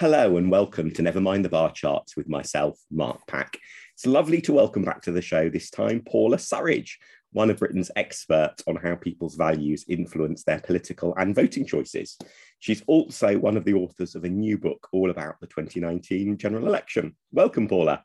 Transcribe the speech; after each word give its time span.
Hello 0.00 0.36
and 0.36 0.48
welcome 0.48 0.92
to 0.92 1.02
Never 1.02 1.20
Mind 1.20 1.44
the 1.44 1.48
Bar 1.48 1.72
Charts 1.72 2.16
with 2.16 2.28
myself, 2.28 2.78
Mark 2.88 3.26
Pack. 3.26 3.58
It's 3.94 4.06
lovely 4.06 4.40
to 4.42 4.52
welcome 4.52 4.84
back 4.84 5.02
to 5.02 5.10
the 5.10 5.20
show 5.20 5.48
this 5.48 5.70
time 5.70 6.02
Paula 6.08 6.36
Surridge, 6.36 6.98
one 7.32 7.50
of 7.50 7.58
Britain's 7.58 7.90
experts 7.96 8.62
on 8.68 8.76
how 8.76 8.94
people's 8.94 9.34
values 9.34 9.84
influence 9.88 10.44
their 10.44 10.60
political 10.60 11.16
and 11.16 11.34
voting 11.34 11.66
choices. 11.66 12.16
She's 12.60 12.84
also 12.86 13.38
one 13.38 13.56
of 13.56 13.64
the 13.64 13.74
authors 13.74 14.14
of 14.14 14.22
a 14.22 14.28
new 14.28 14.56
book 14.56 14.86
all 14.92 15.10
about 15.10 15.40
the 15.40 15.48
2019 15.48 16.38
general 16.38 16.68
election. 16.68 17.16
Welcome, 17.32 17.66
Paula. 17.66 18.04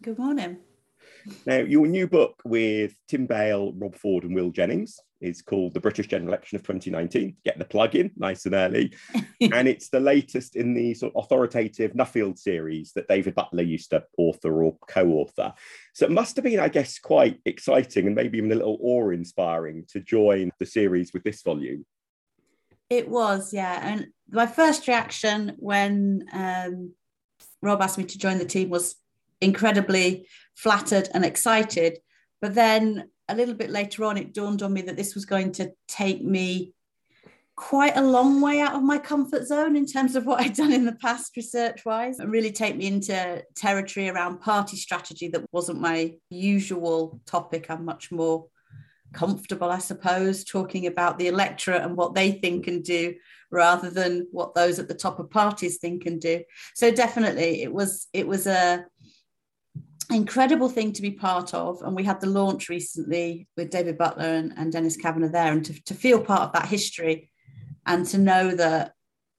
Good 0.00 0.20
morning. 0.20 0.58
Now, 1.44 1.56
your 1.56 1.88
new 1.88 2.06
book 2.06 2.40
with 2.44 2.94
Tim 3.08 3.26
Bale, 3.26 3.72
Rob 3.72 3.96
Ford, 3.96 4.22
and 4.22 4.36
Will 4.36 4.52
Jennings 4.52 5.00
is 5.22 5.40
called 5.40 5.74
The 5.74 5.80
British 5.80 6.08
General 6.08 6.28
Election 6.28 6.56
of 6.56 6.62
2019. 6.62 7.36
Get 7.44 7.58
the 7.58 7.64
plug 7.64 7.94
in 7.94 8.10
nice 8.16 8.44
and 8.44 8.54
early. 8.54 8.92
and 9.40 9.68
it's 9.68 9.88
the 9.88 10.00
latest 10.00 10.56
in 10.56 10.74
the 10.74 10.94
sort 10.94 11.14
of 11.14 11.24
authoritative 11.24 11.92
Nuffield 11.92 12.38
series 12.38 12.92
that 12.94 13.08
David 13.08 13.34
Butler 13.34 13.62
used 13.62 13.90
to 13.90 14.04
author 14.18 14.62
or 14.62 14.76
co 14.88 15.08
author. 15.08 15.54
So 15.94 16.06
it 16.06 16.12
must 16.12 16.36
have 16.36 16.44
been, 16.44 16.60
I 16.60 16.68
guess, 16.68 16.98
quite 16.98 17.40
exciting 17.44 18.06
and 18.06 18.16
maybe 18.16 18.38
even 18.38 18.52
a 18.52 18.56
little 18.56 18.78
awe 18.80 19.10
inspiring 19.10 19.84
to 19.90 20.00
join 20.00 20.50
the 20.58 20.66
series 20.66 21.12
with 21.12 21.24
this 21.24 21.42
volume. 21.42 21.86
It 22.90 23.08
was, 23.08 23.54
yeah. 23.54 23.80
And 23.82 24.08
my 24.30 24.46
first 24.46 24.86
reaction 24.86 25.54
when 25.58 26.26
um, 26.32 26.92
Rob 27.62 27.80
asked 27.80 27.96
me 27.96 28.04
to 28.04 28.18
join 28.18 28.38
the 28.38 28.44
team 28.44 28.68
was 28.68 28.96
incredibly 29.40 30.26
flattered 30.56 31.08
and 31.14 31.24
excited. 31.24 31.98
But 32.40 32.54
then 32.54 33.08
a 33.28 33.34
little 33.34 33.54
bit 33.54 33.70
later 33.70 34.04
on, 34.04 34.16
it 34.16 34.34
dawned 34.34 34.62
on 34.62 34.72
me 34.72 34.82
that 34.82 34.96
this 34.96 35.14
was 35.14 35.24
going 35.24 35.52
to 35.52 35.72
take 35.88 36.22
me 36.22 36.74
quite 37.54 37.96
a 37.96 38.02
long 38.02 38.40
way 38.40 38.60
out 38.60 38.74
of 38.74 38.82
my 38.82 38.98
comfort 38.98 39.46
zone 39.46 39.76
in 39.76 39.86
terms 39.86 40.16
of 40.16 40.24
what 40.26 40.40
I'd 40.40 40.54
done 40.54 40.72
in 40.72 40.84
the 40.84 40.96
past 40.96 41.36
research 41.36 41.84
wise 41.84 42.18
and 42.18 42.32
really 42.32 42.50
take 42.50 42.76
me 42.76 42.86
into 42.86 43.44
territory 43.54 44.08
around 44.08 44.40
party 44.40 44.76
strategy 44.76 45.28
that 45.28 45.44
wasn't 45.52 45.80
my 45.80 46.14
usual 46.30 47.20
topic. 47.26 47.66
I'm 47.68 47.84
much 47.84 48.10
more 48.10 48.46
comfortable, 49.12 49.70
I 49.70 49.78
suppose, 49.78 50.44
talking 50.44 50.86
about 50.86 51.18
the 51.18 51.28
electorate 51.28 51.82
and 51.82 51.96
what 51.96 52.14
they 52.14 52.32
think 52.32 52.66
and 52.66 52.82
do 52.82 53.14
rather 53.50 53.90
than 53.90 54.26
what 54.32 54.54
those 54.54 54.78
at 54.78 54.88
the 54.88 54.94
top 54.94 55.18
of 55.18 55.30
parties 55.30 55.78
think 55.78 56.06
and 56.06 56.20
do. 56.20 56.42
So 56.74 56.90
definitely 56.90 57.62
it 57.62 57.72
was 57.72 58.08
it 58.12 58.26
was 58.26 58.46
a 58.46 58.86
incredible 60.12 60.68
thing 60.68 60.92
to 60.92 61.02
be 61.02 61.10
part 61.10 61.54
of. 61.54 61.82
And 61.82 61.94
we 61.94 62.04
had 62.04 62.20
the 62.20 62.28
launch 62.28 62.68
recently 62.68 63.48
with 63.56 63.70
David 63.70 63.98
Butler 63.98 64.24
and, 64.24 64.52
and 64.56 64.72
Dennis 64.72 64.96
Kavanagh 64.96 65.28
there, 65.28 65.52
and 65.52 65.64
to, 65.64 65.84
to 65.84 65.94
feel 65.94 66.20
part 66.20 66.42
of 66.42 66.52
that 66.52 66.68
history 66.68 67.30
and 67.86 68.06
to 68.06 68.18
know 68.18 68.54
that 68.54 68.92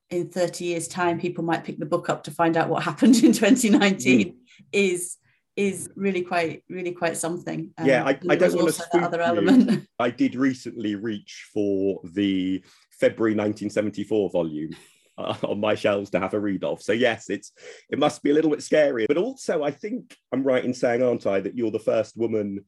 in 0.09 0.29
30 0.29 0.66
years' 0.66 0.88
time, 0.88 1.19
people 1.19 1.44
might 1.44 1.63
pick 1.63 1.79
the 1.79 1.85
book 1.85 2.09
up 2.09 2.23
to 2.23 2.31
find 2.31 2.57
out 2.57 2.69
what 2.69 2.83
happened 2.83 3.16
in 3.23 3.33
2019 3.33 4.27
mm. 4.27 4.35
is 4.71 5.17
is 5.55 5.89
really 5.95 6.23
quite 6.23 6.63
really 6.67 6.91
quite 6.91 7.16
something 7.16 7.71
um, 7.77 7.85
yeah 7.85 8.03
i, 8.03 8.17
I 8.27 8.35
don't 8.35 8.55
want 8.55 8.73
to 8.73 8.97
other 8.97 9.21
element 9.21 9.88
i 9.99 10.09
did 10.09 10.33
recently 10.33 10.95
reach 10.95 11.47
for 11.53 12.01
the 12.03 12.63
february 12.89 13.33
1974 13.33 14.31
volume 14.31 14.71
uh, 15.17 15.36
on 15.44 15.59
my 15.59 15.75
shelves 15.75 16.09
to 16.11 16.19
have 16.19 16.33
a 16.33 16.39
read 16.39 16.64
of. 16.64 16.81
So 16.81 16.94
yes, 16.94 17.30
it's 17.30 17.52
it 17.89 18.00
must 18.00 18.23
be 18.23 18.31
a 18.31 18.33
little 18.33 18.52
bit 18.52 18.64
scary, 18.64 19.06
but 19.08 19.17
also 19.17 19.64
I 19.64 19.72
think 19.72 20.16
I'm 20.31 20.44
right 20.44 20.64
in 20.64 20.73
saying, 20.73 21.03
aren't 21.03 21.28
I, 21.28 21.39
that 21.39 21.56
you're 21.56 21.72
the 21.72 21.80
first 21.80 22.17
woman 22.17 22.66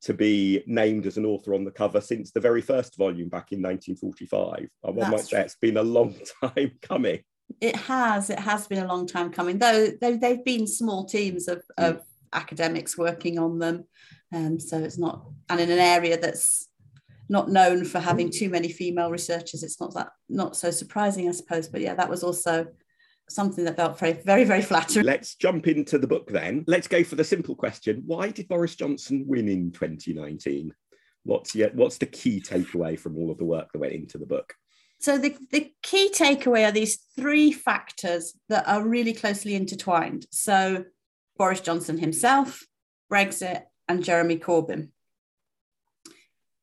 to 0.00 0.14
be 0.14 0.62
named 0.66 1.06
as 1.06 1.16
an 1.16 1.26
author 1.26 1.54
on 1.54 1.64
the 1.64 1.70
cover 1.70 2.00
since 2.00 2.30
the 2.30 2.40
very 2.40 2.60
first 2.60 2.96
volume 2.96 3.28
back 3.28 3.52
in 3.52 3.60
1945. 3.60 4.68
I 4.84 5.10
might 5.10 5.20
say 5.20 5.40
it's 5.40 5.56
been 5.56 5.76
a 5.76 5.82
long 5.82 6.14
time 6.40 6.72
coming. 6.82 7.20
It 7.60 7.74
has. 7.74 8.30
It 8.30 8.38
has 8.38 8.66
been 8.66 8.84
a 8.84 8.86
long 8.86 9.06
time 9.06 9.32
coming, 9.32 9.58
though. 9.58 9.88
They've 10.00 10.44
been 10.44 10.66
small 10.66 11.04
teams 11.04 11.48
of, 11.48 11.62
mm. 11.78 12.00
academics 12.32 12.96
working 12.96 13.38
on 13.38 13.58
them, 13.58 13.84
um, 14.32 14.60
so 14.60 14.78
it's 14.78 14.98
not, 14.98 15.26
and 15.48 15.60
in 15.60 15.70
an 15.70 15.78
area 15.78 16.20
that's 16.20 16.67
not 17.28 17.50
known 17.50 17.84
for 17.84 18.00
having 18.00 18.28
mm. 18.28 18.34
too 18.34 18.48
many 18.48 18.68
female 18.68 19.10
researchers. 19.10 19.62
It's 19.62 19.80
not 19.80 19.94
that 19.94 20.10
not 20.28 20.56
so 20.56 20.70
surprising, 20.70 21.28
I 21.28 21.32
suppose. 21.32 21.68
But 21.68 21.80
yeah, 21.80 21.94
that 21.94 22.08
was 22.08 22.22
also 22.22 22.66
something 23.28 23.64
that 23.64 23.76
felt 23.76 23.98
very, 23.98 24.12
very, 24.12 24.44
very 24.44 24.62
flattering. 24.62 25.04
Let's 25.04 25.34
jump 25.34 25.66
into 25.66 25.98
the 25.98 26.06
book 26.06 26.30
then. 26.30 26.64
Let's 26.66 26.88
go 26.88 27.04
for 27.04 27.16
the 27.16 27.24
simple 27.24 27.54
question: 27.54 28.02
Why 28.06 28.30
did 28.30 28.48
Boris 28.48 28.74
Johnson 28.74 29.24
win 29.26 29.48
in 29.48 29.72
2019? 29.72 30.74
What's 31.24 31.54
yeah, 31.54 31.68
what's 31.74 31.98
the 31.98 32.06
key 32.06 32.40
takeaway 32.40 32.98
from 32.98 33.16
all 33.16 33.30
of 33.30 33.38
the 33.38 33.44
work 33.44 33.72
that 33.72 33.78
went 33.78 33.92
into 33.92 34.18
the 34.18 34.26
book? 34.26 34.54
So 35.00 35.16
the, 35.16 35.36
the 35.52 35.72
key 35.82 36.10
takeaway 36.12 36.66
are 36.66 36.72
these 36.72 36.96
three 37.14 37.52
factors 37.52 38.34
that 38.48 38.66
are 38.66 38.82
really 38.82 39.12
closely 39.12 39.54
intertwined. 39.54 40.26
So 40.32 40.86
Boris 41.36 41.60
Johnson 41.60 41.98
himself, 41.98 42.64
Brexit, 43.10 43.62
and 43.86 44.02
Jeremy 44.02 44.38
Corbyn. 44.38 44.88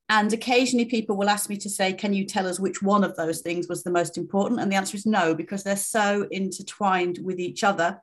And 0.07 0.31
occasionally 0.33 0.85
people 0.85 1.17
will 1.17 1.29
ask 1.29 1.49
me 1.49 1.57
to 1.57 1.69
say, 1.69 1.93
Can 1.93 2.13
you 2.13 2.25
tell 2.25 2.47
us 2.47 2.59
which 2.59 2.81
one 2.81 3.03
of 3.03 3.15
those 3.15 3.41
things 3.41 3.67
was 3.67 3.83
the 3.83 3.91
most 3.91 4.17
important? 4.17 4.59
And 4.59 4.71
the 4.71 4.75
answer 4.75 4.95
is 4.95 5.05
no, 5.05 5.33
because 5.33 5.63
they're 5.63 5.75
so 5.75 6.27
intertwined 6.31 7.19
with 7.23 7.39
each 7.39 7.63
other 7.63 8.01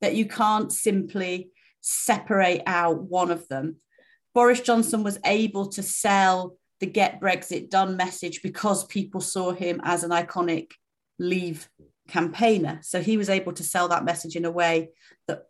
that 0.00 0.16
you 0.16 0.26
can't 0.26 0.72
simply 0.72 1.50
separate 1.80 2.62
out 2.66 3.02
one 3.02 3.30
of 3.30 3.46
them. 3.48 3.76
Boris 4.34 4.60
Johnson 4.60 5.04
was 5.04 5.18
able 5.24 5.68
to 5.68 5.82
sell 5.82 6.56
the 6.80 6.86
Get 6.86 7.20
Brexit 7.20 7.70
Done 7.70 7.96
message 7.96 8.42
because 8.42 8.84
people 8.86 9.20
saw 9.20 9.52
him 9.52 9.80
as 9.84 10.02
an 10.02 10.10
iconic 10.10 10.72
leave 11.20 11.68
campaigner. 12.08 12.80
So 12.82 13.00
he 13.00 13.16
was 13.16 13.30
able 13.30 13.52
to 13.52 13.62
sell 13.62 13.88
that 13.88 14.04
message 14.04 14.34
in 14.34 14.44
a 14.44 14.50
way 14.50 14.90
that 15.28 15.44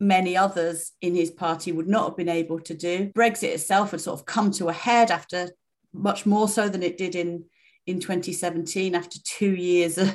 many 0.00 0.36
others 0.36 0.92
in 1.02 1.14
his 1.14 1.30
party 1.30 1.70
would 1.70 1.88
not 1.88 2.08
have 2.08 2.16
been 2.16 2.28
able 2.28 2.58
to 2.60 2.74
do. 2.74 3.12
Brexit 3.14 3.52
itself 3.54 3.90
had 3.90 4.00
sort 4.00 4.18
of 4.18 4.26
come 4.26 4.50
to 4.52 4.68
a 4.68 4.72
head 4.72 5.10
after 5.10 5.50
much 5.92 6.24
more 6.24 6.48
so 6.48 6.68
than 6.68 6.82
it 6.82 6.96
did 6.96 7.14
in, 7.14 7.44
in 7.86 8.00
2017 8.00 8.94
after 8.94 9.18
two 9.24 9.54
years 9.54 9.98
of, 9.98 10.14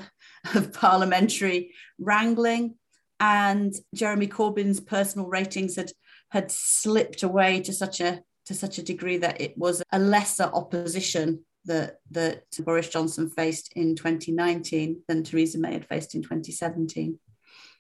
of 0.56 0.74
parliamentary 0.74 1.72
wrangling. 2.00 2.76
And 3.20 3.74
Jeremy 3.94 4.28
Corbyn's 4.28 4.80
personal 4.80 5.28
ratings 5.28 5.76
had 5.76 5.92
had 6.30 6.52
slipped 6.52 7.24
away 7.24 7.62
to 7.62 7.72
such 7.72 8.02
a 8.02 8.22
to 8.46 8.54
such 8.54 8.78
a 8.78 8.84
degree 8.84 9.18
that 9.18 9.40
it 9.40 9.58
was 9.58 9.82
a 9.92 10.00
lesser 10.00 10.44
opposition 10.44 11.46
that 11.66 12.00
that 12.12 12.44
Boris 12.60 12.90
Johnson 12.90 13.30
faced 13.30 13.72
in 13.74 13.96
2019 13.96 15.02
than 15.08 15.24
Theresa 15.24 15.58
May 15.58 15.74
had 15.74 15.86
faced 15.86 16.16
in 16.16 16.22
2017. 16.22 17.18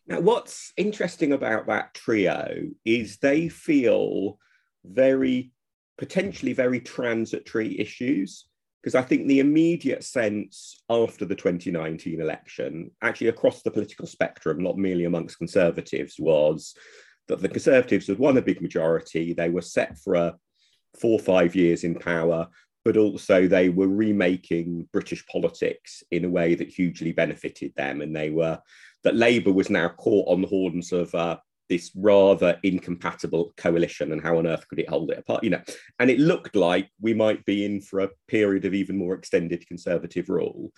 Now, 0.07 0.19
what's 0.19 0.71
interesting 0.77 1.31
about 1.31 1.67
that 1.67 1.93
trio 1.93 2.67
is 2.83 3.17
they 3.17 3.49
feel 3.49 4.37
very, 4.83 5.51
potentially 5.97 6.53
very 6.53 6.79
transitory 6.79 7.79
issues. 7.79 8.45
Because 8.81 8.93
I 8.93 9.01
think 9.01 9.25
the 9.25 9.39
immediate 9.39 10.03
sense 10.03 10.83
after 10.91 11.25
the 11.25 11.33
2019 11.33 12.21
election, 12.21 12.91
actually 13.01 13.29
across 13.29 13.63
the 13.63 13.71
political 13.71 14.05
spectrum, 14.05 14.61
not 14.61 14.77
merely 14.77 15.05
amongst 15.05 15.39
Conservatives, 15.39 16.17
was 16.19 16.75
that 17.27 17.41
the 17.41 17.49
Conservatives 17.49 18.05
had 18.05 18.19
won 18.19 18.37
a 18.37 18.43
big 18.43 18.61
majority. 18.61 19.33
They 19.33 19.49
were 19.49 19.63
set 19.63 19.97
for 19.97 20.13
a 20.13 20.35
four 20.99 21.19
or 21.19 21.23
five 21.23 21.55
years 21.55 21.83
in 21.83 21.95
power, 21.95 22.47
but 22.83 22.95
also 22.95 23.47
they 23.47 23.69
were 23.69 23.87
remaking 23.87 24.87
British 24.93 25.25
politics 25.25 26.03
in 26.11 26.23
a 26.23 26.29
way 26.29 26.53
that 26.53 26.69
hugely 26.69 27.11
benefited 27.11 27.73
them. 27.75 28.01
And 28.01 28.15
they 28.15 28.29
were 28.29 28.61
that 29.05 29.15
Labour 29.15 29.53
was 29.53 29.69
now 29.69 29.87
caught 29.87 30.27
on 30.27 30.41
the 30.41 30.47
horns 30.47 30.91
of 30.91 31.13
uh, 31.15 31.37
this 31.69 31.91
rather 31.95 32.59
incompatible 32.63 33.53
coalition 33.55 34.11
and 34.11 34.21
how 34.21 34.37
on 34.37 34.47
earth 34.47 34.67
could 34.67 34.79
it 34.79 34.89
hold 34.89 35.11
it 35.11 35.19
apart 35.19 35.43
you 35.43 35.51
know? 35.51 35.61
And 35.99 36.09
it 36.09 36.19
looked 36.19 36.55
like 36.55 36.89
we 36.99 37.13
might 37.13 37.45
be 37.45 37.65
in 37.65 37.81
for 37.81 38.01
a 38.01 38.09
period 38.27 38.65
of 38.65 38.73
even 38.73 38.97
more 38.97 39.13
extended 39.13 39.65
conservative 39.67 40.27
rule. 40.27 40.71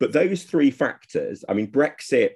But 0.00 0.12
those 0.12 0.42
three 0.44 0.70
factors 0.70 1.44
i 1.48 1.54
mean 1.54 1.70
brexit 1.70 2.32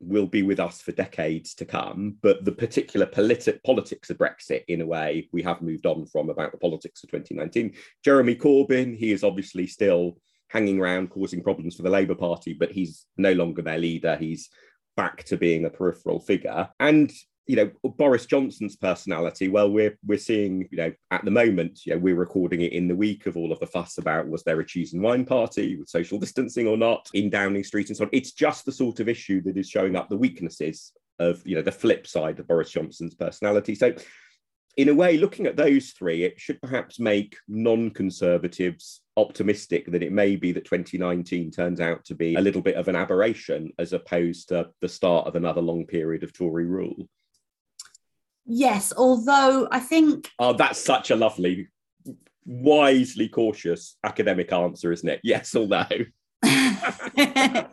will 0.00 0.26
be 0.26 0.44
with 0.44 0.60
us 0.60 0.80
for 0.80 0.92
decades 0.92 1.54
to 1.54 1.64
come 1.64 2.16
but 2.22 2.44
the 2.44 2.52
particular 2.52 3.06
politi- 3.06 3.62
politics 3.64 4.10
of 4.10 4.18
brexit 4.18 4.62
in 4.68 4.80
a 4.80 4.86
way 4.86 5.28
we 5.32 5.42
have 5.42 5.62
moved 5.62 5.86
on 5.86 6.06
from 6.06 6.28
about 6.30 6.52
the 6.52 6.58
politics 6.58 7.02
of 7.02 7.10
2019 7.10 7.74
jeremy 8.04 8.34
corbyn 8.34 8.96
he 8.96 9.12
is 9.12 9.24
obviously 9.24 9.66
still 9.66 10.16
hanging 10.48 10.80
around 10.80 11.10
causing 11.10 11.42
problems 11.42 11.76
for 11.76 11.82
the 11.82 11.90
Labour 11.90 12.14
Party, 12.14 12.54
but 12.54 12.72
he's 12.72 13.06
no 13.16 13.32
longer 13.32 13.62
their 13.62 13.78
leader. 13.78 14.16
He's 14.16 14.48
back 14.96 15.24
to 15.24 15.36
being 15.36 15.64
a 15.64 15.70
peripheral 15.70 16.20
figure. 16.20 16.68
And 16.80 17.12
you 17.48 17.56
know 17.56 17.70
Boris 17.82 18.26
Johnson's 18.26 18.76
personality. 18.76 19.48
Well, 19.48 19.70
we're 19.70 19.98
we're 20.06 20.18
seeing 20.18 20.68
you 20.70 20.76
know 20.76 20.92
at 21.10 21.24
the 21.24 21.30
moment, 21.30 21.80
you 21.86 21.94
know, 21.94 21.98
we're 21.98 22.14
recording 22.14 22.60
it 22.60 22.72
in 22.72 22.86
the 22.86 22.94
week 22.94 23.26
of 23.26 23.36
all 23.36 23.52
of 23.52 23.58
the 23.58 23.66
fuss 23.66 23.96
about 23.96 24.28
was 24.28 24.44
there 24.44 24.60
a 24.60 24.66
cheese 24.66 24.92
and 24.92 25.02
wine 25.02 25.24
party 25.24 25.76
with 25.76 25.88
social 25.88 26.18
distancing 26.18 26.68
or 26.68 26.76
not 26.76 27.08
in 27.14 27.30
Downing 27.30 27.64
Street 27.64 27.88
and 27.88 27.96
so 27.96 28.04
on. 28.04 28.10
It's 28.12 28.32
just 28.32 28.66
the 28.66 28.72
sort 28.72 29.00
of 29.00 29.08
issue 29.08 29.40
that 29.42 29.56
is 29.56 29.68
showing 29.68 29.96
up 29.96 30.10
the 30.10 30.16
weaknesses 30.16 30.92
of 31.18 31.44
you 31.46 31.56
know 31.56 31.62
the 31.62 31.72
flip 31.72 32.06
side 32.06 32.38
of 32.38 32.46
Boris 32.46 32.70
Johnson's 32.70 33.14
personality. 33.14 33.74
So 33.74 33.94
in 34.76 34.90
a 34.90 34.94
way, 34.94 35.16
looking 35.16 35.46
at 35.46 35.56
those 35.56 35.90
three, 35.90 36.24
it 36.24 36.38
should 36.38 36.60
perhaps 36.60 37.00
make 37.00 37.34
non 37.48 37.90
conservatives 37.90 39.00
optimistic 39.18 39.90
that 39.90 40.02
it 40.02 40.12
may 40.12 40.36
be 40.36 40.52
that 40.52 40.64
2019 40.64 41.50
turns 41.50 41.80
out 41.80 42.04
to 42.06 42.14
be 42.14 42.36
a 42.36 42.40
little 42.40 42.62
bit 42.62 42.76
of 42.76 42.88
an 42.88 42.96
aberration 42.96 43.72
as 43.78 43.92
opposed 43.92 44.48
to 44.48 44.70
the 44.80 44.88
start 44.88 45.26
of 45.26 45.34
another 45.34 45.60
long 45.60 45.84
period 45.84 46.22
of 46.22 46.32
Tory 46.32 46.64
rule. 46.64 47.08
Yes, 48.46 48.94
although 48.96 49.68
I 49.70 49.80
think. 49.80 50.30
Oh, 50.38 50.54
that's 50.54 50.82
such 50.82 51.10
a 51.10 51.16
lovely, 51.16 51.68
wisely 52.46 53.28
cautious 53.28 53.96
academic 54.04 54.52
answer, 54.52 54.92
isn't 54.92 55.08
it? 55.08 55.20
Yes, 55.22 55.54
although. 55.54 55.86
it 56.42 57.66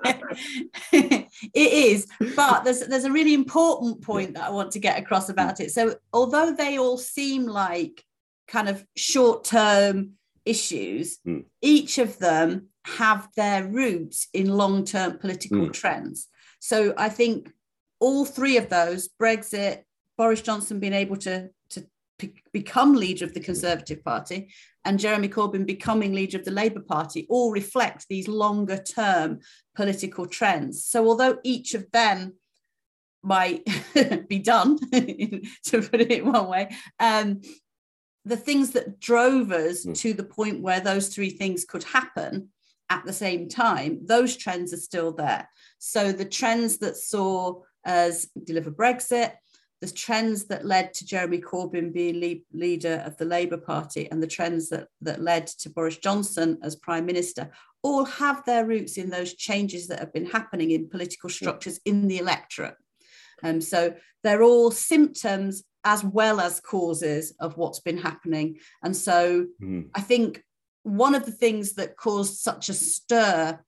is, 1.54 2.08
but 2.36 2.64
there's 2.64 2.80
there's 2.88 3.06
a 3.06 3.12
really 3.12 3.36
important 3.36 4.02
point 4.02 4.34
that 4.34 4.46
I 4.46 4.50
want 4.50 4.72
to 4.72 4.80
get 4.80 5.00
across 5.00 5.30
about 5.30 5.60
it. 5.60 5.72
So 5.72 5.96
although 6.12 6.52
they 6.52 6.80
all 6.80 6.98
seem 6.98 7.46
like 7.46 8.04
kind 8.48 8.68
of 8.68 8.84
short-term 8.96 10.14
issues, 10.46 11.20
mm. 11.28 11.44
each 11.62 11.98
of 11.98 12.20
them 12.20 12.68
have 12.86 13.28
their 13.36 13.66
roots 13.66 14.28
in 14.34 14.50
long-term 14.50 15.18
political 15.18 15.68
mm. 15.68 15.74
trends. 15.74 16.28
So 16.60 16.94
I 16.98 17.10
think 17.10 17.52
all 18.00 18.26
three 18.26 18.58
of 18.58 18.70
those, 18.70 19.10
Brexit, 19.22 19.84
Boris 20.18 20.42
Johnson 20.42 20.80
being 20.80 20.94
able 20.94 21.18
to, 21.18 21.50
to 21.70 21.88
p- 22.20 22.42
become 22.54 22.94
leader 22.94 23.26
of 23.26 23.34
the 23.34 23.40
Conservative 23.40 24.04
Party 24.04 24.50
and 24.86 25.00
Jeremy 25.00 25.28
Corbyn 25.28 25.66
becoming 25.66 26.14
leader 26.14 26.38
of 26.38 26.46
the 26.46 26.52
Labour 26.52 26.80
Party 26.80 27.26
all 27.30 27.52
reflect 27.52 28.06
these 28.08 28.28
longer 28.28 28.78
term 28.78 29.40
political 29.76 30.28
trends. 30.28 30.86
So, 30.86 31.08
although 31.08 31.40
each 31.44 31.74
of 31.74 31.90
them 31.92 32.36
might 33.24 33.68
be 34.30 34.40
done, 34.40 34.78
to 34.92 35.82
put 35.82 36.02
it 36.02 36.24
one 36.24 36.48
way, 36.48 36.76
um, 37.00 37.42
the 38.26 38.38
things 38.38 38.72
that 38.72 39.00
drove 39.00 39.52
us 39.52 39.86
mm. 39.86 39.96
to 40.00 40.14
the 40.14 40.24
point 40.24 40.62
where 40.62 40.80
those 40.80 41.10
three 41.10 41.30
things 41.30 41.64
could 41.64 41.84
happen 41.84 42.50
at 42.90 43.06
the 43.06 43.14
same 43.14 43.48
time, 43.48 44.00
those 44.06 44.36
trends 44.36 44.74
are 44.74 44.78
still 44.78 45.12
there. 45.12 45.50
So, 45.80 46.12
the 46.12 46.26
trends 46.26 46.78
that 46.80 46.98
saw 46.98 47.62
us 47.86 48.28
deliver 48.44 48.72
Brexit, 48.72 49.34
the 49.82 49.92
trends 49.92 50.46
that 50.46 50.66
led 50.66 50.94
to 50.96 51.06
Jeremy 51.06 51.40
Corbyn 51.40 51.94
being 51.94 52.20
lead, 52.20 52.44
leader 52.54 53.04
of 53.06 53.18
the 53.18 53.26
Labour 53.26 53.58
Party 53.58 54.10
and 54.10 54.22
the 54.22 54.28
trends 54.28 54.70
that, 54.70 54.88
that 55.02 55.22
led 55.22 55.48
to 55.48 55.70
Boris 55.70 55.98
Johnson 55.98 56.58
as 56.64 56.76
Prime 56.76 57.06
Minister 57.06 57.52
all 57.84 58.06
have 58.06 58.44
their 58.46 58.66
roots 58.66 58.98
in 58.98 59.10
those 59.10 59.36
changes 59.36 59.88
that 59.88 60.00
have 60.00 60.14
been 60.14 60.26
happening 60.26 60.72
in 60.72 60.90
political 60.90 61.30
structures 61.30 61.80
in 61.86 62.08
the 62.08 62.18
electorate. 62.18 62.76
Um, 63.44 63.62
so 63.62 63.94
they're 64.24 64.42
all 64.42 64.72
symptoms 64.72 65.64
as 65.86 66.04
well 66.04 66.42
as 66.42 66.60
causes 66.60 67.34
of 67.40 67.56
what's 67.58 67.80
been 67.80 67.98
happening. 67.98 68.58
And 68.84 68.96
so 68.96 69.46
mm. 69.62 69.88
I 69.96 70.02
think 70.02 70.44
one 70.84 71.16
of 71.16 71.26
the 71.26 71.32
things 71.32 71.74
that 71.76 71.96
caused 71.96 72.38
such 72.38 72.70
a 72.70 72.74
stir 72.74 73.60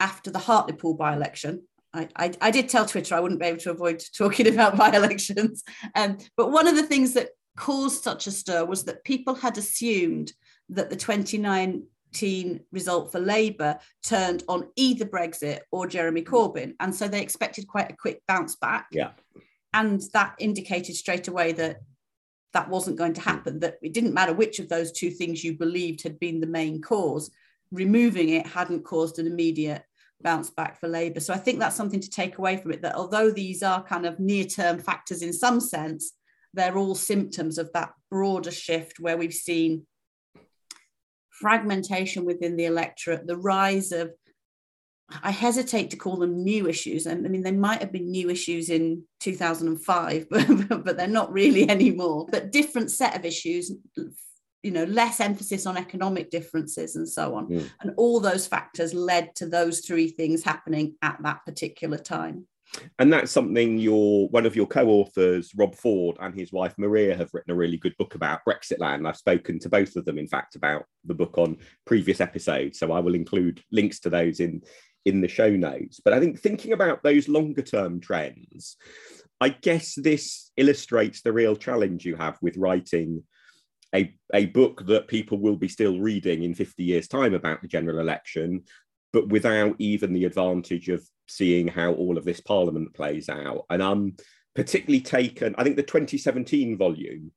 after 0.00 0.30
the 0.30 0.38
Hartlepool 0.38 0.94
by 0.94 1.14
election 1.14 1.62
I, 1.94 2.08
I, 2.16 2.32
I, 2.40 2.50
did 2.50 2.68
tell 2.68 2.84
Twitter 2.84 3.14
I 3.14 3.20
wouldn't 3.20 3.40
be 3.40 3.46
able 3.46 3.60
to 3.60 3.70
avoid 3.70 4.02
talking 4.16 4.48
about 4.52 4.76
by 4.76 4.90
elections. 4.90 5.62
Um, 5.94 6.18
but 6.36 6.50
one 6.50 6.66
of 6.66 6.76
the 6.76 6.82
things 6.82 7.14
that 7.14 7.30
caused 7.56 8.02
such 8.02 8.26
a 8.26 8.30
stir 8.30 8.64
was 8.64 8.84
that 8.84 9.04
people 9.04 9.34
had 9.34 9.56
assumed 9.56 10.32
that 10.70 10.90
the 10.90 10.96
2019 10.96 12.60
result 12.72 13.12
for 13.12 13.20
Labour 13.20 13.78
turned 14.02 14.42
on 14.48 14.68
either 14.76 15.04
Brexit 15.04 15.60
or 15.70 15.86
Jeremy 15.86 16.22
Corbyn. 16.22 16.74
And 16.80 16.94
so 16.94 17.06
they 17.06 17.22
expected 17.22 17.68
quite 17.68 17.90
a 17.90 17.96
quick 17.96 18.22
bounce 18.26 18.56
back. 18.56 18.86
Yeah. 18.90 19.10
And 19.74 20.00
that 20.12 20.36
indicated 20.38 20.94
straight 20.94 21.26
away 21.28 21.52
that 21.52 21.80
that 22.52 22.70
wasn't 22.70 22.96
going 22.96 23.14
to 23.14 23.20
happen, 23.20 23.58
that 23.58 23.78
it 23.82 23.92
didn't 23.92 24.14
matter 24.14 24.32
which 24.32 24.60
of 24.60 24.68
those 24.68 24.92
two 24.92 25.10
things 25.10 25.42
you 25.42 25.58
believed 25.58 26.02
had 26.02 26.20
been 26.20 26.40
the 26.40 26.46
main 26.46 26.80
cause. 26.80 27.30
Removing 27.72 28.28
it 28.28 28.46
hadn't 28.46 28.84
caused 28.84 29.18
an 29.18 29.26
immediate 29.26 29.82
bounce 30.22 30.48
back 30.48 30.78
for 30.78 30.86
Labour. 30.86 31.18
So 31.18 31.34
I 31.34 31.38
think 31.38 31.58
that's 31.58 31.74
something 31.74 31.98
to 31.98 32.08
take 32.08 32.38
away 32.38 32.56
from 32.56 32.70
it 32.70 32.82
that 32.82 32.94
although 32.94 33.32
these 33.32 33.64
are 33.64 33.82
kind 33.82 34.06
of 34.06 34.20
near 34.20 34.44
term 34.44 34.78
factors 34.78 35.22
in 35.22 35.32
some 35.32 35.58
sense, 35.58 36.12
they're 36.54 36.78
all 36.78 36.94
symptoms 36.94 37.58
of 37.58 37.72
that 37.72 37.92
broader 38.10 38.52
shift 38.52 39.00
where 39.00 39.16
we've 39.16 39.34
seen 39.34 39.86
fragmentation 41.30 42.24
within 42.24 42.56
the 42.56 42.66
electorate, 42.66 43.26
the 43.26 43.36
rise 43.36 43.90
of 43.90 44.12
I 45.22 45.30
hesitate 45.30 45.90
to 45.90 45.96
call 45.96 46.16
them 46.16 46.42
new 46.42 46.66
issues. 46.66 47.06
I 47.06 47.14
mean, 47.14 47.42
they 47.42 47.52
might 47.52 47.80
have 47.80 47.92
been 47.92 48.10
new 48.10 48.30
issues 48.30 48.70
in 48.70 49.04
2005, 49.20 50.28
but, 50.30 50.84
but 50.84 50.96
they're 50.96 51.06
not 51.06 51.32
really 51.32 51.68
anymore. 51.68 52.26
But 52.30 52.52
different 52.52 52.90
set 52.90 53.16
of 53.16 53.24
issues, 53.24 53.70
you 54.64 54.70
know 54.70 54.84
less 54.84 55.20
emphasis 55.20 55.66
on 55.66 55.76
economic 55.76 56.30
differences 56.30 56.96
and 56.96 57.08
so 57.08 57.34
on 57.34 57.46
mm. 57.46 57.70
and 57.82 57.92
all 57.96 58.18
those 58.18 58.46
factors 58.46 58.94
led 58.94 59.34
to 59.36 59.46
those 59.46 59.80
three 59.80 60.08
things 60.08 60.42
happening 60.42 60.96
at 61.02 61.18
that 61.22 61.44
particular 61.44 61.98
time 61.98 62.46
and 62.98 63.12
that's 63.12 63.30
something 63.30 63.78
your 63.78 64.26
one 64.30 64.46
of 64.46 64.56
your 64.56 64.66
co-authors 64.66 65.52
rob 65.54 65.74
ford 65.76 66.16
and 66.20 66.34
his 66.34 66.50
wife 66.50 66.74
maria 66.78 67.14
have 67.14 67.28
written 67.32 67.52
a 67.52 67.54
really 67.54 67.76
good 67.76 67.94
book 67.98 68.14
about 68.14 68.40
brexitland 68.48 69.06
i've 69.06 69.16
spoken 69.16 69.58
to 69.58 69.68
both 69.68 69.94
of 69.96 70.04
them 70.06 70.18
in 70.18 70.26
fact 70.26 70.56
about 70.56 70.84
the 71.04 71.14
book 71.14 71.36
on 71.36 71.56
previous 71.84 72.20
episodes 72.20 72.78
so 72.78 72.90
i 72.90 72.98
will 72.98 73.14
include 73.14 73.62
links 73.70 74.00
to 74.00 74.10
those 74.10 74.40
in 74.40 74.62
in 75.04 75.20
the 75.20 75.28
show 75.28 75.50
notes 75.50 76.00
but 76.04 76.12
i 76.12 76.20
think 76.20 76.38
thinking 76.38 76.72
about 76.72 77.02
those 77.02 77.28
longer 77.28 77.62
term 77.62 78.00
trends 78.00 78.76
i 79.40 79.48
guess 79.48 79.94
this 79.96 80.50
illustrates 80.56 81.22
the 81.22 81.32
real 81.32 81.56
challenge 81.56 82.04
you 82.04 82.16
have 82.16 82.38
with 82.40 82.56
writing 82.56 83.22
a, 83.94 84.14
a 84.34 84.46
book 84.46 84.84
that 84.86 85.08
people 85.08 85.38
will 85.38 85.56
be 85.56 85.68
still 85.68 86.00
reading 86.00 86.42
in 86.42 86.54
50 86.54 86.82
years' 86.82 87.08
time 87.08 87.32
about 87.32 87.62
the 87.62 87.68
general 87.68 88.00
election, 88.00 88.64
but 89.12 89.28
without 89.28 89.76
even 89.78 90.12
the 90.12 90.24
advantage 90.24 90.88
of 90.88 91.06
seeing 91.28 91.68
how 91.68 91.92
all 91.92 92.18
of 92.18 92.24
this 92.24 92.40
parliament 92.40 92.92
plays 92.92 93.28
out. 93.28 93.64
And 93.70 93.82
I'm 93.82 94.16
particularly 94.54 95.00
taken, 95.00 95.54
I 95.56 95.62
think 95.62 95.76
the 95.76 95.82
2017 95.82 96.76
volume 96.76 97.30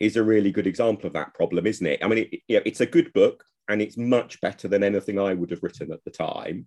is 0.00 0.16
a 0.16 0.22
really 0.22 0.50
good 0.50 0.66
example 0.66 1.06
of 1.06 1.12
that 1.12 1.34
problem, 1.34 1.66
isn't 1.66 1.86
it? 1.86 2.00
I 2.02 2.08
mean, 2.08 2.18
it, 2.18 2.40
it, 2.48 2.62
it's 2.66 2.80
a 2.80 2.86
good 2.86 3.12
book 3.12 3.44
and 3.68 3.80
it's 3.80 3.96
much 3.96 4.40
better 4.40 4.66
than 4.66 4.82
anything 4.82 5.18
I 5.18 5.34
would 5.34 5.50
have 5.50 5.62
written 5.62 5.92
at 5.92 6.02
the 6.04 6.10
time. 6.10 6.66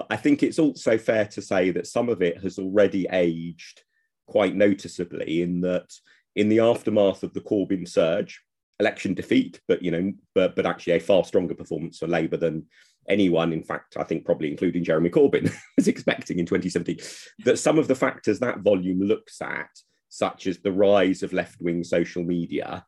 But 0.00 0.06
I 0.08 0.16
think 0.16 0.42
it's 0.42 0.58
also 0.58 0.96
fair 0.96 1.26
to 1.26 1.42
say 1.42 1.72
that 1.72 1.86
some 1.86 2.08
of 2.08 2.22
it 2.22 2.42
has 2.42 2.58
already 2.58 3.06
aged 3.12 3.82
quite 4.26 4.56
noticeably 4.56 5.42
in 5.42 5.60
that 5.60 5.92
in 6.34 6.48
the 6.48 6.60
aftermath 6.60 7.22
of 7.22 7.34
the 7.34 7.42
Corbyn 7.42 7.86
surge, 7.86 8.40
election 8.78 9.12
defeat, 9.12 9.60
but 9.68 9.82
you 9.82 9.90
know, 9.90 10.10
but 10.34 10.56
but 10.56 10.64
actually 10.64 10.94
a 10.94 11.00
far 11.00 11.22
stronger 11.22 11.54
performance 11.54 11.98
for 11.98 12.06
Labour 12.06 12.38
than 12.38 12.64
anyone, 13.10 13.52
in 13.52 13.62
fact, 13.62 13.98
I 13.98 14.04
think 14.04 14.24
probably 14.24 14.50
including 14.50 14.84
Jeremy 14.84 15.10
Corbyn, 15.10 15.52
was 15.76 15.86
expecting 15.86 16.38
in 16.38 16.46
2017. 16.46 16.96
That 17.44 17.58
some 17.58 17.78
of 17.78 17.86
the 17.86 17.94
factors 17.94 18.38
that 18.38 18.60
volume 18.60 19.02
looks 19.02 19.42
at, 19.42 19.68
such 20.08 20.46
as 20.46 20.60
the 20.60 20.72
rise 20.72 21.22
of 21.22 21.34
left-wing 21.34 21.84
social 21.84 22.24
media, 22.24 22.86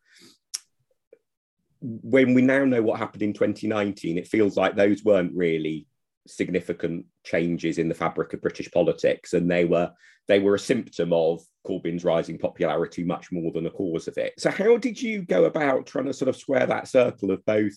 when 1.83 2.33
we 2.33 2.41
now 2.41 2.65
know 2.65 2.81
what 2.81 2.99
happened 2.99 3.23
in 3.23 3.35
2019, 3.35 4.17
it 4.17 4.29
feels 4.29 4.57
like 4.57 4.77
those 4.77 5.05
weren't 5.05 5.37
really 5.37 5.87
significant 6.26 7.07
changes 7.25 7.79
in 7.79 7.88
the 7.88 7.95
fabric 7.95 8.33
of 8.33 8.43
British 8.43 8.71
politics, 8.71 9.33
and 9.33 9.50
they 9.50 9.64
were 9.64 9.93
they 10.29 10.38
were 10.38 10.55
a 10.55 10.59
symptom 10.59 11.12
of 11.12 11.43
Corbyn's 11.67 12.05
rising 12.05 12.38
popularity 12.38 13.02
much 13.02 13.33
more 13.33 13.50
than 13.52 13.67
a 13.67 13.71
cause 13.71 14.07
of 14.07 14.17
it. 14.19 14.35
So, 14.38 14.50
how 14.50 14.76
did 14.76 15.00
you 15.00 15.23
go 15.23 15.45
about 15.45 15.87
trying 15.87 16.07
to 16.07 16.12
sort 16.12 16.29
of 16.29 16.37
square 16.37 16.67
that 16.67 16.88
circle 16.88 17.31
of 17.31 17.45
both 17.45 17.75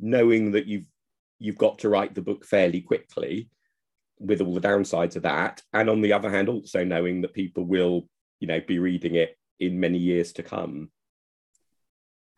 knowing 0.00 0.52
that 0.52 0.66
you've 0.66 0.86
you've 1.38 1.58
got 1.58 1.78
to 1.80 1.88
write 1.88 2.14
the 2.14 2.22
book 2.22 2.44
fairly 2.44 2.80
quickly, 2.80 3.48
with 4.18 4.40
all 4.40 4.54
the 4.54 4.60
downsides 4.60 5.16
of 5.16 5.22
that, 5.22 5.62
and 5.72 5.88
on 5.88 6.00
the 6.00 6.12
other 6.12 6.30
hand, 6.30 6.48
also 6.48 6.84
knowing 6.84 7.20
that 7.20 7.34
people 7.34 7.64
will, 7.64 8.08
you 8.40 8.48
know, 8.48 8.60
be 8.60 8.78
reading 8.78 9.14
it 9.14 9.36
in 9.60 9.80
many 9.80 9.98
years 9.98 10.32
to 10.32 10.42
come? 10.42 10.90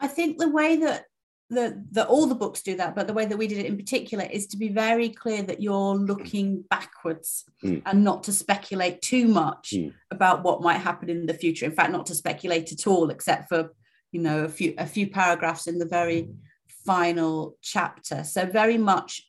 I 0.01 0.09
think 0.09 0.39
the 0.39 0.51
way 0.51 0.77
that 0.77 1.05
the, 1.49 1.85
the 1.93 2.07
all 2.07 2.27
the 2.27 2.35
books 2.35 2.63
do 2.63 2.77
that, 2.77 2.97
but 2.97 3.07
the 3.07 3.13
way 3.13 3.25
that 3.25 3.37
we 3.37 3.47
did 3.47 3.59
it 3.59 3.67
in 3.67 3.77
particular 3.77 4.25
is 4.25 4.49
to 4.49 4.57
be 4.57 4.69
very 4.69 5.09
clear 5.09 5.43
that 5.43 5.63
you're 5.63 5.95
looking 5.95 6.65
backwards 6.69 7.45
mm. 7.63 7.81
and 7.87 8.03
not 8.03 8.25
to 8.25 8.33
speculate 8.33 9.01
too 9.01 9.29
much 9.29 9.73
mm. 9.73 9.93
about 10.11 10.43
what 10.43 10.63
might 10.63 10.79
happen 10.79 11.09
in 11.09 11.27
the 11.27 11.35
future. 11.35 11.65
In 11.65 11.73
fact, 11.73 11.93
not 11.93 12.07
to 12.07 12.15
speculate 12.15 12.73
at 12.73 12.87
all, 12.87 13.11
except 13.11 13.49
for 13.49 13.71
you 14.11 14.21
know 14.21 14.45
a 14.45 14.49
few 14.49 14.75
a 14.79 14.87
few 14.87 15.09
paragraphs 15.09 15.69
in 15.69 15.79
the 15.79 15.87
very 15.87 16.31
final 16.85 17.57
chapter. 17.63 18.25
So 18.25 18.47
very 18.47 18.79
much 18.79 19.23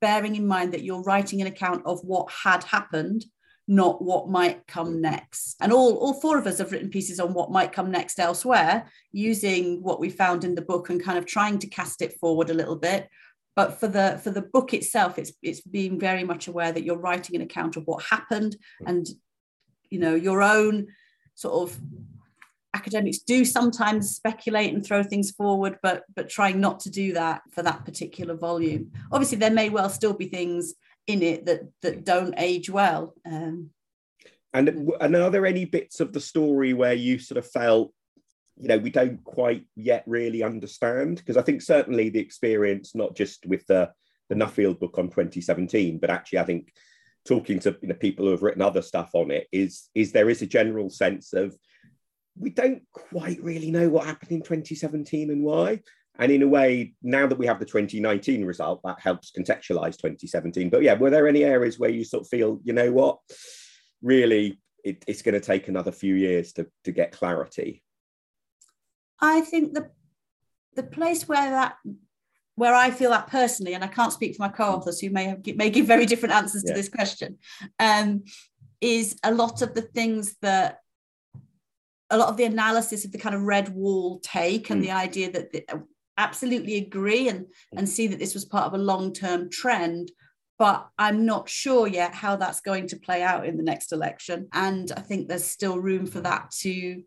bearing 0.00 0.36
in 0.36 0.46
mind 0.46 0.72
that 0.72 0.84
you're 0.84 1.02
writing 1.02 1.40
an 1.40 1.48
account 1.48 1.82
of 1.84 2.00
what 2.02 2.30
had 2.30 2.64
happened 2.64 3.24
not 3.68 4.02
what 4.02 4.30
might 4.30 4.66
come 4.66 4.88
mm-hmm. 4.88 5.02
next. 5.02 5.56
And 5.60 5.72
all, 5.72 5.96
all 5.98 6.14
four 6.14 6.38
of 6.38 6.46
us 6.46 6.58
have 6.58 6.72
written 6.72 6.88
pieces 6.88 7.20
on 7.20 7.34
what 7.34 7.52
might 7.52 7.70
come 7.70 7.90
next 7.90 8.18
elsewhere, 8.18 8.86
using 9.12 9.82
what 9.82 10.00
we 10.00 10.08
found 10.08 10.42
in 10.42 10.54
the 10.54 10.62
book 10.62 10.88
and 10.88 11.02
kind 11.02 11.18
of 11.18 11.26
trying 11.26 11.58
to 11.60 11.66
cast 11.68 12.02
it 12.02 12.18
forward 12.18 12.50
a 12.50 12.54
little 12.54 12.76
bit. 12.76 13.08
But 13.54 13.78
for 13.78 13.88
the 13.88 14.20
for 14.22 14.30
the 14.30 14.42
book 14.42 14.72
itself, 14.72 15.18
it's 15.18 15.32
it's 15.42 15.60
being 15.60 15.98
very 15.98 16.24
much 16.24 16.48
aware 16.48 16.72
that 16.72 16.84
you're 16.84 16.96
writing 16.96 17.36
an 17.36 17.42
account 17.42 17.76
of 17.76 17.84
what 17.86 18.04
happened 18.04 18.56
mm-hmm. 18.56 18.88
and 18.88 19.06
you 19.90 19.98
know 19.98 20.14
your 20.14 20.42
own 20.42 20.88
sort 21.34 21.68
of 21.68 21.78
academics 22.74 23.18
do 23.18 23.44
sometimes 23.44 24.14
speculate 24.14 24.72
and 24.72 24.84
throw 24.84 25.02
things 25.02 25.30
forward, 25.32 25.78
but 25.82 26.04
but 26.14 26.28
trying 26.30 26.60
not 26.60 26.80
to 26.80 26.90
do 26.90 27.12
that 27.12 27.42
for 27.50 27.62
that 27.62 27.84
particular 27.84 28.34
volume. 28.34 28.92
Obviously, 29.12 29.38
there 29.38 29.50
may 29.50 29.68
well 29.68 29.90
still 29.90 30.14
be 30.14 30.28
things 30.28 30.74
in 31.08 31.22
it 31.22 31.46
that 31.46 31.62
that 31.82 32.04
don't 32.04 32.34
age 32.36 32.70
well. 32.70 33.14
Um, 33.26 33.70
and, 34.54 34.90
and 35.00 35.16
are 35.16 35.30
there 35.30 35.46
any 35.46 35.64
bits 35.64 36.00
of 36.00 36.12
the 36.12 36.20
story 36.20 36.72
where 36.72 36.94
you 36.94 37.18
sort 37.18 37.38
of 37.38 37.50
felt 37.50 37.92
you 38.56 38.68
know 38.68 38.78
we 38.78 38.90
don't 38.90 39.22
quite 39.24 39.64
yet 39.74 40.04
really 40.06 40.42
understand? 40.42 41.16
Because 41.16 41.36
i 41.36 41.42
think 41.42 41.62
certainly 41.62 42.10
the 42.10 42.20
experience 42.20 42.94
not 42.94 43.16
just 43.16 43.46
with 43.46 43.66
the 43.66 43.90
the 44.28 44.34
nuffield 44.34 44.78
book 44.78 44.98
on 44.98 45.08
2017 45.08 45.98
but 45.98 46.10
actually 46.10 46.38
i 46.38 46.44
think 46.44 46.70
talking 47.26 47.58
to 47.58 47.76
you 47.80 47.88
know, 47.88 47.94
people 47.94 48.26
who 48.26 48.30
have 48.30 48.42
written 48.42 48.60
other 48.62 48.82
stuff 48.82 49.10
on 49.14 49.30
it 49.30 49.46
is 49.52 49.88
is 49.94 50.12
there 50.12 50.28
is 50.28 50.42
a 50.42 50.46
general 50.46 50.90
sense 50.90 51.32
of 51.32 51.56
we 52.36 52.50
don't 52.50 52.82
quite 52.92 53.42
really 53.42 53.70
know 53.70 53.88
what 53.88 54.06
happened 54.06 54.32
in 54.32 54.42
2017 54.42 55.30
and 55.30 55.42
why 55.42 55.80
and 56.18 56.32
in 56.32 56.42
a 56.42 56.48
way 56.48 56.94
now 57.02 57.26
that 57.26 57.38
we 57.38 57.46
have 57.46 57.58
the 57.58 57.64
2019 57.64 58.44
result 58.44 58.80
that 58.84 59.00
helps 59.00 59.30
contextualize 59.30 59.96
2017 59.96 60.70
but 60.70 60.82
yeah 60.82 60.94
were 60.94 61.10
there 61.10 61.28
any 61.28 61.44
areas 61.44 61.78
where 61.78 61.90
you 61.90 62.04
sort 62.04 62.22
of 62.22 62.28
feel 62.28 62.60
you 62.64 62.72
know 62.72 62.92
what 62.92 63.18
really 64.02 64.60
it, 64.84 65.04
it's 65.06 65.22
going 65.22 65.34
to 65.34 65.40
take 65.40 65.68
another 65.68 65.92
few 65.92 66.14
years 66.14 66.52
to, 66.52 66.66
to 66.84 66.92
get 66.92 67.12
clarity 67.12 67.82
I 69.20 69.40
think 69.40 69.74
the 69.74 69.90
the 70.74 70.82
place 70.82 71.26
where 71.28 71.50
that 71.50 71.76
where 72.54 72.74
I 72.74 72.90
feel 72.90 73.10
that 73.10 73.28
personally, 73.28 73.74
and 73.74 73.84
I 73.84 73.88
can't 73.88 74.12
speak 74.12 74.34
for 74.34 74.42
my 74.42 74.48
co-authors 74.48 74.98
who 75.00 75.10
may 75.10 75.24
have, 75.24 75.46
may 75.56 75.70
give 75.70 75.86
very 75.86 76.06
different 76.06 76.34
answers 76.34 76.64
yeah. 76.66 76.72
to 76.72 76.76
this 76.76 76.88
question, 76.88 77.38
um, 77.78 78.24
is 78.80 79.16
a 79.22 79.32
lot 79.32 79.62
of 79.62 79.74
the 79.74 79.82
things 79.82 80.36
that 80.42 80.80
a 82.10 82.18
lot 82.18 82.30
of 82.30 82.36
the 82.36 82.44
analysis 82.44 83.04
of 83.04 83.12
the 83.12 83.18
kind 83.18 83.36
of 83.36 83.42
red 83.42 83.68
wall 83.68 84.18
take 84.20 84.70
and 84.70 84.80
mm. 84.80 84.86
the 84.86 84.92
idea 84.92 85.30
that 85.30 85.52
the, 85.52 85.64
absolutely 86.18 86.76
agree 86.76 87.28
and 87.28 87.46
and 87.76 87.86
mm. 87.86 87.90
see 87.90 88.06
that 88.06 88.18
this 88.18 88.34
was 88.34 88.44
part 88.44 88.66
of 88.66 88.74
a 88.74 88.78
long-term 88.78 89.48
trend 89.50 90.10
but 90.58 90.86
i'm 90.98 91.24
not 91.24 91.48
sure 91.48 91.86
yet 91.86 92.14
how 92.14 92.36
that's 92.36 92.60
going 92.60 92.86
to 92.86 92.96
play 92.96 93.22
out 93.22 93.46
in 93.46 93.56
the 93.56 93.62
next 93.62 93.92
election 93.92 94.48
and 94.52 94.92
i 94.96 95.00
think 95.00 95.28
there's 95.28 95.44
still 95.44 95.78
room 95.78 96.06
for 96.06 96.20
that 96.20 96.50
to 96.50 97.02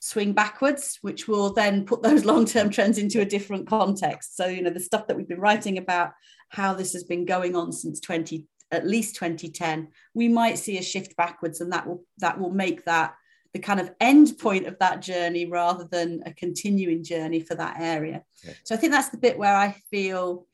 swing 0.00 0.32
backwards, 0.32 0.98
which 1.02 1.26
will 1.26 1.52
then 1.52 1.84
put 1.84 2.02
those 2.02 2.24
long 2.32 2.44
term 2.44 2.70
trends 2.70 2.98
into 2.98 3.20
a 3.20 3.24
different 3.24 3.66
context. 3.66 4.36
So, 4.36 4.46
you 4.46 4.62
know, 4.62 4.70
the 4.70 4.80
stuff 4.80 5.06
that 5.06 5.16
we've 5.16 5.28
been 5.28 5.40
writing 5.40 5.78
about 5.78 6.12
how 6.50 6.74
this 6.74 6.92
has 6.92 7.04
been 7.04 7.24
going 7.24 7.56
on 7.56 7.72
since 7.72 8.00
20 8.00 8.44
at 8.70 8.86
least 8.86 9.14
2010 9.14 9.88
we 10.12 10.28
might 10.28 10.58
see 10.58 10.76
a 10.76 10.82
shift 10.82 11.16
backwards 11.16 11.62
and 11.62 11.72
that 11.72 11.86
will 11.86 12.04
that 12.18 12.38
will 12.38 12.50
make 12.50 12.84
that 12.84 13.14
the 13.54 13.58
kind 13.58 13.80
of 13.80 13.90
end 14.00 14.36
point 14.38 14.66
of 14.66 14.78
that 14.78 15.00
journey 15.00 15.46
rather 15.46 15.84
than 15.90 16.22
a 16.26 16.32
continuing 16.32 17.02
journey 17.02 17.40
for 17.40 17.54
that 17.54 17.80
area 17.80 18.22
yeah. 18.44 18.52
so 18.64 18.74
i 18.74 18.78
think 18.78 18.92
that's 18.92 19.08
the 19.08 19.16
bit 19.16 19.38
where 19.38 19.56
i 19.56 19.70
feel 19.90 20.46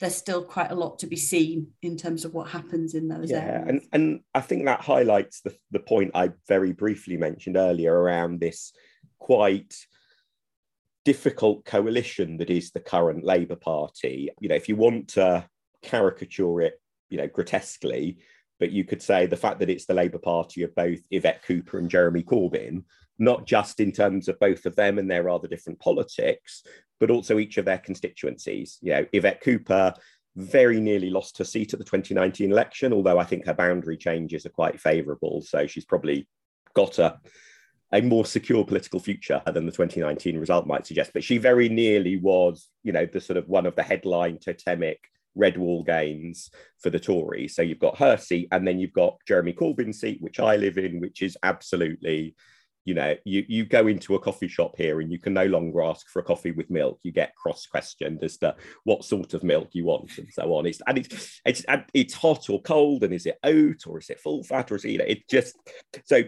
there's 0.00 0.14
still 0.14 0.42
quite 0.42 0.70
a 0.70 0.74
lot 0.74 0.98
to 0.98 1.06
be 1.06 1.16
seen 1.16 1.66
in 1.82 1.96
terms 1.96 2.24
of 2.24 2.34
what 2.34 2.48
happens 2.48 2.94
in 2.94 3.08
those 3.08 3.30
yeah, 3.30 3.38
areas 3.38 3.64
and 3.68 3.80
and 3.92 4.20
i 4.34 4.40
think 4.40 4.64
that 4.64 4.80
highlights 4.80 5.40
the, 5.40 5.56
the 5.70 5.80
point 5.80 6.10
i 6.14 6.30
very 6.46 6.72
briefly 6.72 7.16
mentioned 7.16 7.56
earlier 7.56 7.94
around 7.94 8.40
this 8.40 8.72
quite 9.18 9.74
difficult 11.04 11.64
coalition 11.64 12.38
that 12.38 12.50
is 12.50 12.70
the 12.70 12.80
current 12.80 13.24
Labour 13.24 13.56
Party. 13.56 14.30
You 14.40 14.48
know, 14.48 14.54
if 14.54 14.68
you 14.68 14.76
want 14.76 15.08
to 15.08 15.48
caricature 15.82 16.62
it, 16.62 16.80
you 17.10 17.18
know, 17.18 17.28
grotesquely, 17.28 18.18
but 18.60 18.70
you 18.70 18.84
could 18.84 19.02
say 19.02 19.26
the 19.26 19.36
fact 19.36 19.58
that 19.60 19.70
it's 19.70 19.86
the 19.86 19.94
Labour 19.94 20.18
Party 20.18 20.62
of 20.62 20.74
both 20.74 21.00
Yvette 21.10 21.42
Cooper 21.44 21.78
and 21.78 21.90
Jeremy 21.90 22.22
Corbyn, 22.22 22.84
not 23.18 23.46
just 23.46 23.80
in 23.80 23.92
terms 23.92 24.28
of 24.28 24.38
both 24.40 24.66
of 24.66 24.76
them 24.76 24.98
and 24.98 25.10
their 25.10 25.24
rather 25.24 25.48
different 25.48 25.78
politics, 25.80 26.62
but 27.00 27.10
also 27.10 27.38
each 27.38 27.58
of 27.58 27.64
their 27.64 27.78
constituencies. 27.78 28.78
You 28.80 28.92
know, 28.92 29.06
Yvette 29.12 29.40
Cooper 29.40 29.94
very 30.36 30.80
nearly 30.80 31.10
lost 31.10 31.38
her 31.38 31.44
seat 31.44 31.72
at 31.72 31.78
the 31.78 31.84
2019 31.84 32.50
election, 32.50 32.92
although 32.92 33.18
I 33.18 33.24
think 33.24 33.46
her 33.46 33.54
boundary 33.54 33.96
changes 33.96 34.46
are 34.46 34.50
quite 34.50 34.80
favourable. 34.80 35.42
So 35.42 35.66
she's 35.66 35.84
probably 35.84 36.28
got 36.74 36.98
a 36.98 37.20
a 37.94 38.02
more 38.02 38.24
secure 38.24 38.64
political 38.64 38.98
future 38.98 39.40
than 39.46 39.66
the 39.66 39.72
2019 39.72 40.36
result 40.36 40.66
might 40.66 40.84
suggest. 40.84 41.12
But 41.14 41.22
she 41.22 41.38
very 41.38 41.68
nearly 41.68 42.16
was, 42.16 42.68
you 42.82 42.92
know, 42.92 43.06
the 43.06 43.20
sort 43.20 43.36
of 43.36 43.48
one 43.48 43.66
of 43.66 43.76
the 43.76 43.84
headline 43.84 44.38
totemic 44.38 44.98
red 45.34 45.56
wall 45.56 45.82
gains 45.82 46.50
for 46.80 46.90
the 46.90 47.00
Tories. 47.00 47.54
So 47.54 47.62
you've 47.62 47.78
got 47.78 47.98
her 47.98 48.16
seat, 48.16 48.48
and 48.52 48.66
then 48.66 48.78
you've 48.78 48.92
got 48.92 49.18
Jeremy 49.26 49.52
Corbyn's 49.52 50.00
seat, 50.00 50.18
which 50.20 50.40
I 50.40 50.56
live 50.56 50.78
in, 50.78 51.00
which 51.00 51.22
is 51.22 51.36
absolutely, 51.42 52.34
you 52.84 52.94
know, 52.94 53.14
you 53.24 53.44
you 53.48 53.64
go 53.64 53.86
into 53.86 54.14
a 54.14 54.20
coffee 54.20 54.48
shop 54.48 54.74
here 54.76 55.00
and 55.00 55.10
you 55.10 55.18
can 55.18 55.34
no 55.34 55.46
longer 55.46 55.82
ask 55.82 56.08
for 56.08 56.20
a 56.20 56.24
coffee 56.24 56.52
with 56.52 56.70
milk. 56.70 57.00
You 57.02 57.12
get 57.12 57.34
cross 57.34 57.66
questioned 57.66 58.22
as 58.22 58.36
to 58.38 58.54
what 58.84 59.04
sort 59.04 59.34
of 59.34 59.42
milk 59.42 59.70
you 59.72 59.86
want 59.86 60.16
and 60.18 60.28
so 60.30 60.54
on. 60.54 60.66
It's 60.66 60.82
and 60.86 60.98
it's 60.98 61.40
it's 61.44 61.64
it's 61.94 62.14
hot 62.14 62.48
or 62.50 62.60
cold, 62.62 63.04
and 63.04 63.14
is 63.14 63.26
it 63.26 63.38
oat 63.42 63.86
or 63.86 63.98
is 63.98 64.10
it 64.10 64.20
full 64.20 64.42
fat 64.44 64.70
or 64.70 64.76
is 64.76 64.84
it, 64.84 64.90
you 64.90 64.98
know, 64.98 65.04
it 65.04 65.28
just 65.28 65.56
so 66.04 66.22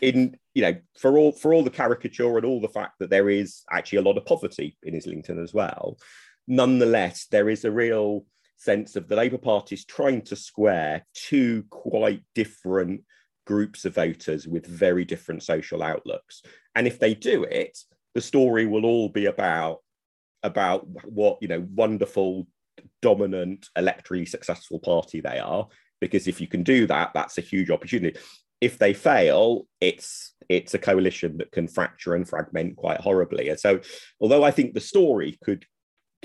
in 0.00 0.36
you 0.54 0.62
know 0.62 0.74
for 0.98 1.16
all 1.16 1.32
for 1.32 1.54
all 1.54 1.62
the 1.62 1.70
caricature 1.70 2.36
and 2.36 2.44
all 2.44 2.60
the 2.60 2.68
fact 2.68 2.94
that 2.98 3.10
there 3.10 3.30
is 3.30 3.62
actually 3.70 3.98
a 3.98 4.02
lot 4.02 4.18
of 4.18 4.26
poverty 4.26 4.76
in 4.82 4.96
Islington 4.96 5.42
as 5.42 5.54
well, 5.54 5.98
nonetheless 6.46 7.26
there 7.30 7.48
is 7.48 7.64
a 7.64 7.70
real 7.70 8.24
sense 8.56 8.96
of 8.96 9.08
the 9.08 9.16
Labour 9.16 9.38
Party 9.38 9.74
is 9.74 9.84
trying 9.84 10.22
to 10.22 10.36
square 10.36 11.04
two 11.14 11.64
quite 11.70 12.22
different 12.34 13.02
groups 13.46 13.84
of 13.84 13.94
voters 13.94 14.48
with 14.48 14.66
very 14.66 15.04
different 15.04 15.42
social 15.42 15.82
outlooks, 15.82 16.42
and 16.74 16.86
if 16.86 16.98
they 16.98 17.14
do 17.14 17.44
it, 17.44 17.78
the 18.14 18.20
story 18.20 18.66
will 18.66 18.84
all 18.84 19.08
be 19.08 19.26
about 19.26 19.78
about 20.42 20.86
what 21.04 21.38
you 21.40 21.48
know 21.48 21.66
wonderful 21.74 22.46
dominant 23.02 23.68
electorally 23.76 24.28
successful 24.28 24.78
party 24.78 25.20
they 25.20 25.38
are 25.38 25.66
because 25.98 26.28
if 26.28 26.42
you 26.42 26.46
can 26.46 26.62
do 26.62 26.86
that 26.86 27.10
that's 27.14 27.38
a 27.38 27.40
huge 27.40 27.70
opportunity 27.70 28.14
if 28.60 28.78
they 28.78 28.94
fail, 28.94 29.66
it's 29.80 30.34
it's 30.48 30.74
a 30.74 30.78
coalition 30.78 31.38
that 31.38 31.52
can 31.52 31.68
fracture 31.68 32.14
and 32.14 32.28
fragment 32.28 32.76
quite 32.76 33.00
horribly. 33.00 33.48
And 33.48 33.58
so, 33.58 33.80
although 34.20 34.44
I 34.44 34.50
think 34.50 34.74
the 34.74 34.80
story 34.80 35.38
could 35.44 35.66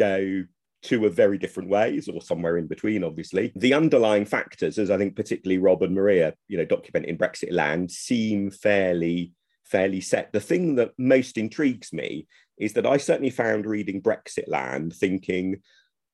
go 0.02 0.44
two 0.82 1.06
of 1.06 1.14
very 1.14 1.38
different 1.38 1.70
ways 1.70 2.08
or 2.08 2.22
somewhere 2.22 2.58
in 2.58 2.68
between, 2.68 3.04
obviously, 3.04 3.52
the 3.56 3.74
underlying 3.74 4.26
factors, 4.26 4.80
as 4.80 4.90
I 4.90 4.98
think 4.98 5.16
particularly 5.16 5.60
Rob 5.60 5.84
and 5.84 5.94
Maria, 5.94 6.34
you 6.48 6.58
know, 6.58 6.66
document 6.66 7.06
in 7.06 7.18
Brexit 7.18 7.52
land, 7.52 7.92
seem 7.92 8.50
fairly 8.52 9.34
fairly 9.64 10.02
set. 10.02 10.34
The 10.34 10.48
thing 10.50 10.76
that 10.76 10.92
most 10.98 11.38
intrigues 11.38 11.94
me 11.94 12.28
is 12.58 12.74
that 12.74 12.86
I 12.86 12.98
certainly 12.98 13.30
found 13.30 13.66
reading 13.66 14.02
Brexit 14.02 14.48
land 14.48 14.94
thinking 14.94 15.62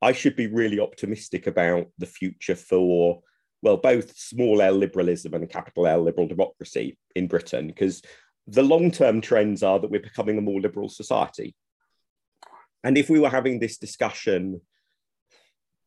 I 0.01 0.11
should 0.11 0.35
be 0.35 0.47
really 0.47 0.79
optimistic 0.79 1.47
about 1.47 1.87
the 1.97 2.05
future 2.05 2.55
for 2.55 3.21
well, 3.63 3.77
both 3.77 4.15
small 4.15 4.61
L 4.61 4.75
liberalism 4.75 5.33
and 5.33 5.49
capital 5.49 5.87
L 5.87 6.03
liberal 6.03 6.27
democracy 6.27 6.97
in 7.15 7.27
Britain, 7.27 7.67
because 7.67 8.03
the 8.45 8.63
long 8.63 8.91
term 8.91 9.21
trends 9.21 9.63
are 9.63 9.79
that 9.79 9.89
we're 9.89 9.99
becoming 9.99 10.37
a 10.37 10.41
more 10.41 10.61
liberal 10.61 10.89
society. 10.89 11.55
And 12.83 12.97
if 12.97 13.09
we 13.09 13.19
were 13.19 13.29
having 13.29 13.59
this 13.59 13.77
discussion 13.77 14.61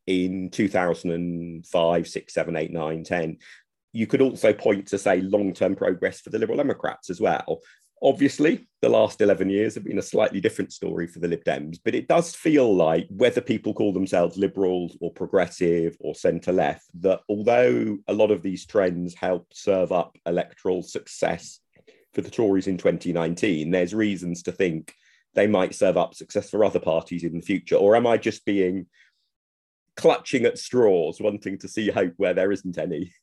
in 0.07 0.49
2005, 0.49 2.07
6, 2.07 2.33
7, 2.33 2.55
8, 2.55 2.71
9, 2.71 3.03
10, 3.03 3.37
you 3.93 4.07
could 4.07 4.21
also 4.21 4.53
point 4.53 4.87
to, 4.87 4.97
say, 4.97 5.21
long 5.21 5.53
term 5.53 5.75
progress 5.75 6.21
for 6.21 6.29
the 6.29 6.39
Liberal 6.39 6.57
Democrats 6.57 7.09
as 7.09 7.19
well. 7.19 7.61
Obviously, 8.03 8.67
the 8.81 8.89
last 8.89 9.21
11 9.21 9.49
years 9.51 9.75
have 9.75 9.83
been 9.83 9.99
a 9.99 10.03
slightly 10.03 10.41
different 10.41 10.73
story 10.73 11.05
for 11.05 11.19
the 11.19 11.27
Lib 11.27 11.43
Dems, 11.43 11.77
but 11.85 11.93
it 11.93 12.07
does 12.07 12.33
feel 12.33 12.75
like 12.75 13.05
whether 13.11 13.41
people 13.41 13.75
call 13.75 13.93
themselves 13.93 14.37
liberals 14.37 14.97
or 15.01 15.13
progressive 15.13 15.95
or 15.99 16.15
centre 16.15 16.51
left, 16.51 16.85
that 17.01 17.19
although 17.29 17.99
a 18.07 18.13
lot 18.13 18.31
of 18.31 18.41
these 18.41 18.65
trends 18.65 19.13
helped 19.13 19.55
serve 19.55 19.91
up 19.91 20.17
electoral 20.25 20.81
success 20.81 21.59
for 22.13 22.21
the 22.21 22.31
Tories 22.31 22.65
in 22.65 22.77
2019, 22.77 23.69
there's 23.69 23.93
reasons 23.93 24.41
to 24.43 24.51
think 24.51 24.95
they 25.33 25.47
might 25.47 25.75
serve 25.75 25.97
up 25.97 26.13
success 26.13 26.49
for 26.49 26.63
other 26.63 26.79
parties 26.79 27.23
in 27.23 27.33
the 27.33 27.41
future. 27.41 27.75
Or 27.75 27.95
am 27.95 28.07
I 28.07 28.17
just 28.17 28.45
being 28.45 28.87
clutching 29.95 30.45
at 30.45 30.57
straws, 30.57 31.21
wanting 31.21 31.57
to 31.59 31.67
see 31.67 31.89
hope 31.89 32.13
where 32.17 32.33
there 32.33 32.51
isn't 32.51 32.77
any? 32.77 33.13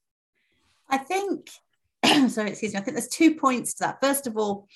I 0.89 0.99
think 0.99 1.51
sorry, 2.29 2.51
excuse 2.51 2.73
me, 2.73 2.81
I 2.81 2.83
think 2.83 2.97
there's 2.97 3.09
two 3.09 3.35
points 3.35 3.75
to 3.75 3.85
that. 3.85 4.01
First 4.01 4.27
of 4.27 4.37
all, 4.37 4.69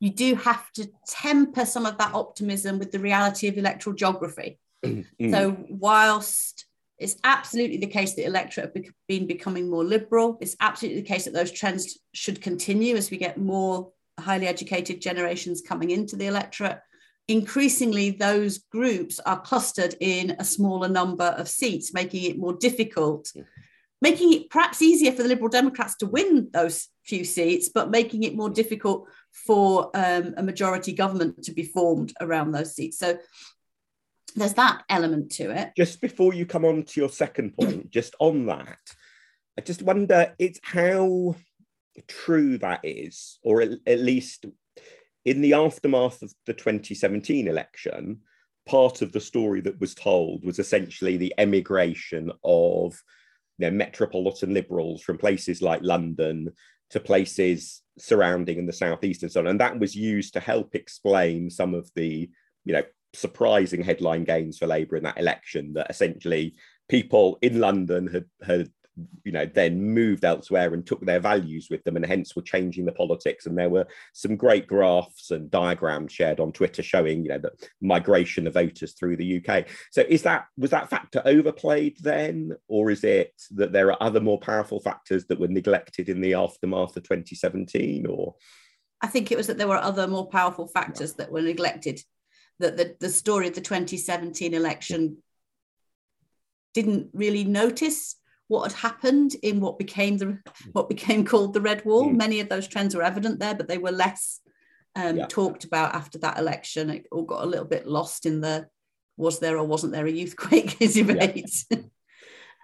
you 0.00 0.10
do 0.10 0.34
have 0.36 0.70
to 0.72 0.88
temper 1.06 1.64
some 1.64 1.86
of 1.86 1.98
that 1.98 2.14
optimism 2.14 2.78
with 2.78 2.92
the 2.92 2.98
reality 2.98 3.48
of 3.48 3.58
electoral 3.58 3.96
geography. 3.96 4.58
Mm. 5.20 5.32
So, 5.32 5.56
whilst 5.68 6.64
it's 6.98 7.16
absolutely 7.24 7.78
the 7.78 7.88
case 7.88 8.14
that 8.14 8.26
electorate 8.26 8.72
have 8.76 8.84
been 9.08 9.26
becoming 9.26 9.68
more 9.68 9.82
liberal, 9.82 10.38
it's 10.40 10.54
absolutely 10.60 11.00
the 11.00 11.08
case 11.08 11.24
that 11.24 11.34
those 11.34 11.50
trends 11.50 11.98
should 12.14 12.40
continue 12.40 12.94
as 12.94 13.10
we 13.10 13.16
get 13.16 13.38
more 13.38 13.90
highly 14.18 14.46
educated 14.46 15.00
generations 15.00 15.62
coming 15.66 15.90
into 15.90 16.16
the 16.16 16.26
electorate. 16.26 16.80
Increasingly, 17.28 18.10
those 18.10 18.58
groups 18.58 19.20
are 19.20 19.40
clustered 19.40 19.94
in 20.00 20.36
a 20.38 20.44
smaller 20.44 20.88
number 20.88 21.24
of 21.36 21.48
seats, 21.48 21.92
making 21.92 22.24
it 22.24 22.38
more 22.38 22.54
difficult 22.54 23.32
making 24.00 24.32
it 24.32 24.50
perhaps 24.50 24.82
easier 24.82 25.12
for 25.12 25.22
the 25.22 25.28
Liberal 25.28 25.48
Democrats 25.48 25.96
to 25.96 26.06
win 26.06 26.48
those 26.52 26.88
few 27.04 27.24
seats, 27.24 27.68
but 27.68 27.90
making 27.90 28.22
it 28.22 28.36
more 28.36 28.50
difficult 28.50 29.08
for 29.32 29.90
um, 29.94 30.34
a 30.36 30.42
majority 30.42 30.92
government 30.92 31.42
to 31.44 31.52
be 31.52 31.64
formed 31.64 32.12
around 32.20 32.52
those 32.52 32.74
seats. 32.74 32.98
So 32.98 33.18
there's 34.36 34.54
that 34.54 34.82
element 34.88 35.32
to 35.32 35.50
it. 35.50 35.72
Just 35.76 36.00
before 36.00 36.32
you 36.32 36.46
come 36.46 36.64
on 36.64 36.84
to 36.84 37.00
your 37.00 37.08
second 37.08 37.56
point, 37.56 37.90
just 37.90 38.14
on 38.20 38.46
that, 38.46 38.78
I 39.58 39.62
just 39.62 39.82
wonder 39.82 40.34
it's 40.38 40.60
how 40.62 41.34
true 42.06 42.58
that 42.58 42.80
is, 42.84 43.38
or 43.42 43.62
at, 43.62 43.70
at 43.86 44.00
least 44.00 44.46
in 45.24 45.40
the 45.40 45.54
aftermath 45.54 46.22
of 46.22 46.32
the 46.46 46.54
2017 46.54 47.48
election, 47.48 48.20
part 48.66 49.02
of 49.02 49.12
the 49.12 49.20
story 49.20 49.60
that 49.62 49.80
was 49.80 49.94
told 49.94 50.44
was 50.44 50.58
essentially 50.58 51.16
the 51.16 51.34
emigration 51.38 52.30
of 52.44 53.02
you 53.58 53.66
know, 53.66 53.70
metropolitan 53.70 54.54
liberals 54.54 55.02
from 55.02 55.18
places 55.18 55.60
like 55.62 55.80
London 55.82 56.50
to 56.90 57.00
places 57.00 57.82
surrounding 57.98 58.58
in 58.58 58.66
the 58.66 58.72
southeast 58.72 59.22
and 59.22 59.32
so 59.32 59.40
on. 59.40 59.48
And 59.48 59.60
that 59.60 59.78
was 59.78 59.94
used 59.94 60.32
to 60.34 60.40
help 60.40 60.74
explain 60.74 61.50
some 61.50 61.74
of 61.74 61.90
the, 61.94 62.30
you 62.64 62.72
know, 62.72 62.82
surprising 63.14 63.82
headline 63.82 64.24
gains 64.24 64.58
for 64.58 64.66
Labour 64.66 64.96
in 64.96 65.04
that 65.04 65.18
election. 65.18 65.72
That 65.74 65.90
essentially 65.90 66.54
people 66.88 67.38
in 67.42 67.60
London 67.60 68.06
had 68.06 68.24
had 68.46 68.70
you 69.24 69.32
know 69.32 69.46
then 69.46 69.82
moved 69.82 70.24
elsewhere 70.24 70.74
and 70.74 70.86
took 70.86 71.00
their 71.04 71.20
values 71.20 71.68
with 71.70 71.82
them 71.84 71.96
and 71.96 72.06
hence 72.06 72.34
were 72.34 72.42
changing 72.42 72.84
the 72.84 72.92
politics. 72.92 73.46
And 73.46 73.56
there 73.56 73.70
were 73.70 73.86
some 74.12 74.36
great 74.36 74.66
graphs 74.66 75.30
and 75.30 75.50
diagrams 75.50 76.12
shared 76.12 76.40
on 76.40 76.52
twitter 76.52 76.82
showing 76.82 77.22
you 77.22 77.28
know 77.28 77.38
the 77.38 77.52
migration 77.80 78.46
of 78.46 78.54
voters 78.54 78.92
through 78.92 79.16
the 79.16 79.38
uk 79.38 79.66
so 79.90 80.02
is 80.08 80.22
that 80.22 80.46
was 80.56 80.70
that 80.70 80.88
factor 80.90 81.22
overplayed 81.24 81.96
then 82.00 82.52
or 82.68 82.90
is 82.90 83.04
it 83.04 83.32
that 83.50 83.72
there 83.72 83.90
are 83.90 83.98
other 84.00 84.20
more 84.20 84.38
powerful 84.38 84.80
factors 84.80 85.24
that 85.26 85.38
were 85.38 85.48
neglected 85.48 86.08
in 86.08 86.20
the 86.20 86.34
aftermath 86.34 86.96
of 86.96 87.02
2017 87.02 88.06
or? 88.06 88.34
I 89.00 89.06
think 89.06 89.30
it 89.30 89.36
was 89.36 89.46
that 89.46 89.58
there 89.58 89.68
were 89.68 89.76
other 89.76 90.08
more 90.08 90.28
powerful 90.28 90.66
factors 90.66 91.14
that 91.14 91.30
were 91.30 91.42
neglected 91.42 92.00
that 92.58 92.76
the, 92.76 92.96
the 92.98 93.10
story 93.10 93.46
of 93.46 93.54
the 93.54 93.60
2017 93.60 94.54
election 94.54 95.18
didn't 96.74 97.08
really 97.12 97.44
notice 97.44 98.16
what 98.48 98.72
had 98.72 98.80
happened 98.80 99.36
in 99.42 99.60
what 99.60 99.78
became 99.78 100.18
the 100.18 100.38
what 100.72 100.88
became 100.88 101.24
called 101.24 101.54
the 101.54 101.60
red 101.60 101.84
wall. 101.84 102.08
Mm. 102.08 102.16
Many 102.16 102.40
of 102.40 102.48
those 102.48 102.66
trends 102.66 102.94
were 102.94 103.02
evident 103.02 103.38
there, 103.38 103.54
but 103.54 103.68
they 103.68 103.78
were 103.78 103.92
less 103.92 104.40
um, 104.96 105.18
yeah. 105.18 105.26
talked 105.26 105.64
about 105.64 105.94
after 105.94 106.18
that 106.18 106.38
election. 106.38 106.90
It 106.90 107.06
all 107.12 107.22
got 107.22 107.44
a 107.44 107.46
little 107.46 107.66
bit 107.66 107.86
lost 107.86 108.26
in 108.26 108.40
the 108.40 108.66
was 109.16 109.38
there 109.40 109.58
or 109.58 109.64
wasn't 109.64 109.92
there 109.92 110.06
a 110.06 110.12
youthquake 110.12 110.78
debate. 110.94 111.64
Yeah. 111.70 111.78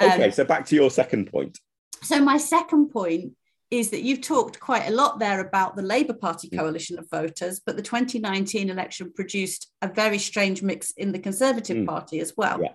okay, 0.12 0.24
um, 0.24 0.32
so 0.32 0.44
back 0.44 0.66
to 0.66 0.74
your 0.74 0.90
second 0.90 1.30
point. 1.30 1.58
So 2.02 2.20
my 2.20 2.38
second 2.38 2.90
point 2.90 3.32
is 3.70 3.90
that 3.90 4.02
you've 4.02 4.20
talked 4.20 4.60
quite 4.60 4.86
a 4.86 4.92
lot 4.92 5.18
there 5.18 5.40
about 5.40 5.74
the 5.74 5.82
Labour 5.82 6.12
Party 6.12 6.48
mm. 6.48 6.58
coalition 6.58 6.98
of 6.98 7.10
voters, 7.10 7.60
but 7.64 7.76
the 7.76 7.82
2019 7.82 8.70
election 8.70 9.12
produced 9.14 9.70
a 9.82 9.88
very 9.88 10.18
strange 10.18 10.62
mix 10.62 10.92
in 10.92 11.12
the 11.12 11.18
Conservative 11.18 11.78
mm. 11.78 11.86
Party 11.86 12.20
as 12.20 12.34
well. 12.36 12.60
Yeah. 12.62 12.72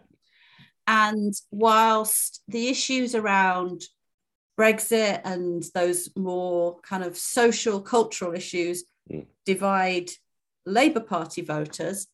And 0.92 1.36
whilst 1.52 2.42
the 2.48 2.68
issues 2.68 3.14
around 3.14 3.84
Brexit 4.60 5.22
and 5.24 5.64
those 5.76 6.10
more 6.16 6.80
kind 6.82 7.04
of 7.04 7.16
social, 7.16 7.80
cultural 7.80 8.34
issues 8.34 8.86
mm. 9.10 9.28
divide 9.46 10.10
Labour 10.66 11.02
Party 11.02 11.44
voters, 11.44 12.08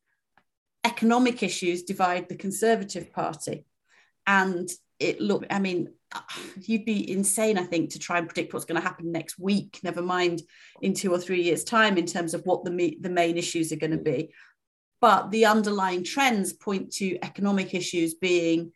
economic 0.84 1.41
issues 1.41 1.84
divide 1.84 2.27
the 2.27 2.36
Conservative 2.36 3.13
Party. 3.13 3.65
And 4.27 4.70
it 5.00 5.22
look, 5.22 5.46
I 5.50 5.60
mean, 5.60 5.94
you'd 6.60 6.84
be 6.84 7.10
insane, 7.10 7.58
I 7.58 7.63
think, 7.63 7.91
to 7.91 8.00
try 8.00 8.17
and 8.17 8.27
predict 8.27 8.53
what's 8.53 8.65
going 8.65 8.82
to 8.82 8.86
happen 8.86 9.10
next 9.10 9.39
week, 9.39 9.79
never 9.84 10.01
mind 10.01 10.41
in 10.82 10.94
two 10.94 11.13
or 11.13 11.17
three 11.17 11.44
years' 11.44 11.63
time 11.63 11.98
in 11.98 12.05
terms 12.05 12.34
of 12.34 12.41
what 12.46 12.65
the, 12.65 12.98
the 13.00 13.10
main 13.10 13.38
issues 13.38 13.72
are 13.72 13.77
going 13.77 13.91
to 13.91 13.98
be 13.98 14.34
but 15.05 15.29
the 15.29 15.45
underlying 15.45 16.03
trends 16.03 16.51
point 16.51 16.91
to 16.91 17.15
economic 17.21 17.75
issues 17.75 18.15
being 18.15 18.71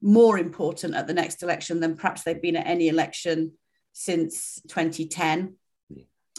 more 0.00 0.38
important 0.38 0.94
at 0.94 1.06
the 1.06 1.12
next 1.12 1.42
election 1.42 1.80
than 1.80 1.96
perhaps 1.96 2.22
they've 2.22 2.40
been 2.40 2.56
at 2.56 2.66
any 2.66 2.88
election 2.88 3.52
since 3.92 4.58
2010. 4.68 5.56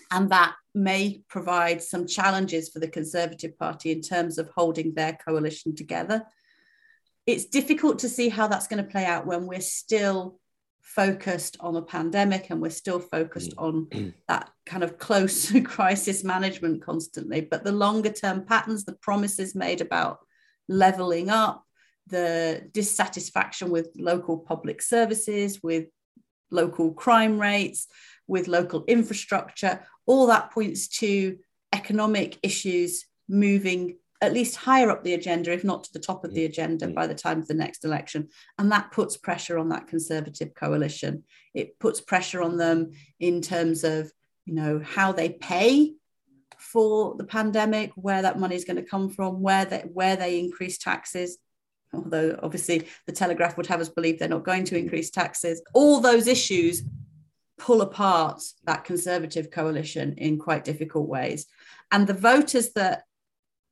And 0.09 0.29
that 0.31 0.55
may 0.73 1.21
provide 1.29 1.83
some 1.83 2.07
challenges 2.07 2.69
for 2.69 2.79
the 2.79 2.87
Conservative 2.87 3.55
Party 3.59 3.91
in 3.91 4.01
terms 4.01 4.39
of 4.39 4.49
holding 4.55 4.95
their 4.95 5.15
coalition 5.23 5.75
together. 5.75 6.23
It's 7.27 7.45
difficult 7.45 7.99
to 7.99 8.09
see 8.09 8.27
how 8.27 8.47
that's 8.47 8.67
going 8.67 8.83
to 8.83 8.89
play 8.89 9.05
out 9.05 9.27
when 9.27 9.45
we're 9.45 9.61
still 9.61 10.39
focused 10.81 11.57
on 11.59 11.73
the 11.73 11.81
pandemic 11.81 12.49
and 12.49 12.61
we're 12.61 12.69
still 12.69 12.99
focused 12.99 13.55
mm. 13.55 13.63
on 13.63 14.13
that 14.27 14.49
kind 14.65 14.83
of 14.83 14.97
close 14.97 15.51
crisis 15.63 16.23
management 16.23 16.83
constantly. 16.83 17.41
But 17.41 17.63
the 17.63 17.71
longer 17.71 18.11
term 18.11 18.45
patterns, 18.45 18.85
the 18.85 18.93
promises 18.93 19.55
made 19.55 19.81
about 19.81 20.19
leveling 20.67 21.29
up, 21.29 21.63
the 22.07 22.67
dissatisfaction 22.71 23.69
with 23.69 23.89
local 23.97 24.37
public 24.37 24.81
services, 24.81 25.61
with 25.63 25.85
local 26.49 26.93
crime 26.93 27.39
rates, 27.39 27.87
with 28.27 28.47
local 28.47 28.83
infrastructure, 28.87 29.85
all 30.05 30.27
that 30.27 30.51
points 30.51 30.87
to 30.87 31.37
economic 31.73 32.37
issues 32.43 33.05
moving 33.29 33.97
at 34.21 34.33
least 34.33 34.55
higher 34.55 34.91
up 34.91 35.03
the 35.03 35.15
agenda, 35.15 35.51
if 35.51 35.63
not 35.63 35.83
to 35.83 35.93
the 35.93 35.99
top 35.99 36.23
of 36.23 36.33
the 36.33 36.45
agenda 36.45 36.87
by 36.87 37.07
the 37.07 37.15
time 37.15 37.39
of 37.39 37.47
the 37.47 37.55
next 37.55 37.83
election. 37.83 38.29
And 38.59 38.71
that 38.71 38.91
puts 38.91 39.17
pressure 39.17 39.57
on 39.57 39.69
that 39.69 39.87
Conservative 39.87 40.53
coalition. 40.53 41.23
It 41.55 41.79
puts 41.79 41.99
pressure 41.99 42.41
on 42.43 42.57
them 42.57 42.91
in 43.19 43.41
terms 43.41 43.83
of, 43.83 44.11
you 44.45 44.53
know, 44.53 44.79
how 44.83 45.11
they 45.11 45.29
pay 45.29 45.95
for 46.57 47.15
the 47.17 47.23
pandemic, 47.23 47.91
where 47.95 48.21
that 48.21 48.39
money 48.39 48.55
is 48.55 48.65
going 48.65 48.77
to 48.77 48.83
come 48.83 49.09
from, 49.09 49.41
where 49.41 49.65
they, 49.65 49.79
where 49.91 50.15
they 50.15 50.39
increase 50.39 50.77
taxes. 50.77 51.39
Although 51.93 52.39
obviously 52.43 52.87
the 53.07 53.11
Telegraph 53.11 53.57
would 53.57 53.67
have 53.67 53.81
us 53.81 53.89
believe 53.89 54.19
they're 54.19 54.29
not 54.29 54.45
going 54.45 54.65
to 54.65 54.75
mm-hmm. 54.75 54.83
increase 54.83 55.09
taxes. 55.09 55.61
All 55.73 55.99
those 55.99 56.27
issues 56.27 56.83
pull 57.57 57.81
apart 57.81 58.41
that 58.65 58.85
Conservative 58.85 59.49
coalition 59.49 60.13
in 60.17 60.37
quite 60.37 60.63
difficult 60.63 61.07
ways. 61.07 61.47
And 61.91 62.05
the 62.05 62.13
voters 62.13 62.71
that 62.73 63.03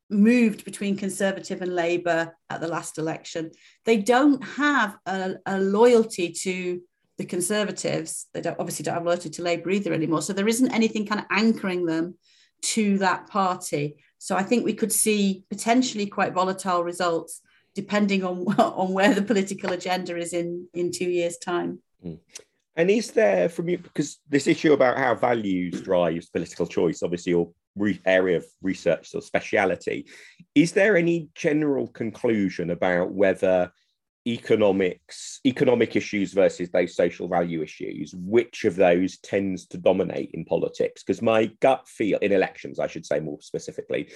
moved 0.09 0.65
between 0.65 0.97
Conservative 0.97 1.61
and 1.61 1.75
Labour 1.75 2.35
at 2.49 2.61
the 2.61 2.67
last 2.67 2.97
election, 2.97 3.51
they 3.85 3.97
don't 3.97 4.43
have 4.43 4.97
a, 5.05 5.35
a, 5.45 5.59
loyalty 5.59 6.31
to 6.31 6.81
the 7.17 7.25
Conservatives. 7.25 8.27
They 8.33 8.41
don't 8.41 8.59
obviously 8.59 8.83
don't 8.83 8.95
have 8.95 9.05
loyalty 9.05 9.29
to 9.29 9.43
Labour 9.43 9.69
either 9.69 9.93
anymore. 9.93 10.21
So 10.21 10.33
there 10.33 10.47
isn't 10.47 10.73
anything 10.73 11.05
kind 11.05 11.21
of 11.21 11.27
anchoring 11.29 11.85
them 11.85 12.15
to 12.61 12.97
that 12.99 13.27
party. 13.27 13.97
So 14.17 14.35
I 14.35 14.43
think 14.43 14.65
we 14.65 14.73
could 14.73 14.91
see 14.91 15.43
potentially 15.49 16.07
quite 16.07 16.33
volatile 16.33 16.83
results 16.83 17.41
depending 17.75 18.23
on 18.23 18.37
on 18.59 18.93
where 18.93 19.13
the 19.13 19.21
political 19.21 19.71
agenda 19.71 20.17
is 20.17 20.33
in 20.33 20.67
in 20.73 20.91
two 20.91 21.09
years' 21.09 21.37
time. 21.37 21.79
Mm. 22.05 22.19
And 22.75 22.89
is 22.89 23.11
there 23.11 23.49
from 23.49 23.67
you 23.69 23.77
because 23.77 24.19
this 24.29 24.47
issue 24.47 24.73
about 24.73 24.97
how 24.97 25.13
values 25.15 25.81
drives 25.81 26.29
political 26.29 26.65
choice, 26.65 27.03
obviously 27.03 27.31
your 27.31 27.51
re- 27.79 28.01
area 28.05 28.37
of 28.37 28.45
research 28.61 29.09
or 29.15 29.21
speciality, 29.21 30.05
is 30.53 30.73
there 30.73 30.97
any 30.97 31.29
general 31.35 31.87
conclusion 31.87 32.69
about 32.69 33.11
whether 33.11 33.71
economics, 34.27 35.39
economic 35.45 35.95
issues 35.95 36.33
versus 36.33 36.69
those 36.69 36.95
social 36.95 37.27
value 37.27 37.63
issues, 37.63 38.13
which 38.15 38.65
of 38.65 38.75
those 38.75 39.17
tends 39.19 39.65
to 39.67 39.77
dominate 39.77 40.31
in 40.33 40.45
politics? 40.45 41.03
Because 41.03 41.21
my 41.21 41.45
gut 41.61 41.87
feel 41.87 42.19
in 42.19 42.31
elections, 42.31 42.79
I 42.79 42.87
should 42.87 43.05
say 43.05 43.19
more 43.19 43.39
specifically, 43.41 44.11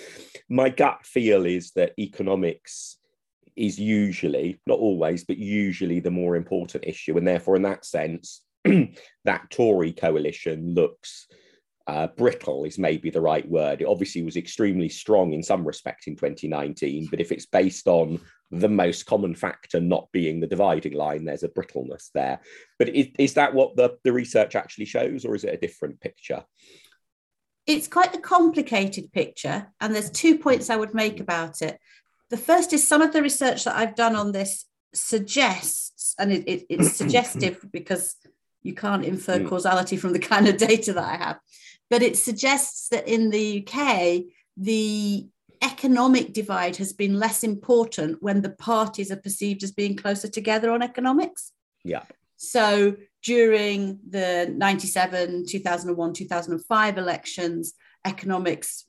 my 0.50 0.70
gut 0.70 1.06
feel 1.06 1.46
is 1.46 1.72
that 1.72 1.94
economics 1.98 2.98
is 3.56 3.80
usually, 3.80 4.60
not 4.66 4.80
always, 4.80 5.24
but 5.24 5.38
usually 5.38 6.00
the 6.00 6.12
more 6.12 6.36
important 6.36 6.86
issue. 6.86 7.18
And 7.18 7.28
therefore, 7.28 7.56
in 7.56 7.62
that 7.64 7.86
sense, 7.86 8.42
that 8.64 9.50
Tory 9.50 9.94
coalition 9.94 10.74
looks 10.74 11.28
uh, 11.88 12.08
brittle 12.08 12.64
is 12.64 12.78
maybe 12.78 13.10
the 13.10 13.22
right 13.22 13.48
word. 13.48 13.82
It 13.82 13.88
obviously 13.88 14.24
was 14.24 14.38
extremely 14.38 14.90
strong 14.90 15.34
in 15.34 15.44
some 15.44 15.66
respect 15.66 16.08
in 16.08 16.16
2019, 16.16 17.08
but 17.10 17.20
if 17.20 17.32
it's 17.32 17.46
based 17.46 17.88
on 17.88 18.20
the 18.52 18.70
most 18.70 19.06
common 19.06 19.36
factor 19.36 19.82
not 19.82 20.08
being 20.12 20.40
the 20.40 20.48
dividing 20.48 20.94
line, 20.94 21.26
there's 21.26 21.44
a 21.44 21.50
brittleness 21.50 22.10
there. 22.14 22.40
But 22.80 22.90
is, 22.90 23.08
is 23.20 23.34
that 23.34 23.54
what 23.54 23.76
the, 23.76 23.98
the 24.04 24.14
research 24.14 24.56
actually 24.56 24.86
shows, 24.86 25.26
or 25.26 25.36
is 25.36 25.44
it 25.44 25.54
a 25.54 25.58
different 25.58 26.00
picture? 26.00 26.44
It's 27.66 27.88
quite 27.88 28.16
a 28.16 28.20
complicated 28.22 29.12
picture, 29.12 29.68
and 29.82 29.94
there's 29.94 30.10
two 30.10 30.38
points 30.38 30.70
I 30.70 30.76
would 30.76 30.94
make 30.94 31.20
about 31.20 31.62
it. 31.62 31.80
The 32.30 32.38
first 32.38 32.74
is 32.74 32.88
some 32.88 33.02
of 33.02 33.14
the 33.14 33.22
research 33.22 33.66
that 33.66 33.76
I've 33.76 33.96
done 33.96 34.16
on 34.16 34.32
this 34.32 34.66
suggests, 34.94 36.16
and 36.18 36.32
it, 36.32 36.48
it, 36.48 36.66
it's 36.70 36.94
suggestive 36.96 37.66
because 37.72 38.16
you 38.64 38.74
can't 38.74 39.06
infer 39.06 39.40
mm. 39.40 39.48
causality 39.48 39.98
from 39.98 40.14
the 40.14 40.20
kind 40.20 40.48
of 40.48 40.58
data 40.58 40.94
that 40.94 41.04
I 41.04 41.18
have. 41.18 41.40
But 41.90 42.02
it 42.02 42.18
suggests 42.18 42.90
that 42.90 43.08
in 43.08 43.30
the 43.30 43.68
UK, 43.68 44.24
the 44.58 45.28
economic 45.62 46.34
divide 46.34 46.76
has 46.78 46.94
been 46.94 47.20
less 47.20 47.44
important 47.44 48.22
when 48.22 48.42
the 48.42 48.50
parties 48.50 49.12
are 49.12 49.18
perceived 49.18 49.64
as 49.64 49.72
being 49.72 49.96
closer 49.96 50.28
together 50.28 50.72
on 50.72 50.82
economics. 50.82 51.52
Yeah. 51.84 52.04
So 52.38 52.96
during 53.24 54.00
the 54.10 54.54
97, 54.56 55.46
2001, 55.48 56.14
2005 56.14 56.98
elections, 56.98 57.74
economics 58.06 58.86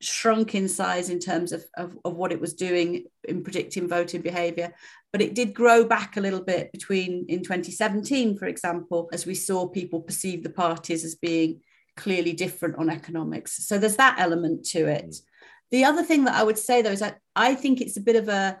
shrunk 0.00 0.54
in 0.54 0.68
size 0.68 1.08
in 1.08 1.18
terms 1.18 1.52
of, 1.52 1.64
of, 1.76 1.96
of, 2.04 2.14
what 2.14 2.30
it 2.30 2.40
was 2.40 2.52
doing 2.52 3.04
in 3.24 3.42
predicting 3.42 3.88
voting 3.88 4.20
behavior 4.20 4.74
but 5.10 5.22
it 5.22 5.34
did 5.34 5.54
grow 5.54 5.84
back 5.84 6.16
a 6.16 6.20
little 6.20 6.42
bit 6.42 6.70
between 6.70 7.24
in 7.28 7.42
2017 7.42 8.36
for 8.36 8.46
example 8.46 9.08
as 9.12 9.24
we 9.24 9.34
saw 9.34 9.66
people 9.66 10.00
perceive 10.00 10.42
the 10.42 10.50
parties 10.50 11.04
as 11.04 11.14
being 11.14 11.60
clearly 11.96 12.34
different 12.34 12.76
on 12.76 12.90
economics 12.90 13.66
so 13.66 13.78
there's 13.78 13.96
that 13.96 14.16
element 14.18 14.64
to 14.66 14.86
it 14.86 15.06
mm. 15.08 15.22
the 15.70 15.84
other 15.84 16.02
thing 16.02 16.24
that 16.24 16.34
i 16.34 16.42
would 16.42 16.58
say 16.58 16.82
though 16.82 16.90
is 16.90 17.00
that 17.00 17.18
i 17.34 17.54
think 17.54 17.80
it's 17.80 17.96
a 17.96 18.02
bit 18.02 18.16
of 18.16 18.28
a 18.28 18.60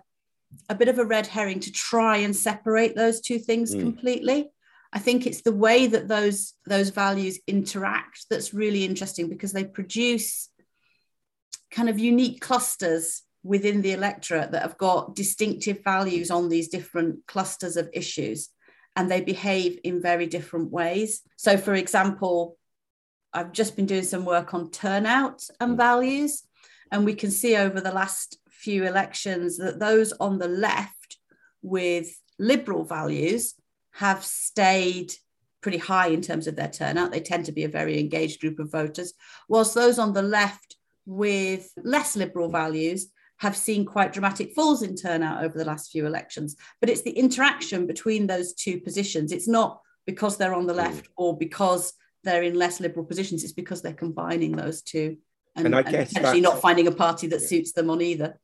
a 0.70 0.74
bit 0.74 0.88
of 0.88 0.98
a 0.98 1.04
red 1.04 1.26
herring 1.26 1.60
to 1.60 1.70
try 1.70 2.16
and 2.16 2.34
separate 2.34 2.96
those 2.96 3.20
two 3.20 3.38
things 3.38 3.74
mm. 3.74 3.80
completely 3.80 4.50
I 4.92 4.98
think 4.98 5.26
it's 5.26 5.42
the 5.42 5.52
way 5.52 5.88
that 5.88 6.08
those 6.08 6.54
those 6.64 6.88
values 6.88 7.38
interact 7.46 8.26
that's 8.30 8.54
really 8.54 8.84
interesting 8.84 9.28
because 9.28 9.52
they 9.52 9.64
produce 9.64 10.48
kind 11.76 11.90
of 11.90 11.98
unique 11.98 12.40
clusters 12.40 13.22
within 13.44 13.82
the 13.82 13.92
electorate 13.92 14.50
that 14.50 14.62
have 14.62 14.78
got 14.78 15.14
distinctive 15.14 15.84
values 15.84 16.30
on 16.30 16.48
these 16.48 16.68
different 16.68 17.18
clusters 17.28 17.76
of 17.76 17.90
issues 17.92 18.48
and 18.96 19.10
they 19.10 19.20
behave 19.20 19.78
in 19.84 20.00
very 20.00 20.26
different 20.26 20.72
ways. 20.72 21.20
So, 21.36 21.58
for 21.58 21.74
example, 21.74 22.56
I've 23.34 23.52
just 23.52 23.76
been 23.76 23.84
doing 23.84 24.04
some 24.04 24.24
work 24.24 24.54
on 24.54 24.70
turnout 24.70 25.46
and 25.60 25.74
mm. 25.74 25.76
values, 25.76 26.44
and 26.90 27.04
we 27.04 27.14
can 27.14 27.30
see 27.30 27.56
over 27.56 27.78
the 27.78 27.92
last 27.92 28.38
few 28.48 28.84
elections 28.84 29.58
that 29.58 29.78
those 29.78 30.12
on 30.14 30.38
the 30.38 30.48
left 30.48 31.18
with 31.60 32.08
liberal 32.38 32.84
values 32.84 33.54
have 33.92 34.24
stayed 34.24 35.12
pretty 35.60 35.78
high 35.78 36.08
in 36.08 36.22
terms 36.22 36.46
of 36.46 36.56
their 36.56 36.70
turnout. 36.70 37.12
They 37.12 37.20
tend 37.20 37.44
to 37.46 37.52
be 37.52 37.64
a 37.64 37.68
very 37.68 38.00
engaged 38.00 38.40
group 38.40 38.58
of 38.58 38.72
voters, 38.72 39.12
whilst 39.46 39.74
those 39.74 39.98
on 39.98 40.14
the 40.14 40.22
left 40.22 40.75
with 41.06 41.72
less 41.82 42.16
liberal 42.16 42.48
values 42.48 43.08
have 43.38 43.56
seen 43.56 43.84
quite 43.84 44.12
dramatic 44.12 44.54
falls 44.54 44.82
in 44.82 44.96
turnout 44.96 45.44
over 45.44 45.56
the 45.56 45.64
last 45.64 45.90
few 45.90 46.06
elections. 46.06 46.56
But 46.80 46.90
it's 46.90 47.02
the 47.02 47.10
interaction 47.10 47.86
between 47.86 48.26
those 48.26 48.54
two 48.54 48.80
positions. 48.80 49.30
It's 49.30 49.48
not 49.48 49.80
because 50.06 50.36
they're 50.36 50.54
on 50.54 50.66
the 50.66 50.74
left 50.74 51.04
mm. 51.04 51.12
or 51.16 51.36
because 51.36 51.92
they're 52.24 52.42
in 52.42 52.54
less 52.54 52.80
liberal 52.80 53.04
positions. 53.04 53.44
It's 53.44 53.52
because 53.52 53.82
they're 53.82 53.92
combining 53.92 54.52
those 54.52 54.82
two 54.82 55.18
and, 55.56 55.66
and 55.66 55.76
I 55.76 55.82
guess 55.82 56.16
actually 56.16 56.42
not 56.42 56.60
finding 56.60 56.86
a 56.86 56.92
party 56.92 57.26
that 57.28 57.40
yeah. 57.40 57.46
suits 57.46 57.72
them 57.72 57.90
on 57.90 58.02
either. 58.02 58.38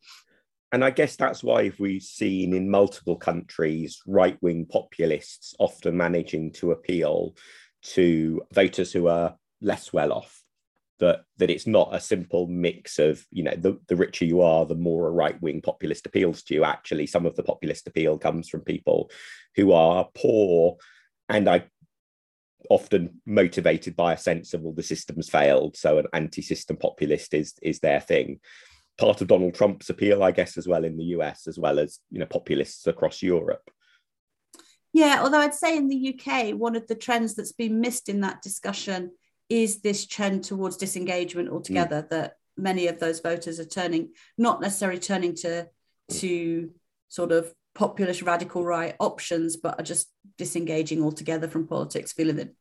And 0.73 0.83
I 0.83 0.91
guess 0.91 1.17
that's 1.17 1.45
why 1.45 1.71
we've 1.79 2.03
seen 2.03 2.55
in 2.55 2.71
multiple 2.71 3.17
countries 3.17 4.01
right 4.07 4.39
wing 4.41 4.65
populists 4.65 5.55
often 5.59 5.97
managing 5.97 6.53
to 6.53 6.73
appeal 6.73 7.37
to 7.83 8.43
voters 8.53 8.93
who 8.93 9.09
are 9.09 9.37
less 9.61 9.93
well 9.93 10.13
off 10.13 10.42
that 11.03 11.25
that 11.37 11.51
it's 11.51 11.67
not 11.67 11.93
a 11.93 12.01
simple 12.01 12.47
mix 12.47 13.01
of 13.01 13.27
you 13.33 13.43
know 13.43 13.57
the, 13.57 13.77
the 13.89 13.97
richer 13.97 14.25
you 14.25 14.41
are 14.41 14.65
the 14.65 14.77
more 14.77 15.09
a 15.09 15.11
right-wing 15.11 15.61
populist 15.61 16.07
appeals 16.07 16.45
to 16.45 16.55
you. 16.55 16.65
Actually 16.65 17.09
some 17.09 17.27
of 17.27 17.35
the 17.35 17.43
populist 17.43 17.89
appeal 17.89 18.17
comes 18.17 18.49
from 18.49 18.61
people 18.61 19.11
who 19.57 19.73
are 19.73 20.09
poor 20.15 20.77
and 21.29 21.49
i 21.49 21.65
often 22.71 23.21
motivated 23.27 23.97
by 23.97 24.13
a 24.13 24.19
sense 24.19 24.55
of 24.55 24.63
well 24.63 24.73
the 24.73 24.83
system's 24.83 25.29
failed 25.29 25.77
so 25.77 25.99
an 25.99 26.07
anti-system 26.13 26.77
populist 26.77 27.35
is 27.35 27.55
is 27.61 27.81
their 27.81 28.01
thing. 28.01 28.39
Part 28.97 29.21
of 29.21 29.27
donald 29.27 29.55
trump's 29.55 29.91
appeal 29.91 30.23
i 30.23 30.31
guess 30.31 30.57
as 30.57 30.69
well 30.69 30.85
in 30.85 30.97
the 30.97 31.05
us 31.05 31.49
as 31.49 31.59
well 31.59 31.81
as 31.81 31.99
you 32.13 32.21
know 32.21 32.27
populists 32.27 32.87
across 32.87 33.23
europe. 33.23 33.69
Yeah 34.93 35.19
although 35.23 35.41
i'd 35.41 35.55
say 35.55 35.77
in 35.77 35.89
the 35.89 36.15
uk 36.15 36.55
one 36.57 36.77
of 36.77 36.87
the 36.87 36.95
trends 36.95 37.35
that's 37.35 37.53
been 37.53 37.81
missed 37.81 38.09
in 38.09 38.21
that 38.21 38.43
discussion 38.43 39.11
is 39.53 39.83
this 39.83 40.07
trend 40.07 40.43
towards 40.43 40.79
disengagement 40.79 41.51
altogether 41.51 42.03
mm. 42.03 42.09
that 42.09 42.37
many 42.57 42.87
of 42.87 42.99
those 42.99 43.21
voters 43.21 43.61
are 43.61 43.67
turning 43.67 44.09
not 44.39 44.63
necessarily 44.63 44.99
turning 44.99 45.35
to 45.35 45.67
to 46.09 46.71
sort 47.09 47.33
of 47.33 47.53
populist 47.75 48.23
radical 48.23 48.65
right 48.65 48.97
options 48.99 49.59
but 49.59 49.79
are 49.79 49.85
just 49.85 50.11
disengaging 50.39 51.03
altogether 51.03 51.49
from 51.49 51.67
politics 51.67 52.13
feeling 52.13 52.37
that 52.37 52.49
it 52.49 52.55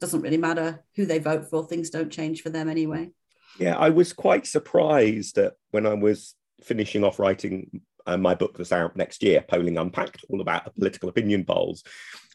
doesn't 0.00 0.22
really 0.22 0.38
matter 0.38 0.82
who 0.96 1.04
they 1.04 1.18
vote 1.18 1.50
for 1.50 1.66
things 1.66 1.90
don't 1.90 2.12
change 2.12 2.40
for 2.40 2.48
them 2.48 2.68
anyway 2.68 3.10
yeah 3.58 3.76
i 3.76 3.90
was 3.90 4.14
quite 4.14 4.46
surprised 4.46 5.36
that 5.36 5.52
when 5.70 5.86
i 5.86 5.92
was 5.92 6.34
finishing 6.62 7.04
off 7.04 7.18
writing 7.18 7.82
uh, 8.06 8.16
my 8.16 8.34
book 8.34 8.56
that's 8.56 8.72
out 8.72 8.96
next 8.96 9.22
year 9.22 9.44
polling 9.46 9.76
unpacked 9.76 10.24
all 10.30 10.40
about 10.40 10.74
political 10.74 11.10
opinion 11.10 11.44
polls 11.44 11.84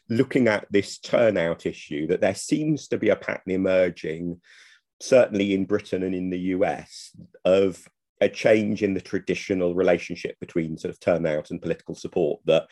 looking 0.08 0.48
at 0.48 0.66
this 0.70 0.98
turnout 0.98 1.66
issue, 1.66 2.06
that 2.08 2.20
there 2.20 2.34
seems 2.34 2.88
to 2.88 2.98
be 2.98 3.08
a 3.08 3.16
pattern 3.16 3.52
emerging, 3.52 4.40
certainly 5.00 5.54
in 5.54 5.64
Britain 5.64 6.02
and 6.02 6.14
in 6.14 6.30
the 6.30 6.38
US, 6.38 7.10
of 7.44 7.86
a 8.20 8.28
change 8.28 8.82
in 8.82 8.94
the 8.94 9.00
traditional 9.00 9.74
relationship 9.74 10.38
between 10.40 10.78
sort 10.78 10.92
of 10.92 11.00
turnout 11.00 11.50
and 11.50 11.60
political 11.60 11.94
support, 11.94 12.40
that 12.44 12.66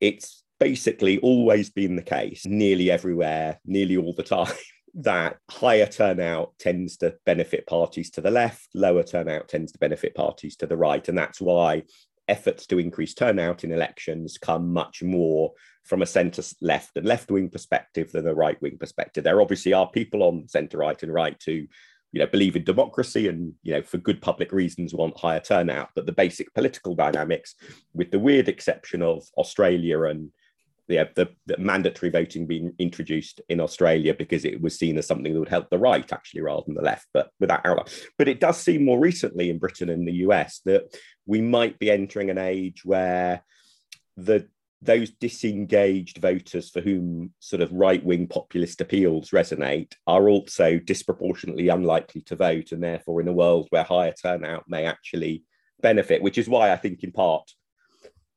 it's 0.00 0.44
basically 0.60 1.18
always 1.18 1.70
been 1.70 1.96
the 1.96 2.02
case, 2.02 2.46
nearly 2.46 2.90
everywhere, 2.90 3.60
nearly 3.64 3.96
all 3.96 4.14
the 4.14 4.22
time. 4.36 4.54
that 4.96 5.38
higher 5.50 5.86
turnout 5.86 6.52
tends 6.58 6.96
to 6.98 7.16
benefit 7.26 7.66
parties 7.66 8.10
to 8.10 8.20
the 8.20 8.30
left, 8.30 8.68
lower 8.74 9.02
turnout 9.02 9.48
tends 9.48 9.72
to 9.72 9.78
benefit 9.78 10.14
parties 10.14 10.56
to 10.56 10.66
the 10.66 10.76
right. 10.76 11.08
And 11.08 11.18
that's 11.18 11.40
why 11.40 11.82
efforts 12.28 12.66
to 12.66 12.78
increase 12.78 13.14
turnout 13.14 13.64
in 13.64 13.72
elections 13.72 14.38
come 14.38 14.72
much 14.72 15.02
more 15.02 15.52
from 15.84 16.02
a 16.02 16.06
centre 16.06 16.42
left 16.60 16.96
and 16.96 17.06
left 17.06 17.30
wing 17.30 17.50
perspective 17.50 18.10
than 18.12 18.26
a 18.26 18.34
right 18.34 18.60
wing 18.62 18.78
perspective. 18.78 19.24
There 19.24 19.40
obviously 19.40 19.72
are 19.72 19.88
people 19.90 20.22
on 20.22 20.48
centre 20.48 20.78
right 20.78 21.00
and 21.02 21.12
right 21.12 21.40
who, 21.44 21.52
you 22.12 22.20
know, 22.20 22.26
believe 22.26 22.56
in 22.56 22.64
democracy 22.64 23.28
and 23.28 23.52
you 23.62 23.74
know 23.74 23.82
for 23.82 23.98
good 23.98 24.22
public 24.22 24.52
reasons 24.52 24.94
want 24.94 25.18
higher 25.18 25.40
turnout. 25.40 25.90
But 25.94 26.06
the 26.06 26.12
basic 26.12 26.52
political 26.54 26.94
dynamics, 26.94 27.54
with 27.92 28.10
the 28.10 28.18
weird 28.18 28.48
exception 28.48 29.02
of 29.02 29.24
Australia 29.36 30.02
and 30.04 30.30
the, 30.88 31.08
the, 31.14 31.28
the, 31.46 31.56
mandatory 31.58 32.10
voting 32.10 32.46
being 32.46 32.74
introduced 32.78 33.40
in 33.48 33.60
Australia 33.60 34.14
because 34.14 34.44
it 34.44 34.60
was 34.60 34.78
seen 34.78 34.98
as 34.98 35.06
something 35.06 35.32
that 35.32 35.38
would 35.38 35.48
help 35.48 35.70
the 35.70 35.78
right 35.78 36.12
actually 36.12 36.42
rather 36.42 36.62
than 36.66 36.74
the 36.74 36.82
left, 36.82 37.06
but 37.14 37.30
without 37.40 37.64
outline. 37.64 37.86
But 38.18 38.28
it 38.28 38.40
does 38.40 38.58
seem 38.58 38.84
more 38.84 38.98
recently 38.98 39.50
in 39.50 39.58
Britain 39.58 39.88
and 39.88 40.06
the 40.06 40.24
US 40.26 40.60
that 40.66 40.94
we 41.26 41.40
might 41.40 41.78
be 41.78 41.90
entering 41.90 42.30
an 42.30 42.38
age 42.38 42.84
where 42.84 43.42
the 44.16 44.48
those 44.84 45.10
disengaged 45.12 46.18
voters 46.18 46.70
for 46.70 46.80
whom 46.80 47.32
sort 47.38 47.62
of 47.62 47.72
right 47.72 48.04
wing 48.04 48.26
populist 48.26 48.82
appeals 48.82 49.30
resonate 49.30 49.92
are 50.06 50.28
also 50.28 50.78
disproportionately 50.78 51.68
unlikely 51.68 52.20
to 52.22 52.36
vote, 52.36 52.72
and 52.72 52.82
therefore, 52.82 53.20
in 53.20 53.28
a 53.28 53.32
world 53.32 53.66
where 53.70 53.82
higher 53.82 54.12
turnout 54.12 54.64
may 54.68 54.84
actually 54.84 55.42
benefit, 55.80 56.22
which 56.22 56.38
is 56.38 56.48
why 56.48 56.70
I 56.70 56.76
think, 56.76 57.02
in 57.02 57.12
part, 57.12 57.50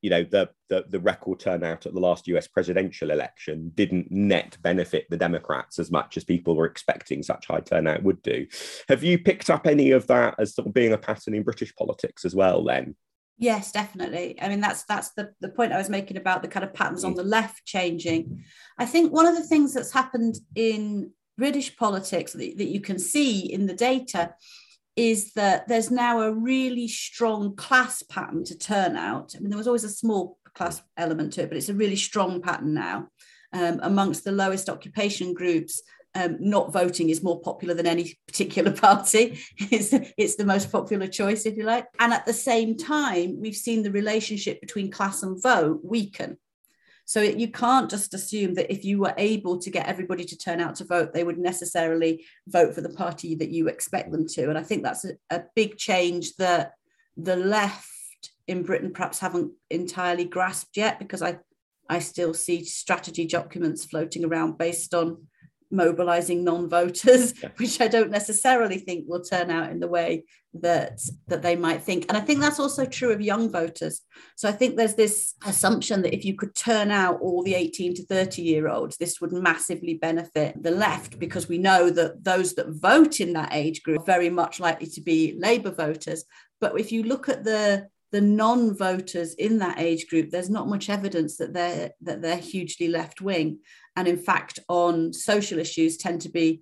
you 0.01 0.09
know, 0.09 0.23
the, 0.23 0.49
the, 0.69 0.85
the 0.89 0.99
record 0.99 1.39
turnout 1.39 1.85
at 1.85 1.93
the 1.93 1.99
last 1.99 2.27
US 2.27 2.47
presidential 2.47 3.11
election 3.11 3.71
didn't 3.75 4.11
net 4.11 4.57
benefit 4.61 5.05
the 5.09 5.17
Democrats 5.17 5.79
as 5.79 5.91
much 5.91 6.17
as 6.17 6.23
people 6.23 6.55
were 6.55 6.65
expecting 6.65 7.23
such 7.23 7.47
high 7.47 7.59
turnout 7.59 8.03
would 8.03 8.21
do. 8.21 8.47
Have 8.89 9.03
you 9.03 9.17
picked 9.17 9.49
up 9.49 9.65
any 9.65 9.91
of 9.91 10.07
that 10.07 10.35
as 10.39 10.55
sort 10.55 10.67
of 10.67 10.73
being 10.73 10.93
a 10.93 10.97
pattern 10.97 11.33
in 11.33 11.43
British 11.43 11.75
politics 11.75 12.25
as 12.25 12.35
well, 12.35 12.63
then? 12.63 12.95
Yes, 13.39 13.71
definitely. 13.71 14.35
I 14.41 14.49
mean, 14.49 14.61
that's 14.61 14.83
that's 14.85 15.11
the, 15.11 15.31
the 15.41 15.49
point 15.49 15.71
I 15.71 15.77
was 15.77 15.89
making 15.89 16.17
about 16.17 16.41
the 16.41 16.47
kind 16.47 16.63
of 16.63 16.73
patterns 16.73 17.03
on 17.03 17.13
mm. 17.13 17.17
the 17.17 17.23
left 17.23 17.65
changing. 17.65 18.43
I 18.79 18.85
think 18.85 19.13
one 19.13 19.27
of 19.27 19.35
the 19.35 19.43
things 19.43 19.73
that's 19.73 19.91
happened 19.91 20.39
in 20.55 21.11
British 21.37 21.77
politics 21.77 22.33
that, 22.33 22.57
that 22.57 22.65
you 22.65 22.81
can 22.81 22.97
see 22.97 23.41
in 23.41 23.67
the 23.67 23.75
data 23.75 24.33
is 24.97 25.33
that 25.33 25.67
there's 25.67 25.91
now 25.91 26.21
a 26.21 26.33
really 26.33 26.87
strong 26.87 27.55
class 27.55 28.01
pattern 28.03 28.43
to 28.43 28.57
turnout. 28.57 29.35
I 29.35 29.39
mean, 29.39 29.49
there 29.49 29.57
was 29.57 29.67
always 29.67 29.83
a 29.83 29.89
small 29.89 30.39
class 30.55 30.81
element 30.97 31.33
to 31.33 31.43
it, 31.43 31.49
but 31.49 31.57
it's 31.57 31.69
a 31.69 31.73
really 31.73 31.95
strong 31.95 32.41
pattern 32.41 32.73
now 32.73 33.07
um, 33.53 33.79
amongst 33.83 34.23
the 34.23 34.31
lowest 34.31 34.69
occupation 34.69 35.33
groups 35.33 35.81
um, 36.15 36.37
not 36.39 36.73
voting 36.73 37.09
is 37.09 37.21
more 37.21 37.39
popular 37.41 37.75
than 37.75 37.85
any 37.85 38.17
particular 38.27 38.71
party. 38.71 39.39
it's, 39.57 39.93
it's 40.17 40.35
the 40.35 40.45
most 40.45 40.71
popular 40.71 41.07
choice, 41.07 41.45
if 41.45 41.55
you 41.57 41.63
like. 41.63 41.85
And 41.99 42.11
at 42.11 42.25
the 42.25 42.33
same 42.33 42.75
time, 42.75 43.39
we've 43.39 43.55
seen 43.55 43.83
the 43.83 43.91
relationship 43.91 44.59
between 44.59 44.89
class 44.89 45.21
and 45.21 45.41
vote 45.41 45.81
weaken. 45.83 46.37
So 47.07 47.21
it, 47.21 47.37
you 47.37 47.47
can't 47.47 47.89
just 47.89 48.13
assume 48.13 48.53
that 48.55 48.69
if 48.69 48.83
you 48.83 48.99
were 48.99 49.13
able 49.17 49.57
to 49.59 49.69
get 49.69 49.87
everybody 49.87 50.25
to 50.25 50.37
turn 50.37 50.59
out 50.59 50.75
to 50.75 50.83
vote, 50.83 51.13
they 51.13 51.23
would 51.23 51.37
necessarily 51.37 52.25
vote 52.47 52.75
for 52.75 52.81
the 52.81 52.89
party 52.89 53.33
that 53.35 53.49
you 53.49 53.69
expect 53.69 54.11
them 54.11 54.27
to. 54.27 54.49
And 54.49 54.57
I 54.57 54.63
think 54.63 54.83
that's 54.83 55.05
a, 55.05 55.13
a 55.29 55.43
big 55.55 55.77
change 55.77 56.35
that 56.35 56.73
the 57.15 57.37
left 57.37 57.87
in 58.45 58.61
Britain 58.63 58.91
perhaps 58.91 59.19
haven't 59.19 59.53
entirely 59.69 60.25
grasped 60.25 60.75
yet, 60.75 60.99
because 60.99 61.21
I, 61.21 61.39
I 61.89 61.99
still 61.99 62.33
see 62.33 62.65
strategy 62.65 63.25
documents 63.25 63.85
floating 63.85 64.25
around 64.25 64.57
based 64.57 64.93
on 64.93 65.27
mobilizing 65.69 66.43
non-voters 66.43 67.33
yeah. 67.43 67.49
which 67.57 67.81
i 67.81 67.87
don't 67.87 68.11
necessarily 68.11 68.77
think 68.77 69.05
will 69.07 69.21
turn 69.21 69.51
out 69.51 69.69
in 69.69 69.79
the 69.79 69.87
way 69.87 70.23
that 70.61 71.01
that 71.27 71.41
they 71.41 71.55
might 71.55 71.83
think. 71.83 72.05
And 72.07 72.17
i 72.17 72.21
think 72.21 72.39
that's 72.39 72.59
also 72.59 72.85
true 72.85 73.11
of 73.11 73.21
young 73.21 73.51
voters. 73.51 74.01
So 74.35 74.47
i 74.49 74.51
think 74.51 74.75
there's 74.75 74.95
this 74.95 75.33
assumption 75.45 76.01
that 76.01 76.15
if 76.15 76.25
you 76.25 76.35
could 76.35 76.55
turn 76.55 76.91
out 76.91 77.19
all 77.21 77.43
the 77.43 77.55
18 77.55 77.95
to 77.95 78.05
30 78.05 78.41
year 78.41 78.67
olds 78.67 78.97
this 78.97 79.19
would 79.21 79.31
massively 79.31 79.95
benefit 79.95 80.61
the 80.61 80.71
left 80.71 81.19
because 81.19 81.47
we 81.47 81.57
know 81.57 81.89
that 81.89 82.23
those 82.23 82.55
that 82.55 82.69
vote 82.69 83.19
in 83.19 83.33
that 83.33 83.49
age 83.51 83.83
group 83.83 83.99
are 83.99 84.05
very 84.05 84.29
much 84.29 84.59
likely 84.59 84.87
to 84.87 85.01
be 85.01 85.37
labor 85.39 85.71
voters. 85.71 86.23
But 86.59 86.79
if 86.79 86.91
you 86.91 87.03
look 87.03 87.29
at 87.29 87.43
the 87.43 87.87
the 88.11 88.21
non-voters 88.21 89.33
in 89.33 89.57
that 89.57 89.77
age 89.79 90.07
group 90.07 90.29
there's 90.29 90.49
not 90.49 90.69
much 90.69 90.89
evidence 90.89 91.35
that 91.37 91.53
they're 91.53 91.91
that 92.01 92.21
they're 92.21 92.37
hugely 92.37 92.87
left 92.87 93.19
wing 93.19 93.59
and 93.97 94.07
in 94.07 94.17
fact 94.17 94.59
on 94.69 95.11
social 95.11 95.59
issues 95.59 95.97
tend 95.97 96.21
to 96.21 96.29
be 96.29 96.61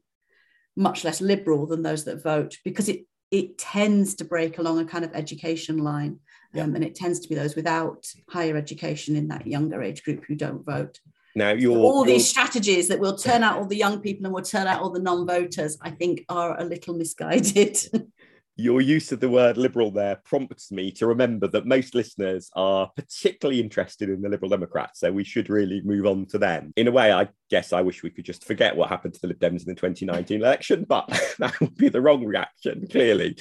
much 0.75 1.03
less 1.03 1.21
liberal 1.21 1.67
than 1.67 1.83
those 1.83 2.05
that 2.05 2.23
vote 2.23 2.57
because 2.63 2.89
it 2.89 3.05
it 3.31 3.57
tends 3.57 4.15
to 4.15 4.23
break 4.23 4.57
along 4.57 4.79
a 4.79 4.85
kind 4.85 5.03
of 5.03 5.13
education 5.13 5.77
line 5.77 6.19
um, 6.57 6.73
and 6.73 6.83
it 6.83 6.95
tends 6.95 7.19
to 7.19 7.27
be 7.27 7.35
those 7.35 7.55
without 7.55 8.05
higher 8.29 8.55
education 8.55 9.15
in 9.15 9.27
that 9.27 9.45
younger 9.45 9.81
age 9.81 10.03
group 10.03 10.23
who 10.25 10.35
don't 10.35 10.63
vote. 10.63 10.99
Now 11.35 11.53
all 11.67 12.05
these 12.05 12.29
strategies 12.29 12.87
that 12.87 12.99
will 12.99 13.17
turn 13.17 13.43
out 13.47 13.57
all 13.57 13.65
the 13.65 13.75
young 13.75 13.99
people 13.99 14.25
and 14.25 14.33
will 14.33 14.41
turn 14.41 14.67
out 14.67 14.81
all 14.81 14.91
the 14.91 15.01
non-voters 15.01 15.77
i 15.81 15.89
think 15.89 16.23
are 16.29 16.57
a 16.57 16.63
little 16.63 16.95
misguided 16.95 17.77
your 18.57 18.79
use 18.79 19.11
of 19.11 19.19
the 19.19 19.29
word 19.29 19.57
liberal 19.57 19.91
there 19.91 20.21
prompts 20.23 20.71
me 20.71 20.91
to 20.91 21.07
remember 21.07 21.47
that 21.47 21.65
most 21.65 21.93
listeners 21.93 22.49
are 22.55 22.89
particularly 22.95 23.59
interested 23.59 24.09
in 24.09 24.21
the 24.21 24.29
Liberal 24.29 24.49
Democrats, 24.49 25.01
so 25.01 25.11
we 25.11 25.23
should 25.23 25.49
really 25.49 25.81
move 25.83 26.05
on 26.05 26.25
to 26.27 26.37
them. 26.37 26.71
In 26.77 26.87
a 26.87 26.91
way, 26.91 27.11
I 27.11 27.27
guess 27.49 27.73
I 27.73 27.81
wish 27.81 28.01
we 28.01 28.09
could 28.09 28.25
just 28.25 28.45
forget 28.45 28.75
what 28.75 28.89
happened 28.89 29.13
to 29.15 29.21
the 29.21 29.27
Lib 29.27 29.39
Dems 29.39 29.67
in 29.67 29.73
the 29.73 29.75
2019 29.75 30.39
election, 30.39 30.85
but 30.87 31.07
that 31.39 31.59
would 31.59 31.75
be 31.75 31.89
the 31.89 32.01
wrong 32.01 32.23
reaction, 32.23 32.87
clearly. 32.89 33.37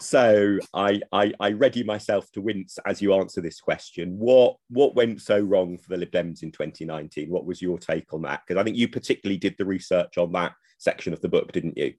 So 0.00 0.58
I, 0.74 1.00
I, 1.12 1.32
I 1.38 1.52
ready 1.52 1.84
myself 1.84 2.30
to 2.32 2.40
wince 2.40 2.78
as 2.86 3.02
you 3.02 3.14
answer 3.14 3.42
this 3.42 3.60
question. 3.60 4.18
What 4.18 4.56
what 4.70 4.94
went 4.94 5.20
so 5.20 5.38
wrong 5.38 5.76
for 5.76 5.90
the 5.90 5.98
Lib 5.98 6.10
Dems 6.10 6.42
in 6.42 6.50
2019? 6.50 7.28
What 7.28 7.44
was 7.44 7.60
your 7.60 7.78
take 7.78 8.12
on 8.14 8.22
that? 8.22 8.40
Because 8.46 8.58
I 8.58 8.64
think 8.64 8.78
you 8.78 8.88
particularly 8.88 9.36
did 9.36 9.56
the 9.58 9.66
research 9.66 10.16
on 10.16 10.32
that 10.32 10.52
section 10.78 11.12
of 11.12 11.20
the 11.20 11.28
book, 11.28 11.52
didn't 11.52 11.76
you? 11.76 11.92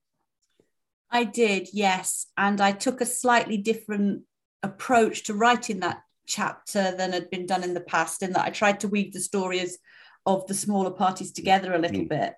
I 1.12 1.26
did, 1.26 1.70
yes. 1.74 2.28
And 2.38 2.62
I 2.62 2.72
took 2.72 3.02
a 3.02 3.06
slightly 3.06 3.58
different 3.58 4.24
approach 4.64 5.24
to 5.24 5.34
writing 5.34 5.82
that 5.82 6.02
chapter 6.26 6.96
than 6.96 7.12
had 7.12 7.30
been 7.30 7.46
done 7.46 7.64
in 7.64 7.74
the 7.74 7.82
past, 7.82 8.24
in 8.24 8.34
that 8.34 8.46
I 8.46 8.50
tried 8.50 8.80
to 8.82 8.88
weave 8.88 9.12
the 9.12 9.20
stories 9.20 9.78
of 10.26 10.48
the 10.48 10.54
smaller 10.54 10.92
parties 10.92 11.32
together 11.32 11.74
a 11.74 11.80
little 11.80 12.02
mm. 12.02 12.10
bit. 12.10 12.34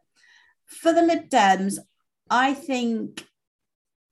For 0.65 0.93
the 0.93 1.03
Lib 1.03 1.29
Dems, 1.29 1.77
I 2.29 2.53
think 2.53 3.27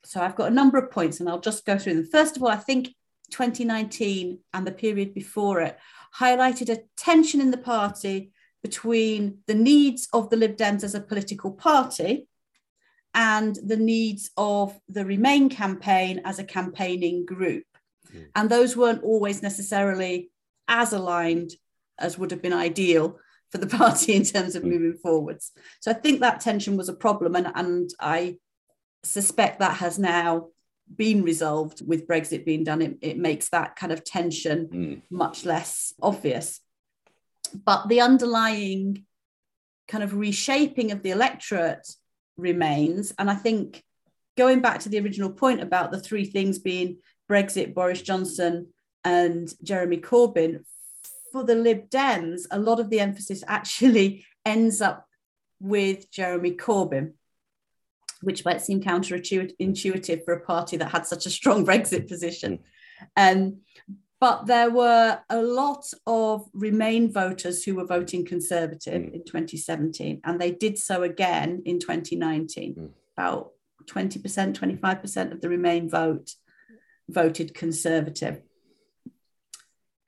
so. 0.04 0.21
I've 0.21 0.36
got 0.36 0.52
a 0.52 0.56
number 0.56 0.78
of 0.78 0.91
points 0.91 1.19
and 1.19 1.30
I'll 1.30 1.39
just 1.39 1.65
go 1.65 1.78
through 1.78 1.95
them. 1.95 2.06
First 2.06 2.38
of 2.38 2.43
all, 2.43 2.50
I 2.50 2.58
think 2.58 2.89
2019 3.32 4.39
and 4.54 4.67
the 4.67 4.71
period 4.71 5.13
before 5.13 5.62
it 5.62 5.78
highlighted 6.19 6.69
a 6.69 6.84
tension 6.97 7.39
in 7.41 7.52
the 7.52 7.58
party 7.58 8.32
between 8.62 9.39
the 9.47 9.56
needs 9.56 10.08
of 10.13 10.30
the 10.30 10.36
Lib 10.36 10.58
Dems 10.58 10.84
as 10.84 10.93
a 10.93 11.00
political 11.00 11.52
party 11.52 12.28
and 13.13 13.56
the 13.56 13.78
needs 13.78 14.32
of 14.38 14.78
the 14.88 15.06
Remain 15.06 15.50
campaign 15.50 16.21
as 16.24 16.39
a 16.39 16.43
campaigning 16.43 17.26
group. 17.26 17.65
Mm. 18.13 18.28
And 18.36 18.50
those 18.50 18.78
weren't 18.78 19.04
always 19.04 19.41
necessarily 19.41 20.32
as 20.67 20.93
aligned 20.93 21.52
as 22.00 22.17
would 22.17 22.32
have 22.32 22.41
been 22.41 22.54
ideal 22.54 23.17
for 23.52 23.58
the 23.58 23.67
party 23.78 24.13
in 24.13 24.24
terms 24.24 24.56
of 24.56 24.63
mm. 24.63 24.71
moving 24.71 24.97
forwards. 25.02 25.52
So 25.82 25.91
I 25.91 25.95
think 25.95 26.21
that 26.21 26.41
tension 26.41 26.78
was 26.78 26.89
a 26.89 26.93
problem, 26.93 27.36
and, 27.36 27.52
and 27.54 27.89
I 28.00 28.38
suspect 29.04 29.60
that 29.60 29.78
has 29.78 30.00
now 30.00 30.47
been 30.95 31.24
resolved 31.24 31.86
with 31.88 32.08
Brexit 32.08 32.45
being 32.45 32.63
done. 32.63 32.82
It, 32.82 32.97
it 33.02 33.17
makes 33.17 33.50
that 33.50 33.76
kind 33.76 33.91
of 33.91 34.04
tension 34.04 34.67
mm. 34.67 35.02
much 35.10 35.45
less 35.45 35.93
obvious. 36.02 36.60
But 37.54 37.89
the 37.89 38.02
underlying 38.02 39.06
kind 39.88 40.04
of 40.04 40.15
reshaping 40.15 40.91
of 40.91 41.04
the 41.04 41.12
electorate 41.12 41.88
remains. 42.41 43.13
And 43.17 43.30
I 43.30 43.36
think 43.36 43.84
going 44.38 44.62
back 44.62 44.80
to 44.82 44.89
the 44.89 44.99
original 44.99 45.32
point 45.32 45.62
about 45.62 45.91
the 45.91 45.99
three 45.99 46.25
things 46.25 46.60
being 46.60 46.97
Brexit, 47.30 47.73
Boris 47.73 48.01
Johnson, 48.01 48.67
and 49.04 49.51
Jeremy 49.63 49.97
Corbyn, 49.97 50.63
for 51.32 51.43
the 51.43 51.56
Lib 51.56 51.89
Dems, 51.89 52.41
a 52.51 52.60
lot 52.60 52.80
of 52.80 52.89
the 52.89 52.99
emphasis 52.99 53.43
actually 53.47 54.25
ends 54.45 54.82
up 54.82 55.08
with 55.60 56.12
Jeremy 56.12 56.51
Corbyn, 56.51 57.13
which 58.21 58.43
might 58.43 58.62
seem 58.62 58.82
counterintuitive 58.82 60.25
for 60.25 60.34
a 60.34 60.41
party 60.41 60.77
that 60.77 60.91
had 60.91 61.06
such 61.06 61.25
a 61.25 61.30
strong 61.30 61.65
Brexit 61.65 62.08
position. 62.08 62.60
Um, 63.15 63.62
but 64.21 64.45
there 64.45 64.69
were 64.69 65.19
a 65.31 65.41
lot 65.41 65.84
of 66.05 66.47
Remain 66.53 67.12
voters 67.12 67.63
who 67.63 67.73
were 67.73 67.86
voting 67.86 68.23
Conservative 68.23 69.01
mm. 69.01 69.13
in 69.15 69.25
2017, 69.25 70.21
and 70.23 70.39
they 70.39 70.51
did 70.51 70.77
so 70.77 71.01
again 71.01 71.63
in 71.65 71.79
2019. 71.79 72.75
Mm. 72.75 72.89
About 73.17 73.51
20%, 73.88 74.53
25% 74.53 75.31
of 75.31 75.41
the 75.41 75.49
Remain 75.49 75.89
vote 75.89 76.36
voted 77.10 77.55
Conservative. 77.55 78.41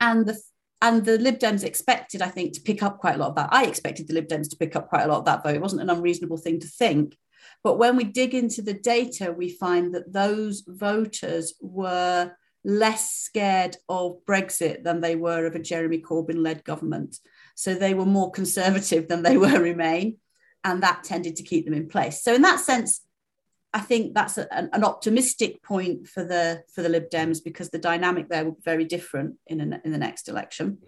And 0.00 0.26
the 0.26 0.40
and 0.80 1.04
the 1.04 1.18
Lib 1.18 1.38
Dems 1.38 1.64
expected, 1.64 2.20
I 2.20 2.28
think, 2.28 2.52
to 2.52 2.60
pick 2.60 2.82
up 2.82 2.98
quite 2.98 3.14
a 3.14 3.18
lot 3.18 3.30
of 3.30 3.36
that. 3.36 3.48
I 3.52 3.64
expected 3.64 4.06
the 4.06 4.14
Lib 4.14 4.28
Dems 4.28 4.50
to 4.50 4.56
pick 4.56 4.76
up 4.76 4.90
quite 4.90 5.04
a 5.04 5.08
lot 5.08 5.20
of 5.20 5.24
that 5.24 5.42
vote. 5.42 5.54
It 5.54 5.62
wasn't 5.62 5.82
an 5.82 5.90
unreasonable 5.90 6.36
thing 6.36 6.60
to 6.60 6.68
think. 6.68 7.16
But 7.64 7.78
when 7.78 7.96
we 7.96 8.04
dig 8.04 8.34
into 8.34 8.60
the 8.60 8.74
data, 8.74 9.32
we 9.32 9.48
find 9.48 9.94
that 9.94 10.12
those 10.12 10.62
voters 10.66 11.54
were 11.60 12.32
less 12.64 13.10
scared 13.10 13.76
of 13.88 14.24
Brexit 14.26 14.82
than 14.82 15.00
they 15.00 15.16
were 15.16 15.46
of 15.46 15.54
a 15.54 15.58
Jeremy 15.58 15.98
Corbyn 15.98 16.38
led 16.38 16.64
government. 16.64 17.18
So 17.54 17.74
they 17.74 17.94
were 17.94 18.06
more 18.06 18.30
conservative 18.30 19.08
than 19.08 19.22
they 19.22 19.36
were 19.36 19.60
Remain, 19.60 20.18
and 20.64 20.82
that 20.82 21.04
tended 21.04 21.36
to 21.36 21.42
keep 21.42 21.64
them 21.64 21.74
in 21.74 21.88
place. 21.88 22.22
So 22.22 22.34
in 22.34 22.42
that 22.42 22.60
sense, 22.60 23.02
I 23.72 23.80
think 23.80 24.14
that's 24.14 24.38
a, 24.38 24.52
an 24.52 24.84
optimistic 24.84 25.62
point 25.62 26.06
for 26.06 26.24
the 26.24 26.62
for 26.72 26.82
the 26.82 26.88
Lib 26.88 27.10
Dems 27.10 27.42
because 27.42 27.70
the 27.70 27.78
dynamic 27.78 28.28
there 28.28 28.44
will 28.44 28.52
be 28.52 28.62
very 28.64 28.84
different 28.84 29.34
in 29.48 29.60
a, 29.60 29.80
in 29.84 29.90
the 29.90 29.98
next 29.98 30.28
election. 30.28 30.78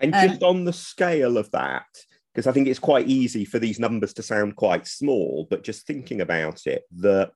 And 0.00 0.14
um, 0.14 0.28
just 0.28 0.42
on 0.42 0.64
the 0.64 0.72
scale 0.72 1.36
of 1.36 1.50
that, 1.50 1.86
because 2.32 2.46
I 2.46 2.52
think 2.52 2.66
it's 2.66 2.78
quite 2.78 3.08
easy 3.08 3.44
for 3.44 3.58
these 3.58 3.78
numbers 3.78 4.14
to 4.14 4.22
sound 4.22 4.56
quite 4.56 4.86
small, 4.86 5.46
but 5.50 5.64
just 5.64 5.86
thinking 5.86 6.20
about 6.20 6.66
it, 6.66 6.84
that 6.96 7.32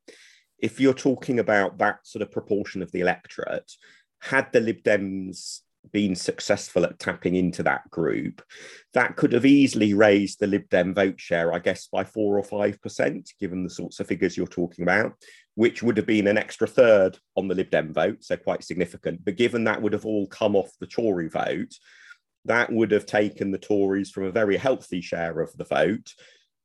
if 0.63 0.81
you're 0.81 0.95
talking 0.95 1.41
about 1.41 1.79
that 1.79 2.07
sort 2.07 2.23
of 2.23 2.31
proportion 2.31 2.83
of 2.83 2.91
the 2.93 3.01
electorate, 3.01 3.71
had 4.21 4.51
the 4.53 4.61
Lib 4.61 4.83
Dems 4.85 5.61
been 5.91 6.15
successful 6.15 6.85
at 6.85 7.01
tapping 7.01 7.35
into 7.35 7.65
that 7.65 7.91
group, 7.91 8.41
that 8.95 9.17
could 9.17 9.33
have 9.33 9.45
easily 9.45 9.95
raised 9.95 10.39
the 10.39 10.47
Lib 10.47 10.69
Dem 10.69 10.95
vote 10.95 11.21
share, 11.21 11.53
I 11.53 11.59
guess, 11.59 11.89
by 11.89 12.05
four 12.05 12.39
or 12.39 12.45
five 12.45 12.81
percent, 12.81 13.33
given 13.41 13.65
the 13.65 13.71
sorts 13.71 13.99
of 13.99 14.07
figures 14.07 14.37
you're 14.37 14.47
talking 14.47 14.85
about, 14.85 15.15
which 15.57 15.83
would 15.83 15.97
have 15.97 16.07
been 16.07 16.29
an 16.29 16.39
extra 16.39 16.69
third 16.69 17.19
on 17.37 17.49
the 17.49 17.57
Lib 17.57 17.71
Dem 17.71 17.93
vote, 17.93 18.23
so 18.23 18.37
quite 18.37 18.63
significant. 18.63 19.25
But 19.25 19.37
given 19.37 19.65
that 19.65 19.83
would 19.83 19.93
have 19.93 20.07
all 20.07 20.29
come 20.29 20.55
off 20.55 20.71
the 20.79 20.87
Tory 20.87 21.29
vote, 21.29 21.75
that 22.45 22.73
would 22.73 22.93
have 22.93 23.07
taken 23.07 23.51
the 23.51 23.59
Tories 23.59 24.11
from 24.11 24.25
a 24.25 24.33
very 24.33 24.57
healthy 24.57 25.01
share 25.01 25.41
of 25.41 25.53
the 25.57 25.65
vote 25.65 26.15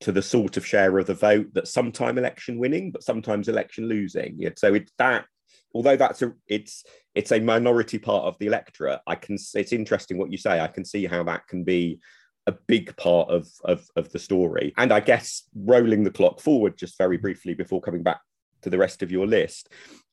to 0.01 0.11
the 0.11 0.21
sort 0.21 0.57
of 0.57 0.65
share 0.65 0.97
of 0.97 1.07
the 1.07 1.13
vote 1.13 1.53
that 1.53 1.67
sometimes 1.67 2.17
election 2.17 2.57
winning, 2.57 2.91
but 2.91 3.03
sometimes 3.03 3.47
election 3.47 3.87
losing. 3.87 4.39
So 4.55 4.73
it's 4.73 4.91
that, 4.97 5.25
although 5.73 5.95
that's 5.95 6.21
a 6.21 6.33
it's 6.47 6.83
it's 7.15 7.31
a 7.31 7.39
minority 7.39 7.97
part 7.97 8.25
of 8.25 8.37
the 8.39 8.47
electorate. 8.47 8.99
I 9.07 9.15
can 9.15 9.37
it's 9.55 9.73
interesting 9.73 10.17
what 10.17 10.31
you 10.31 10.37
say. 10.37 10.59
I 10.59 10.67
can 10.67 10.85
see 10.85 11.05
how 11.05 11.23
that 11.23 11.47
can 11.47 11.63
be 11.63 11.99
a 12.47 12.51
big 12.67 12.95
part 12.95 13.29
of, 13.29 13.47
of, 13.65 13.85
of 13.97 14.09
the 14.13 14.19
story. 14.19 14.73
And 14.77 14.93
I 14.93 15.01
guess 15.01 15.43
rolling 15.53 16.05
the 16.05 16.11
clock 16.11 16.39
forward 16.39 16.77
just 16.77 16.97
very 16.97 17.17
briefly 17.17 17.53
before 17.53 17.81
coming 17.81 18.03
back 18.03 18.21
to 18.61 18.69
the 18.69 18.77
rest 18.77 19.03
of 19.03 19.11
your 19.11 19.27
list, 19.27 19.69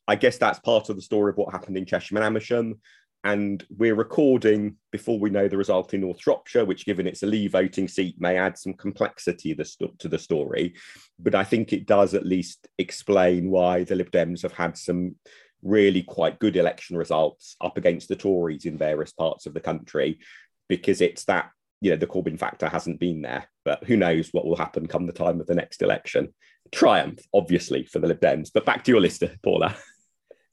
I 0.08 0.16
guess 0.16 0.36
that's 0.36 0.58
part 0.58 0.88
of 0.88 0.96
the 0.96 1.02
story 1.02 1.30
of 1.30 1.36
what 1.36 1.52
happened 1.52 1.78
in 1.78 1.86
Chesham 1.86 2.16
and 2.16 2.26
Amersham 2.26 2.80
and 3.24 3.64
we're 3.70 3.94
recording 3.94 4.76
before 4.92 5.18
we 5.18 5.30
know 5.30 5.48
the 5.48 5.56
result 5.56 5.94
in 5.94 6.02
North 6.02 6.20
Shropshire, 6.20 6.66
which, 6.66 6.84
given 6.84 7.06
it's 7.06 7.22
a 7.22 7.26
Leave 7.26 7.52
voting 7.52 7.88
seat, 7.88 8.20
may 8.20 8.36
add 8.36 8.58
some 8.58 8.74
complexity 8.74 9.54
to 9.54 10.08
the 10.08 10.18
story. 10.18 10.74
But 11.18 11.34
I 11.34 11.42
think 11.42 11.72
it 11.72 11.86
does 11.86 12.12
at 12.12 12.26
least 12.26 12.68
explain 12.78 13.50
why 13.50 13.84
the 13.84 13.94
Lib 13.94 14.10
Dems 14.10 14.42
have 14.42 14.52
had 14.52 14.76
some 14.76 15.16
really 15.62 16.02
quite 16.02 16.38
good 16.38 16.56
election 16.56 16.98
results 16.98 17.56
up 17.62 17.78
against 17.78 18.08
the 18.08 18.16
Tories 18.16 18.66
in 18.66 18.76
various 18.76 19.12
parts 19.12 19.46
of 19.46 19.54
the 19.54 19.60
country, 19.60 20.18
because 20.68 21.00
it's 21.00 21.24
that 21.24 21.50
you 21.80 21.90
know 21.90 21.96
the 21.96 22.06
Corbyn 22.06 22.38
factor 22.38 22.68
hasn't 22.68 23.00
been 23.00 23.22
there. 23.22 23.48
But 23.64 23.84
who 23.84 23.96
knows 23.96 24.28
what 24.32 24.44
will 24.44 24.56
happen 24.56 24.86
come 24.86 25.06
the 25.06 25.12
time 25.14 25.40
of 25.40 25.46
the 25.46 25.54
next 25.54 25.80
election? 25.80 26.34
Triumph, 26.72 27.20
obviously, 27.32 27.86
for 27.86 28.00
the 28.00 28.08
Lib 28.08 28.20
Dems. 28.20 28.50
But 28.52 28.66
back 28.66 28.84
to 28.84 28.90
your 28.90 29.00
list, 29.00 29.22
Paula. 29.42 29.74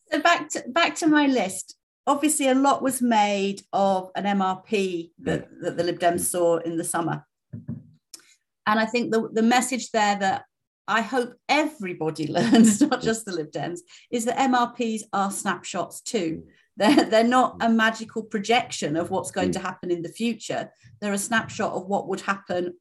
So 0.10 0.22
back 0.22 0.50
to 0.52 0.64
back 0.70 0.96
to 0.96 1.08
my 1.08 1.28
list 1.28 1.76
obviously 2.08 2.48
a 2.48 2.56
lot 2.56 2.82
was 2.82 3.02
made 3.02 3.62
of 3.74 4.12
an 4.16 4.26
MRP 4.26 5.12
that, 5.20 5.50
that 5.62 5.78
the 5.78 5.84
Lib 5.84 6.00
Dems 6.00 6.16
mm. 6.16 6.20
saw 6.22 6.58
in 6.58 6.78
the 6.78 6.84
summer. 6.84 7.26
And 7.54 8.80
I 8.80 8.86
think 8.86 9.12
the, 9.12 9.30
the 9.32 9.42
message 9.42 9.92
there 9.92 10.18
that 10.18 10.46
I 10.88 11.02
hope 11.02 11.34
everybody 11.48 12.28
learns, 12.32 12.82
not 12.82 13.02
just 13.02 13.26
the 13.26 13.34
Lib 13.34 13.52
Dems, 13.52 13.80
is 14.12 14.26
that 14.26 14.38
MRPs 14.38 15.04
are 15.14 15.32
snapshots 15.32 16.02
too. 16.02 16.44
Mm. 16.44 16.52
They're, 16.78 17.06
they're 17.06 17.24
not 17.24 17.58
a 17.62 17.70
magical 17.70 18.24
projection 18.24 18.96
of 18.96 19.12
what's 19.12 19.32
going 19.32 19.50
mm. 19.50 19.54
to 19.54 19.60
happen 19.60 19.92
in 19.92 20.02
the 20.02 20.10
future. 20.10 20.72
They're 21.00 21.14
a 21.14 21.18
snapshot 21.18 21.74
of 21.74 21.88
what 21.88 22.08
would 22.08 22.22
happen 22.22 22.74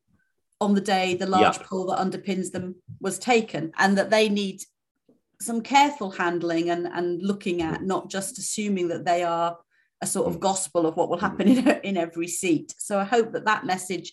on 0.61 0.75
the 0.75 0.81
day 0.81 1.15
the 1.15 1.27
large 1.27 1.59
poll 1.61 1.87
that 1.87 1.99
underpins 1.99 2.53
them 2.53 2.77
was 3.01 3.19
taken, 3.19 3.73
and 3.79 3.97
that 3.97 4.11
they 4.11 4.29
need 4.29 4.63
some 5.41 5.63
careful 5.63 6.11
handling 6.11 6.71
and, 6.71 6.87
and 6.87 7.23
looking 7.23 7.63
at, 7.63 7.83
not 7.83 8.11
just 8.11 8.39
assuming 8.39 8.89
that 8.89 9.05
they 9.05 9.23
are 9.23 9.57
a 10.03 10.07
sort 10.07 10.29
of 10.29 10.37
mm. 10.37 10.41
gospel 10.41 10.87
of 10.87 10.97
what 10.97 11.09
will 11.09 11.19
happen 11.19 11.49
mm. 11.49 11.59
in, 11.59 11.81
in 11.83 11.97
every 11.97 12.29
seat. 12.29 12.75
So 12.79 12.99
I 12.99 13.05
hope 13.05 13.33
that 13.33 13.47
that 13.47 13.65
message 13.65 14.13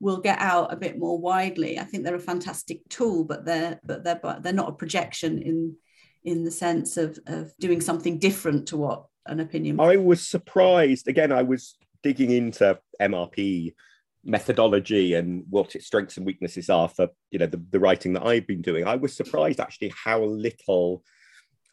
will 0.00 0.18
get 0.18 0.38
out 0.38 0.72
a 0.72 0.76
bit 0.76 0.98
more 0.98 1.18
widely. 1.18 1.78
I 1.78 1.84
think 1.84 2.04
they're 2.04 2.14
a 2.14 2.20
fantastic 2.20 2.88
tool, 2.88 3.24
but 3.24 3.44
they're 3.44 3.80
but 3.84 4.04
they're 4.04 4.20
but 4.22 4.42
they're 4.42 4.52
not 4.52 4.68
a 4.68 4.72
projection 4.72 5.42
in 5.42 5.76
in 6.24 6.44
the 6.44 6.50
sense 6.50 6.96
of 6.96 7.18
of 7.26 7.52
doing 7.58 7.80
something 7.80 8.18
different 8.18 8.68
to 8.68 8.76
what 8.76 9.06
an 9.26 9.40
opinion. 9.40 9.80
I 9.80 9.96
was 9.96 10.26
surprised. 10.26 11.08
Again, 11.08 11.32
I 11.32 11.42
was 11.42 11.76
digging 12.02 12.30
into 12.30 12.78
MRP 13.00 13.74
methodology 14.24 15.14
and 15.14 15.44
what 15.48 15.74
its 15.74 15.86
strengths 15.86 16.16
and 16.16 16.26
weaknesses 16.26 16.68
are 16.68 16.88
for 16.88 17.08
you 17.30 17.38
know 17.38 17.46
the, 17.46 17.62
the 17.70 17.80
writing 17.80 18.12
that 18.14 18.26
I've 18.26 18.46
been 18.46 18.62
doing. 18.62 18.86
I 18.86 18.96
was 18.96 19.16
surprised 19.16 19.60
actually 19.60 19.92
how 20.04 20.22
little 20.22 21.02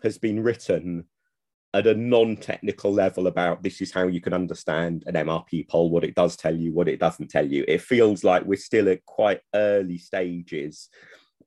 has 0.03 0.17
been 0.17 0.43
written 0.43 1.05
at 1.73 1.87
a 1.87 1.93
non-technical 1.93 2.93
level 2.93 3.27
about 3.27 3.61
this 3.61 3.81
is 3.81 3.91
how 3.91 4.07
you 4.07 4.21
can 4.21 4.33
understand 4.33 5.03
an 5.07 5.15
MRP 5.15 5.67
poll, 5.67 5.89
what 5.89 6.05
it 6.05 6.15
does 6.15 6.37
tell 6.37 6.55
you, 6.55 6.71
what 6.71 6.87
it 6.87 7.01
doesn't 7.01 7.29
tell 7.29 7.45
you. 7.45 7.65
It 7.67 7.81
feels 7.81 8.23
like 8.23 8.45
we're 8.45 8.55
still 8.55 8.87
at 8.87 9.03
quite 9.05 9.41
early 9.53 9.97
stages, 9.97 10.87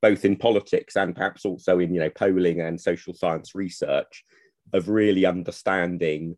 both 0.02 0.26
in 0.26 0.36
politics 0.36 0.96
and 0.96 1.16
perhaps 1.16 1.46
also 1.46 1.78
in 1.78 1.94
you 1.94 2.00
know 2.00 2.10
polling 2.10 2.60
and 2.60 2.78
social 2.78 3.14
science 3.14 3.54
research, 3.54 4.24
of 4.72 4.88
really 4.88 5.24
understanding, 5.24 6.36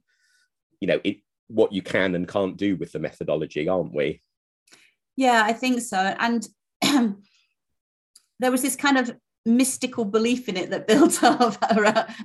you 0.80 0.86
know, 0.86 1.00
it, 1.04 1.18
what 1.48 1.72
you 1.72 1.82
can 1.82 2.14
and 2.14 2.28
can't 2.28 2.56
do 2.56 2.76
with 2.76 2.92
the 2.92 2.98
methodology, 2.98 3.68
aren't 3.68 3.94
we? 3.94 4.22
Yeah, 5.16 5.42
I 5.44 5.52
think 5.52 5.80
so. 5.80 5.96
And 5.96 6.46
there 8.40 8.50
was 8.50 8.62
this 8.62 8.76
kind 8.76 8.98
of 8.98 9.14
mystical 9.46 10.04
belief 10.04 10.48
in 10.48 10.56
it 10.56 10.70
that 10.70 10.86
built 10.86 11.22
up 11.22 11.56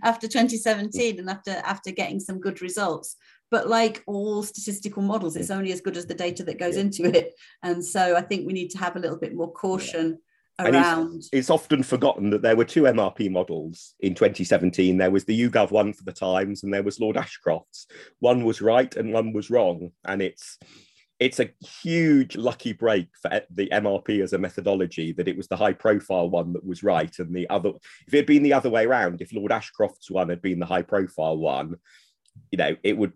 after 0.04 0.28
2017 0.28 1.20
and 1.20 1.30
after 1.30 1.52
after 1.64 1.92
getting 1.92 2.20
some 2.20 2.40
good 2.40 2.62
results 2.62 3.16
but 3.52 3.70
like 3.70 4.04
all 4.06 4.44
statistical 4.44 5.02
models 5.02 5.36
it's 5.36 5.52
only 5.52 5.72
as 5.72 5.82
good 5.82 5.96
as 5.96 6.06
the 6.06 6.14
data 6.14 6.44
that 6.44 6.60
goes 6.60 6.76
yeah. 6.76 6.82
into 6.82 7.06
it 7.06 7.34
and 7.64 7.84
so 7.84 8.16
i 8.16 8.22
think 8.22 8.46
we 8.46 8.54
need 8.54 8.70
to 8.70 8.78
have 8.78 8.96
a 8.96 9.00
little 9.00 9.18
bit 9.18 9.34
more 9.34 9.52
caution 9.52 10.18
yeah. 10.60 10.70
around 10.70 11.18
it's, 11.18 11.30
it's, 11.32 11.50
often 11.50 11.84
forgotten 11.84 12.30
that 12.32 12.42
there 12.42 12.56
were 12.56 12.66
two 12.66 12.84
mrp 12.84 13.32
models 13.32 13.94
in 14.02 14.14
2017 14.14 14.98
there 14.98 15.12
was 15.12 15.24
the 15.24 15.48
YouGov 15.48 15.72
one 15.72 15.94
for 15.94 16.04
the 16.04 16.12
times 16.12 16.64
and 16.64 16.74
there 16.74 16.84
was 16.84 17.00
lord 17.00 17.16
ashcroft's 17.16 17.88
one 18.20 18.44
was 18.44 18.62
right 18.62 18.94
and 18.98 19.14
one 19.14 19.32
was 19.32 19.50
wrong 19.50 19.92
and 20.04 20.22
it's 20.22 20.58
it's 21.20 21.40
a 21.40 21.50
huge 21.82 22.36
lucky 22.36 22.74
break 22.74 23.08
for 23.22 23.42
the 23.50 23.70
MRP 23.70 24.22
as 24.22 24.34
a 24.34 24.38
methodology 24.38 25.14
that 25.14 25.28
it 25.28 25.38
was 25.38 25.48
the 25.48 25.56
high 25.56 25.74
profile 25.74 26.30
one 26.30 26.52
that 26.54 26.66
was 26.66 26.84
right. 26.84 27.14
And 27.20 27.34
the 27.34 27.50
other, 27.50 27.72
if 28.06 28.14
it 28.14 28.18
had 28.18 28.26
been 28.26 28.44
the 28.44 28.54
other 28.54 28.70
way 28.70 28.86
around, 28.86 29.22
if 29.22 29.34
Lord 29.34 29.52
Ashcroft's 29.52 30.12
one 30.12 30.30
had 30.30 30.42
been 30.42 30.60
the 30.60 30.66
high 30.66 30.82
profile 30.82 31.38
one, 31.38 31.76
you 32.52 32.58
know, 32.58 32.76
it 32.84 32.98
would 32.98 33.14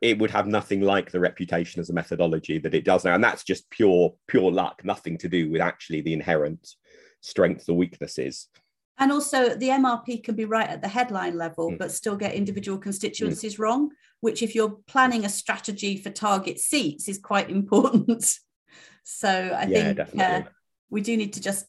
it 0.00 0.18
would 0.18 0.32
have 0.32 0.48
nothing 0.48 0.80
like 0.80 1.12
the 1.12 1.20
reputation 1.20 1.80
as 1.80 1.88
a 1.88 1.94
methodology 1.94 2.58
that 2.58 2.74
it 2.74 2.84
does 2.84 3.04
now. 3.04 3.14
And 3.14 3.22
that's 3.22 3.44
just 3.44 3.70
pure, 3.70 4.14
pure 4.26 4.50
luck, 4.50 4.82
nothing 4.84 5.16
to 5.18 5.28
do 5.28 5.48
with 5.48 5.60
actually 5.60 6.00
the 6.00 6.12
inherent 6.12 6.74
strengths 7.20 7.68
or 7.68 7.76
weaknesses. 7.76 8.48
And 9.02 9.12
also, 9.12 9.56
the 9.56 9.68
MRP 9.68 10.22
can 10.22 10.36
be 10.36 10.44
right 10.44 10.68
at 10.68 10.80
the 10.80 10.88
headline 10.88 11.36
level, 11.36 11.72
mm. 11.72 11.78
but 11.78 11.90
still 11.90 12.16
get 12.16 12.34
individual 12.34 12.78
constituencies 12.78 13.56
mm. 13.56 13.58
wrong 13.58 13.90
which 14.22 14.40
if 14.40 14.54
you're 14.54 14.78
planning 14.86 15.24
a 15.24 15.28
strategy 15.28 15.96
for 15.96 16.08
target 16.08 16.58
seats 16.58 17.08
is 17.08 17.18
quite 17.18 17.50
important. 17.58 18.38
so 19.02 19.28
I 19.28 19.64
yeah, 19.66 19.92
think 19.92 20.20
uh, 20.20 20.42
we 20.88 21.02
do 21.02 21.14
need 21.16 21.34
to 21.34 21.42
just 21.42 21.66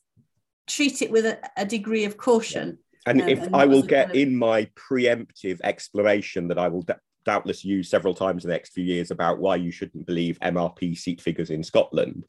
treat 0.67 1.01
it 1.01 1.11
with 1.11 1.25
a, 1.25 1.39
a 1.57 1.65
degree 1.65 2.05
of 2.05 2.15
caution. 2.15 2.77
And 3.05 3.21
um, 3.21 3.27
if 3.27 3.41
and 3.41 3.55
I 3.55 3.65
will 3.65 3.81
get 3.81 4.07
kind 4.07 4.11
of... 4.11 4.15
in 4.15 4.35
my 4.37 4.69
preemptive 4.75 5.59
explanation 5.63 6.47
that 6.47 6.57
I 6.57 6.69
will 6.69 6.83
d- 6.83 6.93
doubtless 7.25 7.65
use 7.65 7.89
several 7.89 8.13
times 8.13 8.45
in 8.45 8.49
the 8.49 8.55
next 8.55 8.73
few 8.73 8.83
years 8.83 9.11
about 9.11 9.39
why 9.39 9.55
you 9.55 9.71
shouldn't 9.71 10.05
believe 10.05 10.39
MRP 10.39 10.95
seat 10.95 11.21
figures 11.21 11.49
in 11.49 11.63
Scotland, 11.63 12.25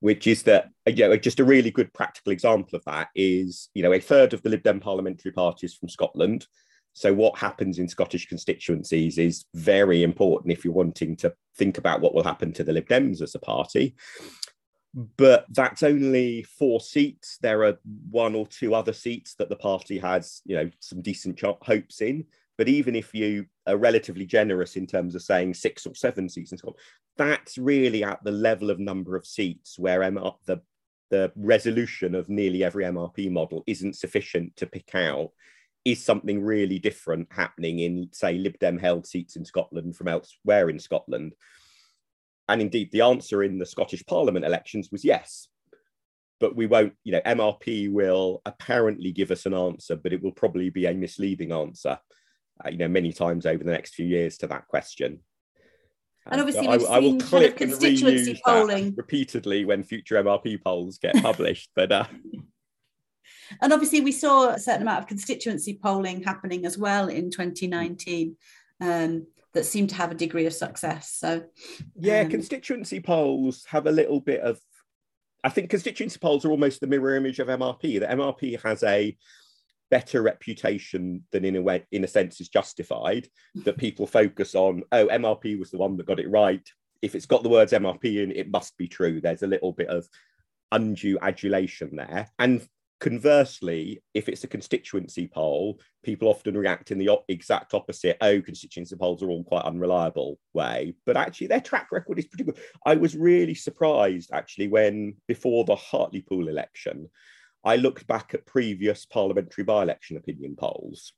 which 0.00 0.26
is 0.26 0.42
that 0.42 0.70
you 0.86 1.08
know 1.08 1.16
just 1.16 1.40
a 1.40 1.44
really 1.44 1.70
good 1.70 1.92
practical 1.92 2.32
example 2.32 2.76
of 2.76 2.84
that 2.84 3.08
is 3.14 3.68
you 3.74 3.82
know 3.82 3.92
a 3.92 4.00
third 4.00 4.32
of 4.34 4.42
the 4.42 4.48
Lib 4.48 4.62
Dem 4.62 4.80
parliamentary 4.80 5.32
parties 5.32 5.74
from 5.74 5.88
Scotland 5.88 6.46
so, 6.92 7.14
what 7.14 7.38
happens 7.38 7.78
in 7.78 7.88
Scottish 7.88 8.28
constituencies 8.28 9.18
is 9.18 9.44
very 9.54 10.02
important 10.02 10.52
if 10.52 10.64
you're 10.64 10.74
wanting 10.74 11.16
to 11.16 11.32
think 11.56 11.78
about 11.78 12.00
what 12.00 12.14
will 12.14 12.24
happen 12.24 12.52
to 12.54 12.64
the 12.64 12.72
Lib 12.72 12.88
Dems 12.88 13.22
as 13.22 13.34
a 13.34 13.38
party. 13.38 13.94
But 14.92 15.46
that's 15.50 15.84
only 15.84 16.42
four 16.42 16.80
seats. 16.80 17.38
There 17.40 17.62
are 17.64 17.78
one 18.10 18.34
or 18.34 18.46
two 18.46 18.74
other 18.74 18.92
seats 18.92 19.34
that 19.36 19.48
the 19.48 19.56
party 19.56 19.98
has, 19.98 20.42
you 20.44 20.56
know, 20.56 20.70
some 20.80 21.00
decent 21.00 21.40
hopes 21.40 22.00
in. 22.00 22.24
But 22.60 22.68
even 22.68 22.94
if 22.94 23.14
you 23.14 23.46
are 23.66 23.78
relatively 23.78 24.26
generous 24.26 24.76
in 24.76 24.86
terms 24.86 25.14
of 25.14 25.22
saying 25.22 25.54
six 25.54 25.86
or 25.86 25.94
seven 25.94 26.28
Scotland, 26.28 26.76
that's 27.16 27.56
really 27.56 28.04
at 28.04 28.22
the 28.22 28.32
level 28.32 28.68
of 28.68 28.78
number 28.78 29.16
of 29.16 29.24
seats 29.24 29.78
where 29.78 30.00
MR, 30.00 30.34
the 30.44 30.60
the 31.08 31.32
resolution 31.36 32.14
of 32.14 32.28
nearly 32.28 32.62
every 32.62 32.84
MRP 32.84 33.30
model 33.30 33.64
isn't 33.66 33.96
sufficient 33.96 34.54
to 34.56 34.66
pick 34.66 34.94
out 34.94 35.30
is 35.86 36.04
something 36.04 36.42
really 36.42 36.78
different 36.78 37.28
happening 37.32 37.78
in, 37.78 38.10
say, 38.12 38.36
Lib 38.36 38.58
Dem 38.58 38.78
held 38.78 39.06
seats 39.06 39.36
in 39.36 39.44
Scotland 39.46 39.96
from 39.96 40.08
elsewhere 40.08 40.68
in 40.68 40.78
Scotland? 40.78 41.32
And 42.46 42.60
indeed, 42.60 42.90
the 42.92 43.00
answer 43.00 43.42
in 43.42 43.56
the 43.56 43.64
Scottish 43.64 44.04
Parliament 44.04 44.44
elections 44.44 44.90
was 44.92 45.02
yes. 45.02 45.48
But 46.40 46.56
we 46.56 46.66
won't, 46.66 46.92
you 47.04 47.12
know, 47.12 47.22
MRP 47.24 47.90
will 47.90 48.42
apparently 48.44 49.12
give 49.12 49.30
us 49.30 49.46
an 49.46 49.54
answer, 49.54 49.96
but 49.96 50.12
it 50.12 50.22
will 50.22 50.32
probably 50.32 50.68
be 50.68 50.84
a 50.84 50.92
misleading 50.92 51.52
answer, 51.52 51.98
uh, 52.64 52.68
you 52.70 52.78
know, 52.78 52.88
many 52.88 53.12
times 53.12 53.46
over 53.46 53.62
the 53.62 53.70
next 53.70 53.94
few 53.94 54.06
years 54.06 54.38
to 54.38 54.46
that 54.48 54.66
question. 54.68 55.20
And 56.26 56.40
obviously, 56.40 56.68
we've 56.68 56.84
I, 56.88 57.00
seen 57.00 57.22
I 57.22 57.24
kind 57.24 57.44
of 57.44 57.56
constituency 57.56 58.40
polling 58.44 58.94
repeatedly 58.96 59.64
when 59.64 59.82
future 59.82 60.22
MRP 60.22 60.62
polls 60.62 60.98
get 60.98 61.20
published. 61.22 61.70
but 61.74 61.90
uh, 61.90 62.04
and 63.62 63.72
obviously, 63.72 64.00
we 64.00 64.12
saw 64.12 64.50
a 64.50 64.58
certain 64.58 64.82
amount 64.82 65.00
of 65.00 65.08
constituency 65.08 65.78
polling 65.82 66.22
happening 66.22 66.66
as 66.66 66.76
well 66.76 67.08
in 67.08 67.30
2019 67.30 68.36
um, 68.80 69.26
that 69.54 69.64
seemed 69.64 69.90
to 69.90 69.96
have 69.96 70.10
a 70.10 70.14
degree 70.14 70.46
of 70.46 70.52
success. 70.52 71.12
So, 71.16 71.44
yeah, 71.96 72.20
um, 72.20 72.30
constituency 72.30 73.00
polls 73.00 73.64
have 73.68 73.86
a 73.86 73.92
little 73.92 74.20
bit 74.20 74.40
of. 74.40 74.60
I 75.42 75.48
think 75.48 75.70
constituency 75.70 76.18
polls 76.18 76.44
are 76.44 76.50
almost 76.50 76.82
the 76.82 76.86
mirror 76.86 77.16
image 77.16 77.38
of 77.38 77.48
MRP. 77.48 77.98
The 77.98 78.06
MRP 78.06 78.62
has 78.62 78.82
a 78.82 79.16
better 79.90 80.22
reputation 80.22 81.24
than 81.32 81.44
in 81.44 81.56
a 81.56 81.62
way 81.62 81.84
in 81.92 82.04
a 82.04 82.08
sense 82.08 82.40
is 82.40 82.48
justified 82.48 83.26
that 83.64 83.76
people 83.76 84.06
focus 84.06 84.54
on 84.54 84.82
oh 84.92 85.06
mrp 85.08 85.58
was 85.58 85.70
the 85.70 85.78
one 85.78 85.96
that 85.96 86.06
got 86.06 86.20
it 86.20 86.30
right 86.30 86.68
if 87.02 87.14
it's 87.14 87.26
got 87.26 87.42
the 87.42 87.48
words 87.48 87.72
mrp 87.72 88.04
in 88.04 88.30
it 88.30 88.50
must 88.50 88.76
be 88.76 88.88
true 88.88 89.20
there's 89.20 89.42
a 89.42 89.48
little 89.48 89.72
bit 89.72 89.88
of 89.88 90.06
undue 90.72 91.18
adulation 91.20 91.90
there 91.96 92.28
and 92.38 92.66
Conversely, 93.00 94.02
if 94.12 94.28
it's 94.28 94.44
a 94.44 94.48
constituency 94.48 95.26
poll, 95.26 95.80
people 96.02 96.28
often 96.28 96.54
react 96.54 96.90
in 96.90 96.98
the 96.98 97.08
exact 97.28 97.72
opposite, 97.72 98.18
oh, 98.20 98.42
constituency 98.42 98.94
polls 98.94 99.22
are 99.22 99.30
all 99.30 99.42
quite 99.42 99.64
unreliable 99.64 100.38
way. 100.52 100.94
But 101.06 101.16
actually, 101.16 101.46
their 101.46 101.62
track 101.62 101.88
record 101.92 102.18
is 102.18 102.26
pretty 102.26 102.44
good. 102.44 102.58
I 102.84 102.96
was 102.96 103.16
really 103.16 103.54
surprised, 103.54 104.30
actually, 104.34 104.68
when 104.68 105.16
before 105.26 105.64
the 105.64 105.76
Hartlepool 105.76 106.48
election, 106.48 107.08
I 107.64 107.76
looked 107.76 108.06
back 108.06 108.34
at 108.34 108.46
previous 108.46 109.06
parliamentary 109.06 109.64
by 109.64 109.82
election 109.82 110.16
opinion 110.16 110.56
polls. 110.56 111.12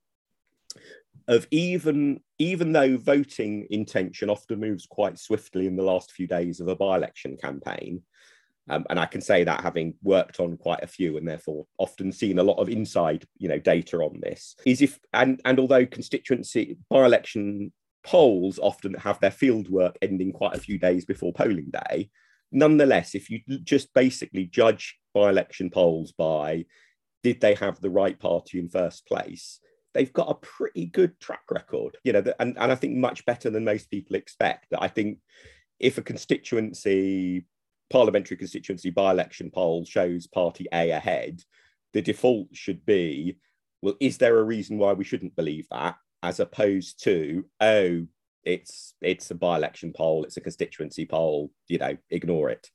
Of 1.29 1.47
even 1.51 2.21
even 2.39 2.73
though 2.73 2.97
voting 2.97 3.67
intention 3.71 4.31
often 4.31 4.59
moves 4.59 4.87
quite 4.87 5.19
swiftly 5.19 5.67
in 5.67 5.77
the 5.77 5.85
last 5.85 6.13
few 6.13 6.27
days 6.27 6.61
of 6.61 6.69
a 6.69 6.75
by-election 6.75 7.37
campaign 7.37 8.03
um, 8.69 8.87
and 8.91 8.99
I 8.99 9.07
can 9.07 9.21
say 9.21 9.45
that 9.45 9.61
having 9.61 9.95
worked 10.03 10.39
on 10.39 10.57
quite 10.57 10.83
a 10.83 10.89
few 10.89 11.17
and 11.17 11.27
therefore 11.27 11.67
often 11.79 12.13
seen 12.13 12.39
a 12.39 12.45
lot 12.45 12.59
of 12.59 12.69
inside, 12.69 13.25
you 13.39 13.49
know, 13.49 13.59
data 13.59 13.99
on 13.99 14.21
this, 14.21 14.55
is 14.65 14.83
if 14.83 15.01
and 15.13 15.41
and 15.45 15.59
although 15.59 15.85
constituency 15.85 16.79
by-election 16.89 17.73
polls 18.05 18.59
often 18.61 18.95
have 18.95 19.19
their 19.21 19.31
field 19.31 19.69
work 19.69 19.97
ending 20.01 20.33
quite 20.33 20.55
a 20.55 20.61
few 20.61 20.79
days 20.79 21.05
before 21.05 21.33
polling 21.33 21.73
day, 21.89 22.09
nonetheless, 22.53 23.15
if 23.15 23.31
you 23.31 23.41
just 23.65 23.93
basically 23.95 24.45
judge 24.45 24.99
by-election 25.15 25.71
polls 25.71 26.13
by 26.13 26.65
did 27.23 27.41
they 27.41 27.55
have 27.55 27.81
the 27.81 27.91
right 27.91 28.19
party 28.19 28.59
in 28.59 28.69
first 28.69 29.07
place, 29.07 29.61
they've 29.95 30.13
got 30.13 30.31
a 30.31 30.35
pretty 30.35 30.87
good 30.87 31.19
track 31.21 31.43
record, 31.51 31.97
you 32.05 32.13
know, 32.13 32.23
and, 32.41 32.57
and 32.59 32.73
I 32.73 32.75
think 32.75 32.97
much 32.97 33.25
better 33.25 33.51
than 33.51 33.65
most 33.65 33.91
people 33.91 34.17
expect. 34.17 34.67
I 34.79 34.89
think 34.89 35.19
if 35.79 35.99
a 35.99 36.03
constituency 36.03 37.47
parliamentary 37.91 38.37
constituency 38.37 38.91
by-election 38.91 39.51
poll 39.51 39.85
shows 39.85 40.27
party 40.27 40.67
A 40.73 40.91
ahead, 40.91 41.43
the 41.93 42.03
default 42.03 42.49
should 42.53 42.85
be, 42.87 43.39
well, 43.83 43.95
is 44.01 44.19
there 44.19 44.39
a 44.39 44.45
reason 44.45 44.79
why 44.79 44.95
we 44.95 45.05
shouldn't 45.05 45.37
believe 45.37 45.67
that? 45.71 45.97
As 46.23 46.41
opposed 46.41 47.03
to, 47.05 47.45
oh, 47.61 48.07
it's 48.45 48.95
it's 49.01 49.31
a 49.31 49.35
by-election 49.35 49.93
poll, 49.97 50.25
it's 50.25 50.37
a 50.37 50.41
constituency 50.41 51.07
poll, 51.07 51.51
you 51.69 51.79
know, 51.79 51.97
ignore 52.11 52.51
it. 52.51 52.69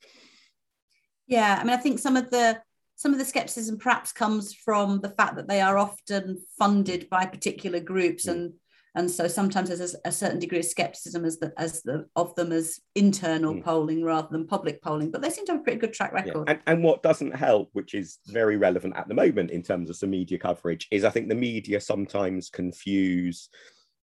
Yeah, 1.28 1.58
I 1.60 1.64
mean, 1.64 1.74
I 1.74 1.78
think 1.78 2.00
some 2.00 2.16
of 2.16 2.30
the 2.30 2.62
some 2.96 3.14
of 3.14 3.20
the 3.20 3.26
skepticism 3.26 3.78
perhaps 3.78 4.12
comes 4.12 4.54
from 4.54 5.00
the 5.02 5.10
fact 5.10 5.36
that 5.36 5.48
they 5.48 5.62
are 5.62 5.78
often 5.78 6.42
funded 6.58 7.08
by 7.10 7.26
particular 7.26 7.80
groups 7.80 8.26
mm. 8.26 8.32
and 8.32 8.54
and 8.96 9.12
so 9.12 9.28
sometimes 9.28 9.70
there's 9.70 9.94
a, 9.94 9.98
a, 10.06 10.12
certain 10.12 10.40
degree 10.40 10.58
of 10.58 10.66
skepticism 10.66 11.24
as 11.24 11.38
the 11.38 11.54
as 11.58 11.84
the 11.84 12.08
of 12.16 12.34
them 12.34 12.52
as 12.52 12.80
internal 12.96 13.54
mm. 13.54 13.64
polling 13.64 14.04
rather 14.04 14.28
than 14.32 14.48
public 14.48 14.82
polling 14.82 15.12
but 15.12 15.22
they 15.22 15.30
seem 15.30 15.46
to 15.46 15.52
have 15.52 15.62
a 15.62 15.64
pretty 15.64 15.80
good 15.80 15.94
track 15.94 16.12
record 16.12 16.48
yeah. 16.48 16.54
and, 16.54 16.60
and 16.66 16.84
what 16.84 17.04
doesn't 17.04 17.36
help 17.36 17.70
which 17.74 17.94
is 17.94 18.18
very 18.26 18.58
relevant 18.58 18.98
at 18.98 19.08
the 19.08 19.14
moment 19.14 19.52
in 19.52 19.62
terms 19.62 19.90
of 19.90 19.96
some 19.96 20.10
media 20.10 20.38
coverage 20.38 20.88
is 20.90 21.04
i 21.04 21.10
think 21.10 21.30
the 21.30 21.36
media 21.36 21.80
sometimes 21.80 22.50
confuse 22.50 23.50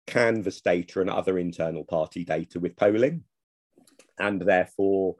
canvass 0.06 0.60
data 0.60 1.00
and 1.00 1.10
other 1.10 1.38
internal 1.38 1.84
party 1.84 2.24
data 2.24 2.60
with 2.60 2.76
polling 2.76 3.24
and 4.18 4.40
therefore 4.40 5.16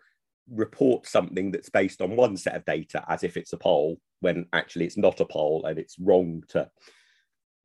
report 0.51 1.07
something 1.07 1.51
that's 1.51 1.71
based 1.71 2.01
on 2.01 2.17
one 2.17 2.37
set 2.37 2.55
of 2.55 2.65
data 2.65 3.05
as 3.09 3.25
if 3.25 3.37
it's 3.37 3.53
a 3.53 3.57
poll 3.57 3.99
when 4.21 4.47
actually 4.53 4.85
it's 4.85 4.97
not 4.97 5.21
a 5.21 5.25
poll 5.25 5.67
and 5.67 5.79
it's 5.79 5.99
wrong 5.99 6.43
to 6.49 6.69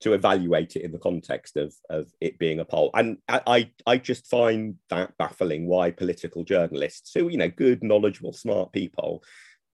to 0.02 0.14
evaluate 0.14 0.76
it 0.76 0.82
in 0.82 0.92
the 0.92 0.98
context 0.98 1.58
of, 1.58 1.74
of 1.90 2.12
it 2.20 2.40
being 2.40 2.60
a 2.60 2.66
poll. 2.66 2.90
And 2.96 3.18
I, 3.30 3.70
I 3.86 3.98
just 3.98 4.26
find 4.26 4.76
that 4.90 5.16
baffling 5.20 5.68
why 5.68 5.92
political 5.92 6.44
journalists, 6.44 7.12
who, 7.14 7.30
you 7.30 7.38
know, 7.38 7.50
good, 7.50 7.84
knowledgeable, 7.84 8.34
smart 8.34 8.74
people, 8.74 9.24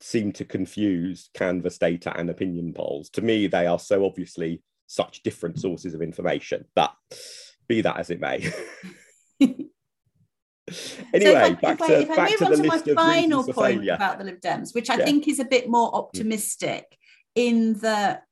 seem 0.01 0.32
to 0.32 0.45
confuse 0.45 1.28
canvass 1.34 1.76
data 1.76 2.16
and 2.16 2.30
opinion 2.30 2.72
polls. 2.72 3.11
To 3.11 3.20
me, 3.22 3.49
they 3.49 3.66
are 3.66 3.80
so 3.80 4.05
obviously 4.07 4.62
such 4.93 5.22
different 5.22 5.59
sources 5.59 5.95
of 5.95 6.03
information. 6.03 6.66
But 6.74 6.93
be 7.66 7.80
that 7.80 7.99
as 7.99 8.11
it 8.11 8.20
may. 8.20 8.53
anyway, 9.40 9.68
so 11.14 11.55
back 11.57 11.78
to, 11.78 12.01
if 12.01 12.11
I, 12.11 12.16
back 12.16 12.38
to 12.38 12.45
the 12.45 12.57
list 12.59 12.86
my 12.86 12.95
final 12.95 13.45
point 13.45 13.88
about 13.88 14.18
the 14.18 14.24
Lib 14.24 14.40
Dems, 14.40 14.74
which 14.74 14.90
I 14.90 14.99
yeah. 14.99 15.05
think 15.05 15.28
is 15.28 15.40
a 15.40 15.45
bit 15.45 15.68
more 15.68 15.95
optimistic 15.95 16.84
mm. 16.90 16.97
in 17.36 17.74
that 17.80 18.24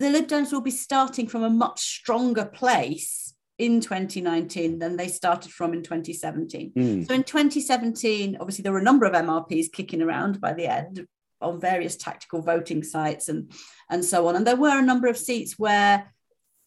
the 0.00 0.10
Lib 0.10 0.26
Dems 0.26 0.52
will 0.52 0.60
be 0.60 0.70
starting 0.70 1.28
from 1.28 1.44
a 1.44 1.50
much 1.50 1.80
stronger 1.80 2.44
place 2.44 3.34
in 3.58 3.80
2019 3.80 4.78
than 4.78 4.96
they 4.96 5.08
started 5.08 5.52
from 5.52 5.72
in 5.72 5.82
2017. 5.82 6.72
Mm. 6.76 7.06
So 7.06 7.14
in 7.14 7.24
2017, 7.24 8.36
obviously 8.40 8.62
there 8.62 8.72
were 8.72 8.78
a 8.78 8.82
number 8.82 9.06
of 9.06 9.12
MRPs 9.12 9.72
kicking 9.72 10.02
around 10.02 10.40
by 10.40 10.52
the 10.52 10.66
end 10.66 11.06
on 11.40 11.60
various 11.60 11.96
tactical 11.96 12.42
voting 12.42 12.82
sites 12.82 13.28
and 13.28 13.52
and 13.90 14.04
so 14.04 14.28
on. 14.28 14.36
And 14.36 14.46
there 14.46 14.56
were 14.56 14.78
a 14.78 14.82
number 14.82 15.08
of 15.08 15.16
seats 15.16 15.58
where 15.58 16.12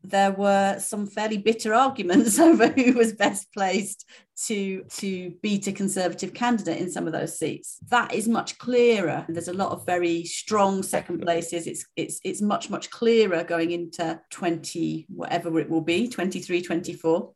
there 0.04 0.32
were 0.32 0.80
some 0.80 1.06
fairly 1.08 1.38
bitter 1.38 1.74
arguments 1.86 2.40
over 2.40 2.68
who 2.68 2.94
was 2.94 3.14
best 3.14 3.52
placed 3.54 4.08
to 4.46 4.84
to 4.90 5.32
beat 5.42 5.68
a 5.68 5.72
conservative 5.72 6.34
candidate 6.34 6.80
in 6.80 6.92
some 6.92 7.06
of 7.06 7.14
those 7.14 7.38
seats. 7.38 7.78
That 7.90 8.14
is 8.14 8.28
much 8.28 8.58
clearer. 8.58 9.26
There's 9.30 9.48
a 9.48 9.54
lot 9.54 9.72
of 9.72 9.86
very 9.86 10.24
strong 10.26 10.84
second 10.84 11.22
places. 11.22 11.68
It's 11.68 11.86
it's 11.96 12.20
it's 12.24 12.42
much 12.42 12.70
much 12.70 12.90
clearer 12.90 13.44
going 13.44 13.72
into 13.72 14.20
20 14.32 15.06
whatever 15.10 15.60
it 15.60 15.70
will 15.70 15.82
be 15.82 16.08
23 16.08 16.62
24 16.62 17.34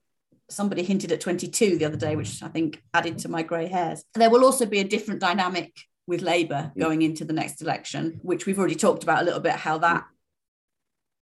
somebody 0.47 0.83
hinted 0.83 1.11
at 1.11 1.19
22 1.19 1.75
the 1.77 1.85
other 1.85 1.97
day 1.97 2.15
which 2.15 2.43
i 2.43 2.47
think 2.47 2.79
added 2.93 3.17
to 3.17 3.29
my 3.29 3.43
grey 3.43 3.67
hairs. 3.67 4.03
There 4.13 4.29
will 4.29 4.45
also 4.45 4.65
be 4.65 4.79
a 4.79 4.83
different 4.83 5.19
dynamic 5.19 5.73
with 6.07 6.21
labour 6.21 6.71
going 6.77 7.01
into 7.01 7.25
the 7.25 7.33
next 7.33 7.61
election 7.61 8.19
which 8.21 8.45
we've 8.45 8.59
already 8.59 8.75
talked 8.75 9.03
about 9.03 9.21
a 9.21 9.25
little 9.25 9.39
bit 9.39 9.53
how 9.53 9.77
that 9.77 10.05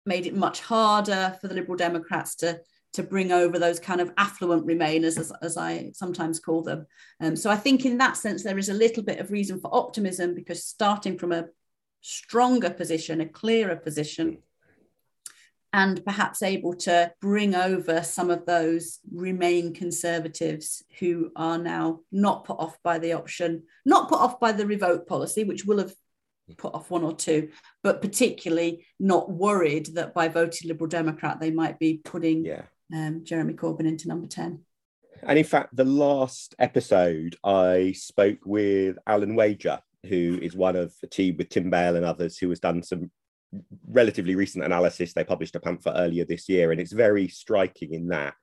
made 0.06 0.26
it 0.26 0.36
much 0.36 0.62
harder 0.62 1.38
for 1.40 1.48
the 1.48 1.54
Liberal 1.54 1.78
Democrats 1.78 2.36
to 2.36 2.60
to 2.94 3.04
bring 3.04 3.32
over 3.32 3.58
those 3.58 3.80
kind 3.80 4.00
of 4.00 4.12
affluent 4.18 4.68
Remainers, 4.68 5.18
as, 5.18 5.32
as 5.42 5.58
I 5.58 5.92
sometimes 5.96 6.40
call 6.40 6.62
them. 6.62 6.86
Um, 7.20 7.36
so 7.36 7.50
I 7.50 7.56
think 7.56 7.86
in 7.86 7.98
that 7.98 8.18
sense, 8.18 8.44
there 8.44 8.60
is 8.60 8.70
a 8.70 8.74
little 8.74 9.04
bit 9.04 9.20
of 9.20 9.32
reason 9.32 9.60
for 9.60 9.74
optimism 9.74 10.36
because 10.36 10.64
starting 10.64 11.18
from 11.18 11.32
a 11.32 11.48
stronger 12.02 12.70
position, 12.70 13.20
a 13.20 13.28
clearer 13.28 13.76
position, 13.76 14.44
and 15.74 16.06
perhaps 16.06 16.44
able 16.44 16.76
to 16.76 17.12
bring 17.20 17.56
over 17.56 18.04
some 18.04 18.30
of 18.30 18.46
those 18.46 19.00
Remain 19.12 19.74
conservatives 19.74 20.84
who 21.00 21.32
are 21.36 21.58
now 21.58 22.02
not 22.12 22.46
put 22.46 22.60
off 22.60 22.78
by 22.84 23.00
the 23.00 23.14
option, 23.14 23.64
not 23.84 24.08
put 24.08 24.20
off 24.20 24.40
by 24.40 24.52
the 24.52 24.68
revoke 24.68 25.08
policy, 25.08 25.44
which 25.44 25.66
will 25.66 25.80
have 25.80 25.94
put 26.58 26.76
off 26.76 26.92
one 26.92 27.04
or 27.04 27.16
two, 27.16 27.50
but 27.82 28.02
particularly 28.02 28.86
not 29.00 29.32
worried 29.32 29.88
that 29.96 30.14
by 30.14 30.28
voting 30.28 30.68
Liberal 30.68 30.90
Democrat 30.90 31.40
they 31.40 31.52
might 31.52 31.80
be 31.80 32.02
putting 32.04 32.46
yeah. 32.46 32.64
um, 32.94 33.22
Jeremy 33.24 33.54
Corbyn 33.54 33.88
into 33.88 34.08
number 34.08 34.28
10. 34.28 34.60
And 35.24 35.40
in 35.40 35.46
fact, 35.46 35.76
the 35.76 35.86
last 35.86 36.54
episode, 36.60 37.36
I 37.44 37.94
spoke 37.96 38.40
with 38.46 38.98
Alan 39.08 39.36
Wager, 39.36 39.80
who 40.06 40.38
is 40.42 40.56
one 40.56 40.76
of 40.76 40.94
a 41.02 41.08
team 41.08 41.38
with 41.38 41.50
Tim 41.50 41.70
Bale 41.70 41.96
and 41.96 42.06
others 42.06 42.38
who 42.38 42.50
has 42.50 42.60
done 42.60 42.84
some 42.84 43.10
relatively 43.88 44.36
recent 44.36 44.64
analysis. 44.64 45.14
They 45.14 45.24
published 45.24 45.56
a 45.56 45.60
pamphlet 45.60 45.96
earlier 45.98 46.26
this 46.26 46.50
year, 46.50 46.72
and 46.72 46.80
it's 46.80 46.92
very 46.92 47.28
striking 47.28 47.94
in 47.94 48.08
that 48.08 48.34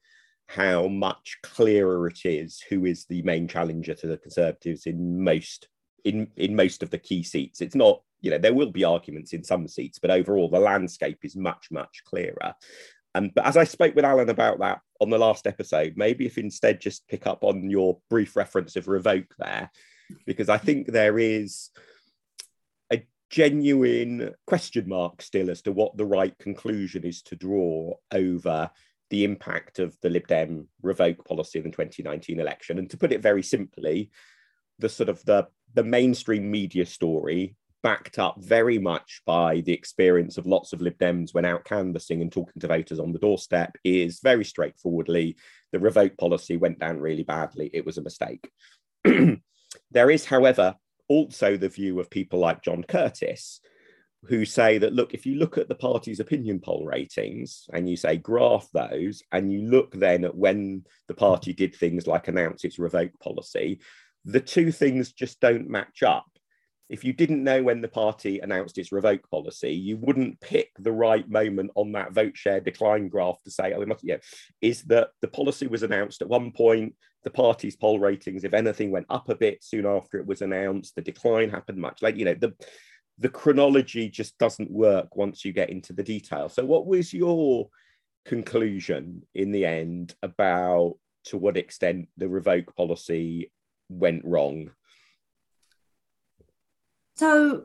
how 0.47 0.89
much 0.89 1.39
clearer 1.43 2.09
it 2.09 2.25
is 2.25 2.61
who 2.69 2.85
is 2.85 3.07
the 3.07 3.23
main 3.23 3.47
challenger 3.47 3.95
to 3.95 4.07
the 4.09 4.19
Conservatives 4.19 4.87
in 4.87 5.23
most 5.23 5.69
in 6.05 6.29
in 6.37 6.57
most 6.57 6.83
of 6.83 6.91
the 6.91 6.99
key 6.99 7.23
seats. 7.23 7.61
It's 7.61 7.75
not, 7.77 8.03
you 8.21 8.31
know, 8.31 8.39
there 8.39 8.55
will 8.55 8.73
be 8.73 8.85
arguments 8.85 9.33
in 9.33 9.45
some 9.45 9.69
seats, 9.69 9.99
but 9.99 10.11
overall 10.11 10.49
the 10.49 10.59
landscape 10.59 11.19
is 11.23 11.37
much 11.37 11.69
much 11.71 12.03
clearer. 12.05 12.55
Um, 13.15 13.31
but 13.35 13.47
as 13.47 13.57
I 13.57 13.65
spoke 13.65 13.95
with 13.95 14.05
Alan 14.05 14.29
about 14.29 14.59
that 14.61 14.81
on 15.01 15.11
the 15.11 15.19
last 15.19 15.47
episode, 15.47 15.95
maybe 15.97 16.27
if 16.27 16.39
instead 16.39 16.81
just 16.81 17.09
pick 17.09 17.27
up 17.27 17.43
on 17.43 17.71
your 17.71 17.99
brief 18.09 18.37
reference 18.37 18.77
of 18.77 18.89
revoke 18.89 19.35
there, 19.39 19.71
because 20.27 20.49
I 20.49 20.59
think 20.59 20.87
there 20.89 21.19
is 21.19 21.71
genuine 23.31 24.35
question 24.47 24.89
mark 24.89 25.23
still 25.23 25.51
as 25.51 25.63
to 25.63 25.73
what 25.73 25.97
the 25.97 26.05
right 26.05 26.37
conclusion 26.39 27.05
is 27.05 27.23
to 27.23 27.37
draw 27.37 27.95
over 28.13 28.71
the 29.11 29.25
impact 29.25 29.79
of 29.79 29.97
the 30.03 30.11
Lib 30.11 30.27
Dem 30.27 30.69
revoke 30.83 31.25
policy 31.25 31.59
in 31.59 31.65
the 31.65 31.71
2019 31.71 32.41
election. 32.41 32.79
And 32.79 32.91
to 32.91 32.97
put 32.97 33.13
it 33.13 33.23
very 33.23 33.43
simply, 33.43 34.11
the 34.79 34.89
sort 34.89 35.09
of 35.09 35.25
the 35.25 35.47
the 35.75 35.85
mainstream 35.85 36.51
media 36.51 36.85
story 36.85 37.55
backed 37.83 38.19
up 38.19 38.37
very 38.39 38.79
much 38.79 39.23
by 39.25 39.61
the 39.61 39.73
experience 39.73 40.37
of 40.37 40.47
lots 40.47 40.73
of 40.73 40.83
Lib 40.83 40.99
Dems 40.99 41.33
when 41.33 41.45
out 41.45 41.65
canvassing 41.65 42.21
and 42.21 42.31
talking 42.31 42.61
to 42.61 42.67
voters 42.67 42.99
on 42.99 43.13
the 43.13 43.19
doorstep 43.19 43.77
is 43.85 44.21
very 44.21 44.45
straightforwardly 44.45 45.37
the 45.73 45.79
revoke 45.79 46.17
policy 46.19 46.57
went 46.57 46.79
down 46.81 46.99
really 46.99 47.23
badly. 47.23 47.71
It 47.73 47.87
was 47.87 47.99
a 47.99 48.03
mistake. 48.03 48.51
there 49.05 50.11
is, 50.11 50.25
however, 50.25 50.75
also 51.11 51.57
the 51.57 51.69
view 51.69 51.99
of 51.99 52.09
people 52.09 52.39
like 52.39 52.63
John 52.63 52.85
Curtice, 52.85 53.61
who 54.25 54.45
say 54.45 54.79
that 54.79 54.93
look, 54.93 55.13
if 55.13 55.27
you 55.27 55.35
look 55.35 55.59
at 55.59 55.69
the 55.69 55.75
party's 55.75 56.21
opinion 56.21 56.61
poll 56.61 56.87
ratings 56.87 57.67
and 57.73 57.89
you 57.91 57.97
say 57.97 58.17
graph 58.17 58.69
those, 58.73 59.23
and 59.33 59.53
you 59.53 59.63
look 59.63 59.93
then 59.93 60.25
at 60.25 60.37
when 60.37 60.85
the 61.09 61.15
party 61.15 61.53
did 61.53 61.75
things 61.75 62.07
like 62.07 62.29
announce 62.29 62.65
its 62.65 62.79
revoke 62.79 63.19
policy, 63.19 63.81
the 64.25 64.41
two 64.41 64.71
things 64.71 65.13
just 65.13 65.41
don't 65.41 65.69
match 65.69 66.05
up. 66.05 66.27
If 66.89 67.05
you 67.05 67.13
didn't 67.13 67.43
know 67.43 67.63
when 67.63 67.81
the 67.81 67.89
party 67.89 68.39
announced 68.41 68.79
its 68.79 68.93
revoke 68.93 69.29
policy, 69.31 69.73
you 69.73 69.97
wouldn't 69.97 70.41
pick 70.41 70.71
the 70.79 70.93
right 70.93 71.29
moment 71.29 71.71
on 71.75 71.93
that 71.93 72.13
vote 72.13 72.37
share 72.37 72.61
decline 72.61 73.09
graph 73.09 73.43
to 73.45 73.51
say, 73.51 73.73
oh, 73.73 73.81
it 73.81 73.89
must, 73.89 74.05
yeah, 74.05 74.19
is 74.61 74.83
that 74.85 75.09
the 75.23 75.29
policy 75.29 75.67
was 75.67 75.83
announced 75.83 76.21
at 76.23 76.29
one 76.29 76.53
point, 76.53 76.95
the 77.25 77.31
party's 77.31 77.77
poll 77.77 77.99
ratings, 77.99 78.45
if 78.45 78.55
anything, 78.55 78.91
went 78.91 79.07
up 79.11 79.29
a 79.29 79.35
bit 79.35 79.63
soon 79.63 79.87
after 79.87 80.19
it 80.19 80.27
was 80.27 80.43
announced, 80.43 80.95
the 80.95 81.03
decline 81.03 81.51
happened 81.51 81.79
much 81.79 82.03
later. 82.03 82.19
You 82.19 82.25
know, 82.27 82.35
the 82.35 82.55
the 83.19 83.29
chronology 83.29 84.09
just 84.09 84.39
doesn't 84.39 84.71
work 84.71 85.15
once 85.15 85.45
you 85.45 85.53
get 85.53 85.69
into 85.71 85.93
the 85.93 86.03
detail. 86.03 86.49
So, 86.49 86.65
what 86.65 86.87
was 86.87 87.13
your 87.13 87.69
conclusion 88.25 89.23
in 89.35 89.53
the 89.53 89.67
end 89.67 90.15
about 90.23 90.95
to 91.25 91.37
what 91.37 91.59
extent 91.59 92.09
the 92.17 92.29
revoke 92.29 92.75
policy 92.75 93.53
went 93.91 94.25
wrong? 94.25 94.71
So, 97.17 97.65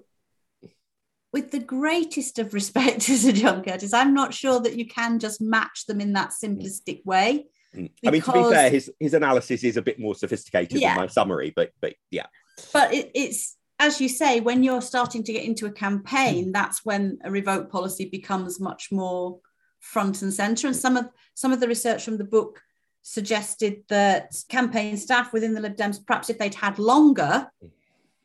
with 1.32 1.52
the 1.52 1.60
greatest 1.60 2.38
of 2.38 2.54
respect 2.54 3.02
to 3.02 3.18
Sir 3.18 3.32
John 3.32 3.64
Curtice, 3.64 3.94
I'm 3.94 4.14
not 4.14 4.34
sure 4.34 4.60
that 4.60 4.78
you 4.78 4.86
can 4.86 5.20
just 5.20 5.40
match 5.40 5.86
them 5.86 6.02
in 6.02 6.14
that 6.14 6.32
simplistic 6.32 7.06
way. 7.06 7.46
Because... 7.76 8.08
I 8.08 8.12
mean, 8.12 8.22
to 8.22 8.32
be 8.32 8.44
fair, 8.44 8.70
his, 8.70 8.92
his 9.00 9.14
analysis 9.14 9.64
is 9.64 9.78
a 9.78 9.82
bit 9.82 10.00
more 10.00 10.16
sophisticated 10.16 10.80
yeah. 10.80 10.96
than 10.96 11.04
my 11.04 11.08
summary, 11.08 11.54
but 11.56 11.72
but 11.82 11.94
yeah. 12.12 12.28
But 12.74 12.94
it, 12.94 13.12
it's 13.14 13.58
as 13.80 14.00
you 14.00 14.08
say, 14.08 14.40
when 14.40 14.64
you're 14.64 14.82
starting 14.82 15.24
to 15.24 15.34
get 15.34 15.44
into 15.44 15.66
a 15.66 15.72
campaign, 15.72 16.46
hmm. 16.46 16.52
that's 16.52 16.86
when 16.86 17.20
a 17.24 17.32
revoke 17.32 17.70
policy 17.70 18.06
becomes 18.06 18.60
much 18.60 18.92
more 18.92 19.40
front 19.80 20.22
and 20.22 20.34
center. 20.34 20.68
And 20.68 20.76
some 20.76 20.98
of 20.98 21.10
some 21.34 21.52
of 21.52 21.60
the 21.60 21.68
research 21.68 22.06
from 22.06 22.18
the 22.18 22.24
book 22.24 22.62
suggested 23.02 23.84
that 23.90 24.34
campaign 24.50 24.98
staff 24.98 25.32
within 25.32 25.54
the 25.54 25.62
Lib 25.62 25.76
Dems, 25.76 26.04
perhaps 26.04 26.30
if 26.30 26.40
they'd 26.40 26.56
had 26.56 26.80
longer 26.80 27.48
hmm. 27.62 27.68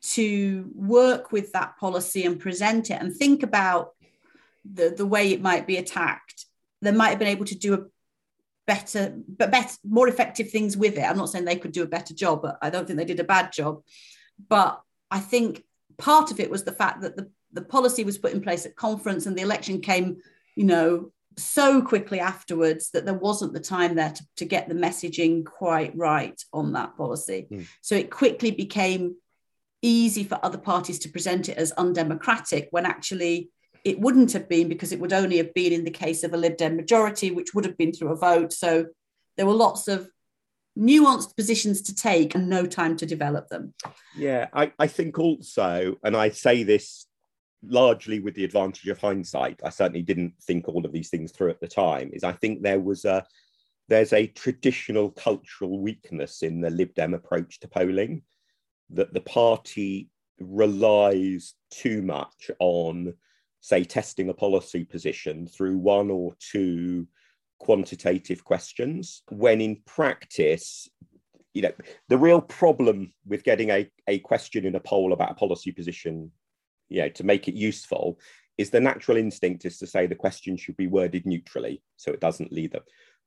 to 0.01 0.71
work 0.73 1.31
with 1.31 1.51
that 1.51 1.77
policy 1.77 2.25
and 2.25 2.39
present 2.39 2.89
it 2.89 3.01
and 3.01 3.15
think 3.15 3.43
about 3.43 3.91
the, 4.63 4.89
the 4.89 5.05
way 5.05 5.31
it 5.31 5.41
might 5.41 5.67
be 5.67 5.77
attacked, 5.77 6.45
they 6.81 6.91
might 6.91 7.09
have 7.09 7.19
been 7.19 7.27
able 7.27 7.45
to 7.45 7.57
do 7.57 7.73
a 7.73 7.85
better, 8.67 9.13
but 9.27 9.51
better, 9.51 9.75
more 9.83 10.07
effective 10.07 10.49
things 10.49 10.77
with 10.77 10.97
it. 10.97 11.03
I'm 11.03 11.17
not 11.17 11.29
saying 11.29 11.45
they 11.45 11.55
could 11.55 11.71
do 11.71 11.83
a 11.83 11.87
better 11.87 12.13
job, 12.13 12.41
but 12.41 12.57
I 12.61 12.69
don't 12.69 12.85
think 12.85 12.97
they 12.97 13.05
did 13.05 13.19
a 13.19 13.25
bad 13.25 13.51
job. 13.51 13.81
But 14.49 14.81
I 15.09 15.19
think 15.19 15.63
part 15.97 16.31
of 16.31 16.39
it 16.39 16.49
was 16.49 16.63
the 16.63 16.71
fact 16.71 17.01
that 17.01 17.15
the, 17.15 17.29
the 17.53 17.61
policy 17.61 18.03
was 18.03 18.17
put 18.17 18.33
in 18.33 18.41
place 18.41 18.65
at 18.65 18.75
conference 18.75 19.25
and 19.25 19.37
the 19.37 19.41
election 19.41 19.81
came, 19.81 20.17
you 20.55 20.65
know, 20.65 21.11
so 21.37 21.81
quickly 21.81 22.19
afterwards 22.19 22.91
that 22.91 23.05
there 23.05 23.13
wasn't 23.13 23.53
the 23.53 23.59
time 23.59 23.95
there 23.95 24.11
to, 24.11 24.25
to 24.37 24.45
get 24.45 24.67
the 24.67 24.75
messaging 24.75 25.45
quite 25.45 25.95
right 25.95 26.41
on 26.53 26.73
that 26.73 26.95
policy. 26.97 27.47
Mm. 27.49 27.67
So 27.81 27.95
it 27.95 28.11
quickly 28.11 28.51
became 28.51 29.15
easy 29.81 30.23
for 30.23 30.39
other 30.43 30.57
parties 30.57 30.99
to 30.99 31.09
present 31.09 31.49
it 31.49 31.57
as 31.57 31.71
undemocratic 31.73 32.67
when 32.71 32.85
actually 32.85 33.49
it 33.83 33.99
wouldn't 33.99 34.31
have 34.33 34.47
been 34.47 34.69
because 34.69 34.91
it 34.91 34.99
would 34.99 35.13
only 35.13 35.37
have 35.37 35.53
been 35.53 35.73
in 35.73 35.83
the 35.83 35.91
case 35.91 36.23
of 36.23 36.33
a 36.33 36.37
Lib 36.37 36.57
Dem 36.57 36.75
majority, 36.75 37.31
which 37.31 37.53
would 37.53 37.65
have 37.65 37.77
been 37.77 37.91
through 37.91 38.11
a 38.11 38.15
vote. 38.15 38.53
So 38.53 38.85
there 39.37 39.45
were 39.45 39.53
lots 39.53 39.87
of 39.87 40.09
nuanced 40.77 41.35
positions 41.35 41.81
to 41.81 41.95
take 41.95 42.35
and 42.35 42.49
no 42.49 42.65
time 42.65 42.95
to 42.97 43.05
develop 43.05 43.49
them. 43.49 43.73
Yeah, 44.15 44.47
I, 44.53 44.71
I 44.79 44.87
think 44.87 45.19
also, 45.19 45.95
and 46.03 46.15
I 46.15 46.29
say 46.29 46.63
this 46.63 47.07
largely 47.63 48.19
with 48.19 48.35
the 48.35 48.43
advantage 48.43 48.87
of 48.87 48.99
hindsight, 48.99 49.59
I 49.63 49.69
certainly 49.69 50.01
didn't 50.01 50.33
think 50.41 50.67
all 50.67 50.85
of 50.85 50.91
these 50.91 51.09
things 51.09 51.31
through 51.31 51.49
at 51.49 51.59
the 51.59 51.67
time, 51.67 52.11
is 52.13 52.23
I 52.23 52.31
think 52.33 52.61
there 52.61 52.79
was 52.79 53.05
a 53.05 53.25
there's 53.87 54.13
a 54.13 54.27
traditional 54.27 55.11
cultural 55.11 55.81
weakness 55.81 56.43
in 56.43 56.61
the 56.61 56.69
Lib 56.69 56.93
Dem 56.93 57.13
approach 57.13 57.59
to 57.59 57.67
polling 57.67 58.21
that 58.91 59.13
the 59.13 59.21
party 59.21 60.09
relies 60.39 61.55
too 61.71 62.01
much 62.01 62.49
on, 62.59 63.13
say, 63.61 63.83
testing 63.83 64.29
a 64.29 64.33
policy 64.33 64.83
position 64.83 65.47
through 65.47 65.77
one 65.77 66.09
or 66.11 66.35
two 66.39 67.07
quantitative 67.59 68.43
questions, 68.43 69.21
when 69.29 69.61
in 69.61 69.81
practice, 69.85 70.89
you 71.53 71.61
know, 71.61 71.71
the 72.09 72.17
real 72.17 72.41
problem 72.41 73.13
with 73.25 73.43
getting 73.43 73.69
a, 73.69 73.89
a 74.07 74.19
question 74.19 74.65
in 74.65 74.75
a 74.75 74.79
poll 74.79 75.13
about 75.13 75.31
a 75.31 75.35
policy 75.35 75.71
position 75.71 76.31
you 76.89 77.01
know, 77.01 77.09
to 77.09 77.23
make 77.23 77.47
it 77.47 77.53
useful 77.53 78.19
is 78.57 78.69
the 78.69 78.79
natural 78.79 79.17
instinct 79.17 79.63
is 79.65 79.77
to 79.77 79.87
say 79.87 80.05
the 80.05 80.15
question 80.15 80.57
should 80.57 80.75
be 80.75 80.87
worded 80.87 81.25
neutrally 81.25 81.81
so 81.95 82.11
it 82.11 82.19
doesn't 82.19 82.51
lead 82.51 82.71
them. 82.71 82.83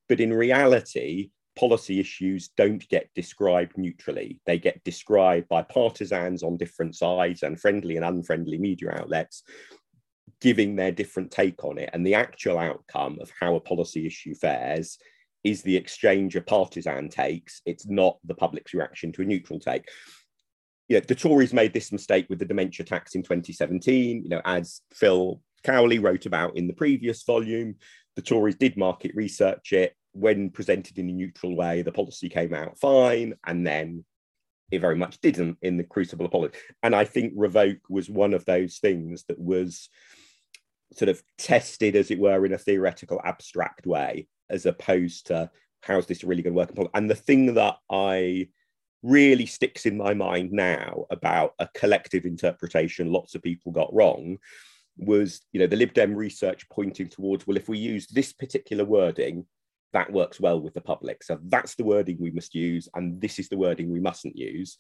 But 0.09 0.21
in 0.21 0.33
reality, 0.33 1.31
policy 1.57 2.01
issues 2.01 2.51
don't 2.57 2.87
get 2.89 3.09
described 3.15 3.79
neutrally. 3.79 4.41
They 4.45 4.59
get 4.59 4.85
described 4.85 5.49
by 5.49 5.63
partisans 5.63 6.43
on 6.43 6.57
different 6.57 6.97
sides 6.97 7.43
and 7.43 7.59
friendly 7.59 7.97
and 7.97 8.05
unfriendly 8.05 8.59
media 8.59 8.91
outlets 8.91 9.45
giving 10.45 10.77
their 10.77 10.93
different 10.93 11.31
take 11.31 11.65
on 11.65 11.79
it. 11.79 11.89
And 11.95 12.07
the 12.07 12.15
actual 12.15 12.59
outcome 12.59 13.19
of 13.21 13.33
how 13.41 13.55
a 13.55 13.61
policy 13.61 14.07
issue 14.07 14.35
fares 14.35 14.99
is 15.43 15.63
the 15.63 15.77
exchange 15.77 16.37
of 16.37 16.45
partisan 16.45 17.09
takes. 17.09 17.63
It's 17.65 17.87
not 17.87 18.19
the 18.25 18.35
public's 18.35 18.75
reaction 18.75 19.11
to 19.13 19.23
a 19.23 19.25
neutral 19.25 19.59
take 19.59 19.89
you 20.89 20.97
know, 20.97 21.05
the 21.07 21.15
Tories 21.15 21.55
made 21.55 21.73
this 21.73 21.93
mistake 21.93 22.27
with 22.29 22.39
the 22.39 22.45
dementia 22.45 22.85
tax 22.85 23.15
in 23.15 23.23
2017. 23.23 24.23
You 24.23 24.29
know, 24.29 24.43
as 24.45 24.83
Phil 24.93 25.41
Cowley 25.63 25.99
wrote 25.99 26.27
about 26.27 26.57
in 26.57 26.67
the 26.67 26.75
previous 26.75 27.23
volume, 27.23 27.77
the 28.17 28.23
Tories 28.23 28.57
did 28.57 28.77
market 28.77 29.13
research 29.15 29.73
it. 29.73 29.95
When 30.13 30.51
presented 30.51 30.99
in 30.99 31.09
a 31.09 31.13
neutral 31.13 31.57
way, 31.57 31.83
the 31.83 31.91
policy 31.91 32.29
came 32.29 32.55
out 32.55 32.79
fine, 32.79 33.35
and 33.47 33.67
then 33.67 34.05
it 34.71 34.81
very 34.81 34.97
much 34.97 35.21
didn't 35.21 35.59
in 35.63 35.77
the 35.77 35.85
crucible 35.85 36.27
of 36.27 36.33
politics. 36.33 36.61
And 36.83 36.95
I 36.95 37.05
think 37.05 37.33
Revoke 37.35 37.89
was 37.89 38.09
one 38.09 38.35
of 38.35 38.45
those 38.45 38.79
things 38.79 39.25
that 39.29 39.39
was 39.39 39.89
sort 40.97 41.09
of 41.09 41.23
tested, 41.39 41.97
as 41.97 42.11
it 42.11 42.19
were, 42.19 42.45
in 42.47 42.53
a 42.53 42.59
theoretical, 42.59 43.21
abstract 43.25 43.87
way, 43.87 44.27
as 44.51 44.67
opposed 44.67 45.27
to 45.27 45.51
how's 45.81 46.07
this 46.07 46.25
really 46.25 46.43
going 46.43 46.55
to 46.55 46.59
work. 46.59 46.91
And 46.95 47.11
the 47.11 47.15
thing 47.15 47.55
that 47.55 47.77
I 47.91 48.49
really 49.05 49.45
sticks 49.45 49.85
in 49.85 49.99
my 49.99 50.15
mind 50.15 50.51
now 50.51 51.05
about 51.11 51.53
a 51.59 51.69
collective 51.75 52.25
interpretation 52.25 53.13
lots 53.13 53.35
of 53.35 53.43
people 53.43 53.71
got 53.71 53.93
wrong 53.93 54.39
was 54.97 55.43
you 55.53 55.61
know 55.61 55.67
the 55.67 55.77
lib 55.77 55.93
dem 55.93 56.15
research 56.15 56.67
pointing 56.71 57.09
towards 57.09 57.47
well 57.47 57.57
if 57.57 57.69
we 57.69 57.77
use 57.77 58.07
this 58.07 58.33
particular 58.33 58.83
wording 58.83 59.45
that 59.93 60.11
works 60.11 60.41
well 60.41 60.59
with 60.59 60.73
the 60.73 60.81
public 60.81 61.23
so 61.23 61.39
that's 61.45 61.75
the 61.75 61.85
wording 61.85 62.17
we 62.19 62.31
must 62.31 62.55
use 62.55 62.89
and 62.95 63.21
this 63.21 63.39
is 63.39 63.51
the 63.51 63.59
wording 63.59 63.93
we 63.93 64.01
mustn't 64.01 64.37
use 64.37 64.79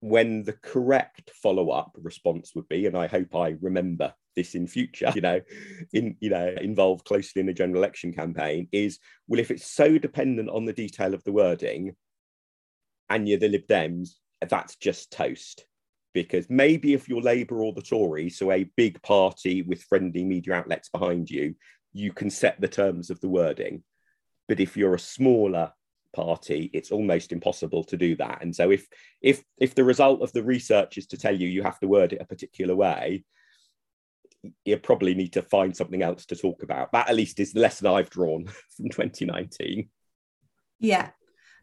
when 0.00 0.42
the 0.44 0.54
correct 0.62 1.30
follow-up 1.42 1.92
response 2.00 2.52
would 2.54 2.68
be 2.68 2.86
and 2.86 2.96
i 2.96 3.06
hope 3.06 3.36
i 3.36 3.54
remember 3.60 4.14
this 4.34 4.54
in 4.54 4.66
future 4.66 5.12
you 5.14 5.20
know 5.20 5.40
in 5.92 6.16
you 6.20 6.30
know 6.30 6.54
involved 6.60 7.04
closely 7.04 7.40
in 7.40 7.48
a 7.48 7.54
general 7.54 7.78
election 7.78 8.12
campaign 8.12 8.68
is 8.72 8.98
well 9.28 9.40
if 9.40 9.50
it's 9.50 9.70
so 9.70 9.98
dependent 9.98 10.48
on 10.48 10.64
the 10.64 10.72
detail 10.72 11.14
of 11.14 11.22
the 11.24 11.32
wording 11.32 11.94
and 13.12 13.28
you're 13.28 13.38
the 13.38 13.48
Lib 13.48 13.66
Dems, 13.66 14.14
that's 14.48 14.76
just 14.76 15.12
toast. 15.12 15.66
Because 16.14 16.46
maybe 16.48 16.94
if 16.94 17.08
you're 17.08 17.22
Labour 17.22 17.62
or 17.62 17.72
the 17.72 17.82
Tories, 17.82 18.38
so 18.38 18.50
a 18.50 18.70
big 18.76 19.00
party 19.02 19.62
with 19.62 19.82
friendly 19.82 20.24
media 20.24 20.54
outlets 20.54 20.88
behind 20.88 21.30
you, 21.30 21.54
you 21.92 22.12
can 22.12 22.30
set 22.30 22.60
the 22.60 22.68
terms 22.68 23.10
of 23.10 23.20
the 23.20 23.28
wording. 23.28 23.82
But 24.48 24.60
if 24.60 24.76
you're 24.76 24.94
a 24.94 24.98
smaller 24.98 25.72
party, 26.14 26.70
it's 26.74 26.90
almost 26.90 27.32
impossible 27.32 27.84
to 27.84 27.96
do 27.96 28.16
that. 28.16 28.42
And 28.42 28.54
so 28.54 28.70
if 28.70 28.86
if 29.22 29.42
if 29.58 29.74
the 29.74 29.84
result 29.84 30.20
of 30.20 30.32
the 30.32 30.42
research 30.42 30.98
is 30.98 31.06
to 31.08 31.18
tell 31.18 31.34
you 31.34 31.48
you 31.48 31.62
have 31.62 31.80
to 31.80 31.88
word 31.88 32.12
it 32.12 32.20
a 32.20 32.26
particular 32.26 32.74
way, 32.74 33.24
you 34.64 34.76
probably 34.76 35.14
need 35.14 35.34
to 35.34 35.42
find 35.42 35.76
something 35.76 36.02
else 36.02 36.26
to 36.26 36.36
talk 36.36 36.62
about. 36.62 36.92
That 36.92 37.08
at 37.08 37.16
least 37.16 37.40
is 37.40 37.52
the 37.52 37.60
lesson 37.60 37.86
I've 37.86 38.10
drawn 38.10 38.46
from 38.76 38.88
2019. 38.88 39.88
Yeah. 40.80 41.10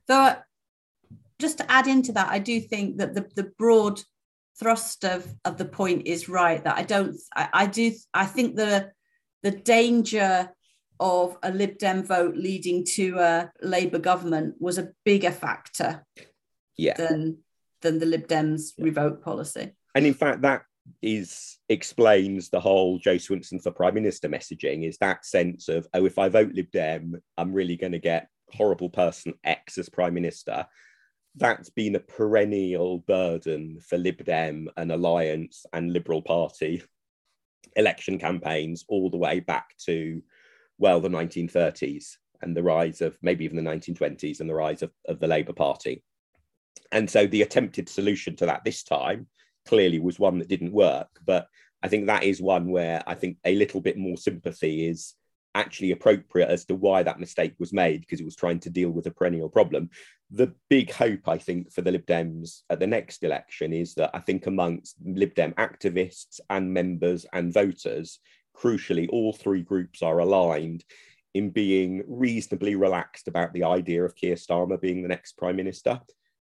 Though 0.07 0.35
just 1.39 1.57
to 1.59 1.71
add 1.71 1.87
into 1.87 2.11
that, 2.13 2.29
I 2.29 2.39
do 2.39 2.59
think 2.59 2.97
that 2.97 3.13
the, 3.13 3.27
the 3.35 3.51
broad 3.57 4.01
thrust 4.59 5.05
of, 5.05 5.25
of 5.45 5.57
the 5.57 5.65
point 5.65 6.05
is 6.05 6.29
right. 6.29 6.63
That 6.63 6.77
I 6.77 6.83
don't, 6.83 7.15
I, 7.35 7.49
I 7.53 7.65
do, 7.65 7.93
I 8.13 8.25
think 8.25 8.55
the 8.55 8.91
the 9.41 9.51
danger 9.51 10.51
of 10.99 11.37
a 11.43 11.51
Lib 11.51 11.77
Dem 11.77 12.03
vote 12.03 12.35
leading 12.35 12.83
to 12.95 13.17
a 13.19 13.51
Labour 13.61 13.99
government 13.99 14.55
was 14.59 14.77
a 14.77 14.89
bigger 15.05 15.31
factor 15.31 16.05
yeah. 16.77 16.95
than 16.95 17.37
than 17.81 17.99
the 17.99 18.05
Lib 18.05 18.27
Dems 18.27 18.73
yeah. 18.77 18.85
revoke 18.85 19.23
policy. 19.23 19.71
And 19.95 20.05
in 20.05 20.13
fact, 20.13 20.41
that 20.41 20.63
is 21.01 21.57
explains 21.69 22.49
the 22.49 22.59
whole 22.59 22.99
Jo 22.99 23.15
Swinson 23.15 23.61
for 23.61 23.71
Prime 23.71 23.93
Minister 23.93 24.29
messaging 24.29 24.87
is 24.87 24.97
that 24.97 25.25
sense 25.25 25.69
of, 25.69 25.87
oh, 25.93 26.05
if 26.05 26.17
I 26.17 26.29
vote 26.29 26.51
Lib 26.53 26.71
Dem, 26.71 27.15
I'm 27.37 27.53
really 27.53 27.75
going 27.75 27.91
to 27.93 27.99
get 27.99 28.27
horrible 28.51 28.89
person 28.89 29.33
X 29.43 29.77
as 29.77 29.89
Prime 29.89 30.13
Minister 30.13 30.65
that's 31.35 31.69
been 31.69 31.95
a 31.95 31.99
perennial 31.99 32.99
burden 32.99 33.79
for 33.87 33.97
Lib 33.97 34.23
Dem 34.25 34.69
and 34.77 34.91
Alliance 34.91 35.65
and 35.73 35.93
Liberal 35.93 36.21
Party 36.21 36.83
election 37.75 38.17
campaigns 38.17 38.83
all 38.87 39.09
the 39.09 39.17
way 39.17 39.39
back 39.39 39.75
to, 39.85 40.21
well, 40.77 40.99
the 40.99 41.09
1930s 41.09 42.15
and 42.41 42.55
the 42.55 42.63
rise 42.63 43.01
of 43.01 43.17
maybe 43.21 43.45
even 43.45 43.63
the 43.63 43.69
1920s 43.69 44.39
and 44.39 44.49
the 44.49 44.55
rise 44.55 44.81
of, 44.81 44.91
of 45.07 45.19
the 45.19 45.27
Labour 45.27 45.53
Party. 45.53 46.03
And 46.91 47.09
so 47.09 47.27
the 47.27 47.43
attempted 47.43 47.87
solution 47.87 48.35
to 48.37 48.45
that 48.47 48.63
this 48.63 48.83
time 48.83 49.27
clearly 49.69 49.99
was 49.99 50.17
one 50.17 50.39
that 50.39 50.49
didn't 50.49 50.73
work. 50.73 51.09
But 51.25 51.47
I 51.83 51.87
think 51.87 52.07
that 52.07 52.23
is 52.23 52.41
one 52.41 52.71
where 52.71 53.03
I 53.05 53.13
think 53.13 53.37
a 53.45 53.55
little 53.55 53.81
bit 53.81 53.97
more 53.97 54.17
sympathy 54.17 54.87
is 54.87 55.13
actually 55.53 55.91
appropriate 55.91 56.49
as 56.49 56.65
to 56.65 56.75
why 56.75 57.03
that 57.03 57.19
mistake 57.19 57.53
was 57.59 57.71
made 57.71 58.01
because 58.01 58.19
it 58.19 58.25
was 58.25 58.35
trying 58.35 58.59
to 58.61 58.69
deal 58.71 58.89
with 58.89 59.05
a 59.05 59.11
perennial 59.11 59.49
problem. 59.49 59.89
The 60.31 60.53
big 60.69 60.91
hope, 60.91 61.27
I 61.27 61.37
think, 61.37 61.71
for 61.71 61.81
the 61.81 61.91
Lib 61.91 62.05
Dems 62.07 62.61
at 62.71 62.79
the 62.79 62.87
next 62.87 63.23
election 63.23 63.71
is 63.71 63.93
that 63.95 64.09
I 64.13 64.19
think 64.19 64.47
amongst 64.47 64.95
Lib 65.05 65.35
Dem 65.35 65.53
activists 65.53 66.39
and 66.49 66.73
members 66.73 67.25
and 67.33 67.53
voters, 67.53 68.19
crucially, 68.57 69.07
all 69.11 69.33
three 69.33 69.61
groups 69.61 70.01
are 70.01 70.19
aligned 70.19 70.83
in 71.35 71.51
being 71.51 72.03
reasonably 72.07 72.75
relaxed 72.75 73.27
about 73.27 73.53
the 73.53 73.63
idea 73.63 74.03
of 74.03 74.15
Keir 74.15 74.35
Starmer 74.35 74.81
being 74.81 75.03
the 75.03 75.07
next 75.07 75.37
prime 75.37 75.55
minister 75.55 75.99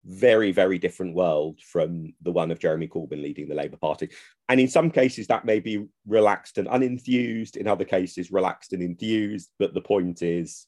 very, 0.06 0.52
very 0.52 0.78
different 0.78 1.16
world 1.16 1.60
from 1.62 2.14
the 2.22 2.32
one 2.32 2.52
of 2.52 2.60
Jeremy 2.60 2.88
Corbyn 2.88 3.22
leading 3.22 3.48
the 3.48 3.56
Labour 3.56 3.78
Party. 3.78 4.10
And 4.48 4.60
in 4.60 4.68
some 4.68 4.90
cases, 4.90 5.28
that 5.28 5.46
may 5.46 5.60
be 5.60 5.86
relaxed 6.08 6.58
and 6.58 6.68
unenthused. 6.68 7.58
In 7.58 7.68
other 7.68 7.86
cases, 7.86 8.32
relaxed 8.32 8.74
and 8.74 8.82
enthused. 8.82 9.50
But 9.60 9.74
the 9.74 9.82
point 9.82 10.22
is, 10.22 10.68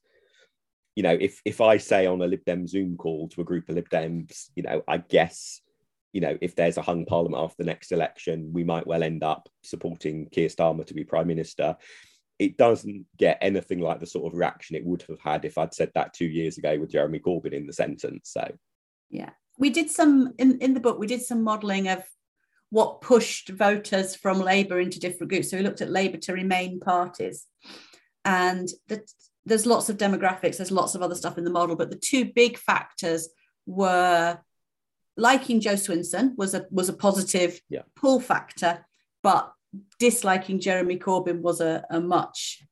you 0.96 1.04
know, 1.04 1.18
if 1.20 1.42
if 1.46 1.62
I 1.62 1.78
say 1.78 2.06
on 2.06 2.22
a 2.22 2.28
Lib 2.28 2.44
Dem 2.46 2.68
Zoom 2.68 2.98
call 2.98 3.30
to 3.30 3.42
a 3.42 3.46
group 3.46 3.70
of 3.70 3.76
Lib 3.76 3.90
Dems, 3.90 4.50
you 4.56 4.64
know, 4.64 4.84
I 4.88 4.98
guess, 4.98 5.62
you 6.12 6.22
know, 6.22 6.38
if 6.42 6.56
there's 6.56 6.78
a 6.78 6.82
hung 6.82 7.06
parliament 7.06 7.42
after 7.42 7.64
the 7.64 7.70
next 7.70 7.92
election, 7.94 8.52
we 8.54 8.64
might 8.66 8.86
well 8.86 9.02
end 9.02 9.24
up 9.24 9.48
supporting 9.64 10.28
Keir 10.30 10.50
Starmer 10.50 10.86
to 10.86 10.94
be 10.94 11.06
prime 11.06 11.28
minister. 11.28 11.78
it 12.42 12.58
doesn't 12.58 13.06
get 13.18 13.38
anything 13.40 13.80
like 13.80 14.00
the 14.00 14.06
sort 14.08 14.26
of 14.26 14.38
reaction 14.38 14.76
it 14.76 14.84
would 14.84 15.04
have 15.04 15.20
had 15.20 15.46
if 15.46 15.60
I'd 15.60 15.76
said 15.76 15.92
that 15.94 16.12
two 16.12 16.26
years 16.26 16.58
ago 16.58 16.78
with 16.80 16.92
Jeremy 16.92 17.20
Corbyn 17.20 17.54
in 17.54 17.68
the 17.68 17.74
sentence. 17.74 18.32
So, 18.34 18.52
yeah, 19.12 19.32
we 19.58 19.70
did 19.70 19.92
some 19.92 20.34
in, 20.40 20.58
in 20.60 20.74
the 20.74 20.80
book, 20.80 20.98
we 20.98 21.08
did 21.08 21.22
some 21.22 21.44
modelling 21.44 21.88
of 21.88 22.04
what 22.72 23.02
pushed 23.02 23.50
voters 23.50 24.16
from 24.16 24.40
Labour 24.40 24.80
into 24.80 25.00
different 25.00 25.30
groups. 25.30 25.52
So 25.52 25.58
we 25.58 25.64
looked 25.64 25.82
at 25.82 25.92
Labour 25.92 26.18
to 26.18 26.34
Remain 26.34 26.80
parties. 26.80 27.46
And 28.24 28.70
the, 28.88 29.04
there's 29.46 29.66
lots 29.66 29.90
of 29.90 29.98
demographics, 29.98 30.58
there's 30.58 30.72
lots 30.72 30.96
of 30.96 31.02
other 31.02 31.16
stuff 31.16 31.38
in 31.38 31.44
the 31.44 31.52
model, 31.52 31.76
but 31.76 31.90
the 31.90 31.98
two 31.98 32.32
big 32.34 32.58
factors 32.58 33.30
were 33.66 34.40
liking 35.18 35.60
Jo 35.60 35.74
Swinson 35.74 36.36
was 36.38 36.54
a 36.54 36.66
was 36.72 36.90
a 36.90 36.94
positive 36.94 37.60
yeah. 37.70 37.82
pull 37.96 38.20
factor, 38.20 38.86
but 39.22 39.52
disliking 40.00 40.60
Jeremy 40.60 40.98
Corbyn 40.98 41.42
was 41.42 41.60
a, 41.62 41.84
a 41.90 42.00
much 42.00 42.64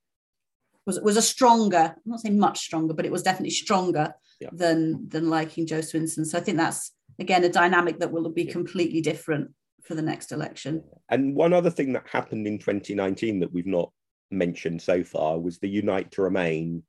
was 0.85 0.99
was 1.01 1.17
a 1.17 1.21
stronger, 1.21 1.93
I'm 1.95 2.11
not 2.11 2.21
saying 2.21 2.39
much 2.39 2.59
stronger, 2.59 2.93
but 2.93 3.05
it 3.05 3.11
was 3.11 3.23
definitely 3.23 3.51
stronger 3.51 4.13
yeah. 4.39 4.49
than 4.51 5.07
than 5.09 5.29
liking 5.29 5.65
Jo 5.65 5.79
Swinson. 5.79 6.25
So 6.25 6.37
I 6.37 6.41
think 6.41 6.57
that's 6.57 6.91
again 7.19 7.43
a 7.43 7.49
dynamic 7.49 7.99
that 7.99 8.11
will 8.11 8.29
be 8.29 8.45
completely 8.45 9.01
different 9.01 9.51
for 9.83 9.95
the 9.95 10.01
next 10.01 10.31
election. 10.31 10.83
And 11.09 11.35
one 11.35 11.53
other 11.53 11.69
thing 11.69 11.93
that 11.93 12.07
happened 12.07 12.47
in 12.47 12.59
2019 12.59 13.39
that 13.39 13.53
we've 13.53 13.65
not 13.65 13.91
mentioned 14.31 14.81
so 14.81 15.03
far 15.03 15.39
was 15.39 15.57
the 15.57 15.69
Unite 15.69 16.11
to 16.11 16.21
Remain 16.21 16.83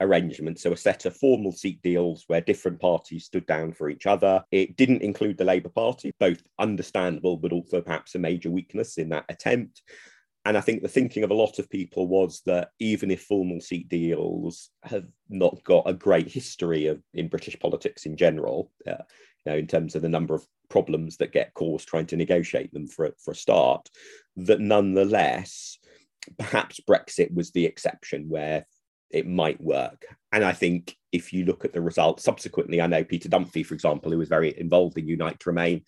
arrangement. 0.00 0.58
So 0.58 0.72
a 0.72 0.76
set 0.76 1.06
of 1.06 1.16
formal 1.16 1.52
seat 1.52 1.80
deals 1.82 2.24
where 2.26 2.40
different 2.40 2.80
parties 2.80 3.24
stood 3.24 3.46
down 3.46 3.72
for 3.72 3.88
each 3.88 4.06
other. 4.06 4.44
It 4.50 4.76
didn't 4.76 5.02
include 5.02 5.38
the 5.38 5.44
Labour 5.44 5.68
Party, 5.68 6.12
both 6.18 6.42
understandable, 6.58 7.36
but 7.36 7.52
also 7.52 7.80
perhaps 7.80 8.14
a 8.14 8.18
major 8.18 8.50
weakness 8.50 8.98
in 8.98 9.08
that 9.10 9.24
attempt. 9.28 9.82
And 10.46 10.58
I 10.58 10.60
think 10.60 10.82
the 10.82 10.88
thinking 10.88 11.24
of 11.24 11.30
a 11.30 11.34
lot 11.34 11.58
of 11.58 11.70
people 11.70 12.06
was 12.06 12.42
that 12.44 12.70
even 12.78 13.10
if 13.10 13.22
formal 13.22 13.60
seat 13.60 13.88
deals 13.88 14.70
have 14.82 15.06
not 15.30 15.62
got 15.64 15.88
a 15.88 15.94
great 15.94 16.28
history 16.30 16.86
of 16.86 17.02
in 17.14 17.28
British 17.28 17.58
politics 17.58 18.04
in 18.04 18.16
general, 18.16 18.70
uh, 18.86 19.02
you 19.44 19.52
know, 19.52 19.56
in 19.56 19.66
terms 19.66 19.94
of 19.94 20.02
the 20.02 20.08
number 20.08 20.34
of 20.34 20.46
problems 20.68 21.16
that 21.16 21.32
get 21.32 21.54
caused 21.54 21.88
trying 21.88 22.06
to 22.06 22.16
negotiate 22.16 22.72
them 22.74 22.86
for, 22.86 23.14
for 23.18 23.30
a 23.30 23.36
start, 23.36 23.88
that 24.36 24.60
nonetheless, 24.60 25.78
perhaps 26.38 26.80
Brexit 26.86 27.32
was 27.32 27.50
the 27.50 27.64
exception 27.64 28.28
where 28.28 28.66
it 29.10 29.26
might 29.26 29.60
work. 29.60 30.04
And 30.32 30.44
I 30.44 30.52
think 30.52 30.96
if 31.12 31.32
you 31.32 31.44
look 31.44 31.64
at 31.64 31.72
the 31.72 31.80
results 31.80 32.24
subsequently, 32.24 32.82
I 32.82 32.86
know 32.86 33.04
Peter 33.04 33.28
Dunphy, 33.28 33.64
for 33.64 33.74
example, 33.74 34.10
who 34.10 34.18
was 34.18 34.28
very 34.28 34.58
involved 34.58 34.98
in 34.98 35.06
Unite 35.06 35.40
to 35.40 35.50
Remain, 35.50 35.84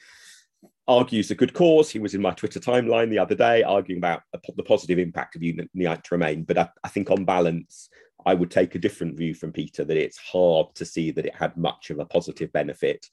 argues 0.89 1.30
a 1.30 1.34
good 1.34 1.53
cause. 1.53 1.91
He 1.91 1.99
was 1.99 2.14
in 2.14 2.22
my 2.22 2.32
Twitter 2.32 2.61
timeline 2.61 3.11
the 3.11 3.18
other 3.18 3.34
day 3.34 3.62
arguing 3.62 3.99
about 3.99 4.22
the 4.32 4.62
positive 4.62 4.99
impact 4.99 5.37
of 5.37 5.43
Unite 5.43 6.05
to 6.05 6.09
Remain. 6.12 6.45
But 6.45 6.59
I, 6.59 6.68
I 6.84 6.89
think 6.89 7.11
on 7.11 7.24
balance, 7.24 7.89
I 8.24 8.34
would 8.34 8.51
take 8.51 8.74
a 8.74 8.80
different 8.80 9.16
view 9.16 9.34
from 9.34 9.53
Peter 9.53 9.84
that 9.84 9.97
it's 9.97 10.18
hard 10.18 10.74
to 10.76 10.84
see 10.84 11.11
that 11.12 11.26
it 11.26 11.34
had 11.34 11.57
much 11.57 11.91
of 11.91 11.99
a 11.99 12.07
positive 12.07 12.53
benefit 12.53 13.07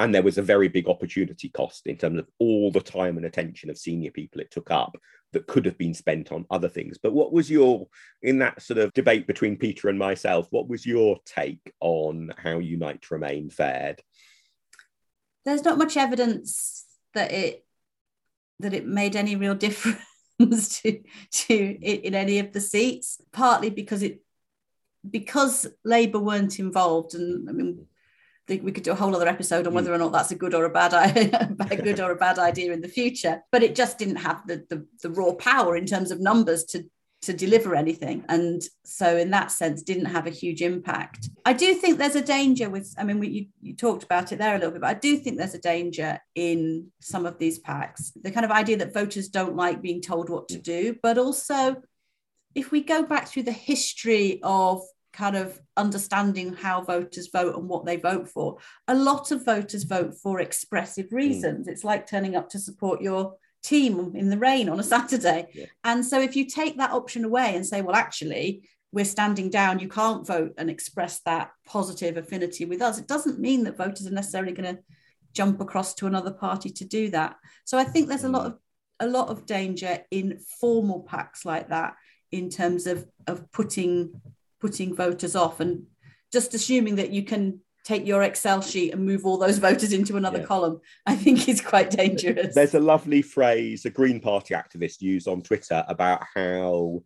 and 0.00 0.14
there 0.14 0.22
was 0.22 0.38
a 0.38 0.42
very 0.42 0.68
big 0.68 0.88
opportunity 0.88 1.50
cost 1.50 1.86
in 1.86 1.96
terms 1.96 2.18
of 2.18 2.26
all 2.38 2.70
the 2.70 2.80
time 2.80 3.18
and 3.18 3.26
attention 3.26 3.68
of 3.68 3.76
senior 3.76 4.10
people 4.10 4.40
it 4.40 4.50
took 4.50 4.70
up 4.70 4.96
that 5.32 5.46
could 5.46 5.66
have 5.66 5.76
been 5.76 5.92
spent 5.92 6.32
on 6.32 6.46
other 6.50 6.70
things. 6.70 6.96
But 6.96 7.12
what 7.12 7.34
was 7.34 7.50
your, 7.50 7.86
in 8.22 8.38
that 8.38 8.62
sort 8.62 8.78
of 8.78 8.94
debate 8.94 9.26
between 9.26 9.58
Peter 9.58 9.90
and 9.90 9.98
myself, 9.98 10.46
what 10.50 10.68
was 10.68 10.86
your 10.86 11.18
take 11.26 11.74
on 11.80 12.32
how 12.38 12.60
Unite 12.60 13.02
to 13.02 13.14
Remain 13.14 13.50
fared? 13.50 14.00
There's 15.44 15.64
not 15.64 15.76
much 15.76 15.98
evidence 15.98 16.86
that 17.14 17.32
it 17.32 17.64
that 18.60 18.74
it 18.74 18.86
made 18.86 19.16
any 19.16 19.36
real 19.36 19.54
difference 19.54 20.00
to 20.82 21.00
to 21.30 21.54
in 21.54 22.14
any 22.14 22.38
of 22.38 22.52
the 22.52 22.60
seats. 22.60 23.20
Partly 23.32 23.70
because 23.70 24.02
it 24.02 24.22
because 25.08 25.66
Labour 25.84 26.18
weren't 26.18 26.58
involved, 26.58 27.14
and 27.14 27.48
I 27.48 27.52
mean 27.52 27.86
we 28.48 28.72
could 28.72 28.82
do 28.82 28.90
a 28.90 28.96
whole 28.96 29.14
other 29.14 29.28
episode 29.28 29.66
on 29.66 29.72
hmm. 29.72 29.76
whether 29.76 29.94
or 29.94 29.98
not 29.98 30.12
that's 30.12 30.32
a 30.32 30.36
good 30.36 30.54
or 30.54 30.64
a 30.64 30.70
bad 30.70 30.92
a 31.70 31.76
good 31.76 32.00
or 32.00 32.10
a 32.10 32.16
bad 32.16 32.38
idea 32.38 32.72
in 32.72 32.80
the 32.80 32.88
future. 32.88 33.42
But 33.52 33.62
it 33.62 33.76
just 33.76 33.98
didn't 33.98 34.16
have 34.16 34.46
the, 34.46 34.64
the, 34.68 34.86
the 35.02 35.10
raw 35.10 35.32
power 35.34 35.76
in 35.76 35.86
terms 35.86 36.10
of 36.10 36.20
numbers 36.20 36.64
to 36.66 36.84
to 37.22 37.32
deliver 37.34 37.74
anything 37.74 38.24
and 38.28 38.62
so 38.84 39.16
in 39.16 39.30
that 39.30 39.50
sense 39.50 39.82
didn't 39.82 40.06
have 40.06 40.26
a 40.26 40.30
huge 40.30 40.62
impact 40.62 41.28
i 41.44 41.52
do 41.52 41.74
think 41.74 41.98
there's 41.98 42.16
a 42.16 42.22
danger 42.22 42.70
with 42.70 42.94
i 42.98 43.04
mean 43.04 43.18
we, 43.18 43.28
you, 43.28 43.46
you 43.60 43.76
talked 43.76 44.02
about 44.02 44.32
it 44.32 44.38
there 44.38 44.54
a 44.54 44.58
little 44.58 44.72
bit 44.72 44.80
but 44.80 44.90
i 44.90 44.98
do 44.98 45.16
think 45.16 45.36
there's 45.36 45.54
a 45.54 45.60
danger 45.60 46.18
in 46.34 46.86
some 47.00 47.26
of 47.26 47.38
these 47.38 47.58
pacts 47.58 48.12
the 48.22 48.30
kind 48.30 48.44
of 48.44 48.50
idea 48.50 48.76
that 48.76 48.94
voters 48.94 49.28
don't 49.28 49.56
like 49.56 49.82
being 49.82 50.00
told 50.00 50.30
what 50.30 50.48
to 50.48 50.58
do 50.58 50.96
but 51.02 51.18
also 51.18 51.76
if 52.54 52.70
we 52.72 52.82
go 52.82 53.02
back 53.02 53.28
through 53.28 53.42
the 53.42 53.52
history 53.52 54.40
of 54.42 54.82
kind 55.12 55.36
of 55.36 55.60
understanding 55.76 56.54
how 56.54 56.82
voters 56.82 57.28
vote 57.32 57.56
and 57.56 57.68
what 57.68 57.84
they 57.84 57.96
vote 57.96 58.28
for. 58.28 58.58
A 58.88 58.94
lot 58.94 59.30
of 59.30 59.44
voters 59.44 59.84
vote 59.84 60.14
for 60.14 60.40
expressive 60.40 61.08
hmm. 61.10 61.16
reasons. 61.16 61.66
Mm. 61.66 61.72
It's 61.72 61.84
like 61.84 62.06
turning 62.06 62.36
up 62.36 62.48
to 62.50 62.58
support 62.58 63.00
your 63.00 63.34
team 63.62 64.12
in 64.14 64.30
the 64.30 64.38
rain 64.38 64.68
on 64.68 64.80
a 64.80 64.84
Saturday. 64.84 65.48
Yeah. 65.54 65.66
And 65.84 66.04
so 66.04 66.20
if 66.20 66.36
you 66.36 66.46
take 66.46 66.76
that 66.78 66.92
option 66.92 67.24
away 67.24 67.54
and 67.54 67.66
say, 67.66 67.82
well, 67.82 67.96
actually, 67.96 68.68
we're 68.92 69.04
standing 69.04 69.50
down, 69.50 69.78
you 69.78 69.88
can't 69.88 70.26
vote 70.26 70.54
and 70.58 70.68
express 70.68 71.20
that 71.20 71.50
positive 71.66 72.16
affinity 72.16 72.64
with 72.64 72.82
us, 72.82 72.98
it 72.98 73.06
doesn't 73.06 73.38
mean 73.38 73.64
that 73.64 73.76
voters 73.76 74.06
are 74.06 74.12
necessarily 74.12 74.52
going 74.52 74.76
to 74.76 74.82
jump 75.32 75.60
across 75.60 75.94
to 75.94 76.06
another 76.06 76.32
party 76.32 76.70
to 76.70 76.84
do 76.84 77.10
that. 77.10 77.36
So 77.64 77.78
I 77.78 77.84
think 77.84 78.08
there's 78.08 78.24
a 78.24 78.28
lot 78.28 78.42
hmm. 78.42 78.46
of 78.48 78.58
a 79.02 79.06
lot 79.06 79.30
of 79.30 79.46
danger 79.46 79.98
in 80.10 80.38
formal 80.60 81.00
pacts 81.00 81.46
like 81.46 81.70
that 81.70 81.94
in 82.30 82.50
terms 82.50 82.86
of 82.86 83.06
of 83.26 83.50
putting 83.50 84.20
putting 84.60 84.94
voters 84.94 85.34
off 85.34 85.60
and 85.60 85.84
just 86.30 86.52
assuming 86.52 86.96
that 86.96 87.10
you 87.10 87.24
can 87.24 87.60
take 87.90 88.06
your 88.06 88.22
Excel 88.22 88.62
sheet 88.62 88.92
and 88.92 89.04
move 89.04 89.26
all 89.26 89.36
those 89.36 89.58
voters 89.68 89.92
into 89.92 90.16
another 90.16 90.38
yeah. 90.38 90.44
column, 90.44 90.80
I 91.06 91.16
think 91.16 91.48
is 91.48 91.60
quite 91.60 91.90
dangerous. 91.90 92.54
There's 92.54 92.74
a 92.74 92.80
lovely 92.80 93.22
phrase 93.22 93.84
a 93.84 93.90
Green 93.90 94.20
Party 94.20 94.54
activist 94.54 95.00
used 95.00 95.28
on 95.28 95.42
Twitter 95.42 95.84
about 95.88 96.22
how 96.34 97.02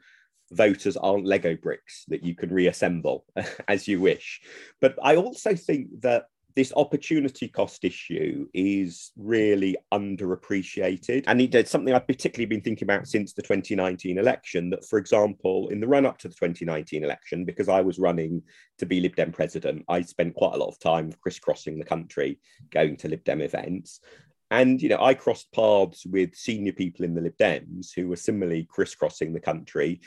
voters 0.53 0.97
aren't 0.97 1.27
Lego 1.27 1.57
bricks 1.57 2.05
that 2.09 2.23
you 2.23 2.35
can 2.35 2.51
reassemble 2.51 3.25
as 3.69 3.89
you 3.89 4.01
wish. 4.01 4.41
But 4.81 4.97
I 5.03 5.17
also 5.17 5.57
think 5.57 5.89
that 6.03 6.27
this 6.57 6.73
opportunity 6.77 7.49
cost 7.49 7.85
issue 7.85 8.47
is 8.55 9.11
really 9.17 9.77
underappreciated. 9.93 11.25
And 11.27 11.41
it's 11.41 11.71
something 11.71 11.93
I've 11.93 12.07
particularly 12.07 12.47
been 12.47 12.61
thinking 12.61 12.87
about 12.87 13.09
since 13.09 13.33
the 13.33 13.43
2019 13.43 14.19
election. 14.19 14.71
That, 14.71 14.85
for 14.85 14.99
example, 14.99 15.69
in 15.71 15.81
the 15.81 15.89
run 15.89 16.07
up 16.07 16.19
to 16.19 16.29
the 16.29 16.35
2019 16.35 17.03
election, 17.03 17.45
because 17.45 17.69
I 17.69 17.81
was 17.81 17.99
running 17.99 18.43
to 18.79 18.87
be 18.87 19.01
Lib 19.01 19.17
Dem 19.17 19.33
president, 19.33 19.85
I 19.89 20.03
spent 20.03 20.35
quite 20.35 20.55
a 20.55 20.59
lot 20.59 20.69
of 20.69 20.79
time 20.79 21.13
crisscrossing 21.21 21.79
the 21.79 21.85
country, 21.85 22.39
going 22.71 22.97
to 22.99 23.09
Lib 23.09 23.25
Dem 23.25 23.41
events. 23.41 24.01
And 24.51 24.81
you 24.81 24.89
know, 24.89 25.03
I 25.03 25.15
crossed 25.15 25.51
paths 25.53 26.07
with 26.07 26.37
senior 26.37 26.73
people 26.73 27.05
in 27.05 27.15
the 27.15 27.21
Lib 27.21 27.37
Dems 27.37 27.93
who 27.97 28.07
were 28.07 28.17
similarly 28.17 28.69
crisscrossing 28.71 29.33
the 29.33 29.41
country 29.41 30.01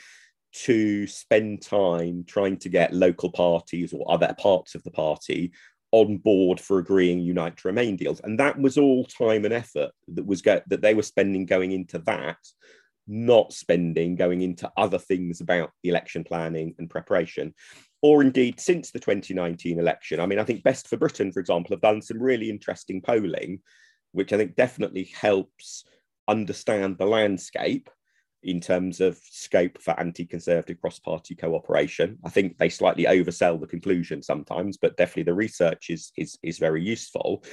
to 0.50 1.06
spend 1.06 1.60
time 1.60 2.24
trying 2.26 2.56
to 2.56 2.70
get 2.70 2.94
local 2.94 3.30
parties 3.30 3.92
or 3.92 4.10
other 4.10 4.34
parts 4.38 4.74
of 4.74 4.82
the 4.82 4.90
party 4.90 5.52
on 5.92 6.18
board 6.18 6.60
for 6.60 6.78
agreeing 6.78 7.20
unite 7.20 7.56
to 7.56 7.68
remain 7.68 7.96
deals. 7.96 8.20
And 8.20 8.38
that 8.38 8.58
was 8.58 8.76
all 8.76 9.04
time 9.04 9.44
and 9.44 9.54
effort 9.54 9.90
that 10.08 10.26
was 10.26 10.42
go- 10.42 10.62
that 10.66 10.82
they 10.82 10.94
were 10.94 11.02
spending 11.02 11.46
going 11.46 11.72
into 11.72 11.98
that 12.00 12.38
not 13.08 13.54
spending 13.54 14.14
going 14.14 14.42
into 14.42 14.70
other 14.76 14.98
things 14.98 15.40
about 15.40 15.70
the 15.82 15.88
election 15.88 16.22
planning 16.22 16.74
and 16.78 16.90
preparation 16.90 17.54
or 18.02 18.22
indeed 18.22 18.60
since 18.60 18.90
the 18.90 19.00
2019 19.00 19.78
election. 19.78 20.20
I 20.20 20.26
mean 20.26 20.38
i 20.38 20.44
think 20.44 20.62
best 20.62 20.86
for 20.88 20.98
britain 20.98 21.32
for 21.32 21.40
example 21.40 21.74
have 21.74 21.80
done 21.80 22.02
some 22.02 22.22
really 22.22 22.50
interesting 22.50 23.00
polling 23.00 23.60
which 24.12 24.32
i 24.32 24.36
think 24.36 24.56
definitely 24.56 25.10
helps 25.18 25.84
understand 26.28 26.98
the 26.98 27.06
landscape 27.06 27.88
in 28.42 28.60
terms 28.60 29.00
of 29.00 29.18
scope 29.24 29.80
for 29.80 29.98
anti-conservative 29.98 30.80
cross-party 30.80 31.34
cooperation. 31.34 32.18
I 32.24 32.30
think 32.30 32.56
they 32.56 32.68
slightly 32.68 33.04
oversell 33.04 33.60
the 33.60 33.66
conclusion 33.66 34.22
sometimes, 34.22 34.76
but 34.76 34.96
definitely 34.96 35.24
the 35.24 35.34
research 35.34 35.90
is 35.90 36.12
is 36.16 36.38
is 36.42 36.58
very 36.58 36.82
useful. 36.82 37.44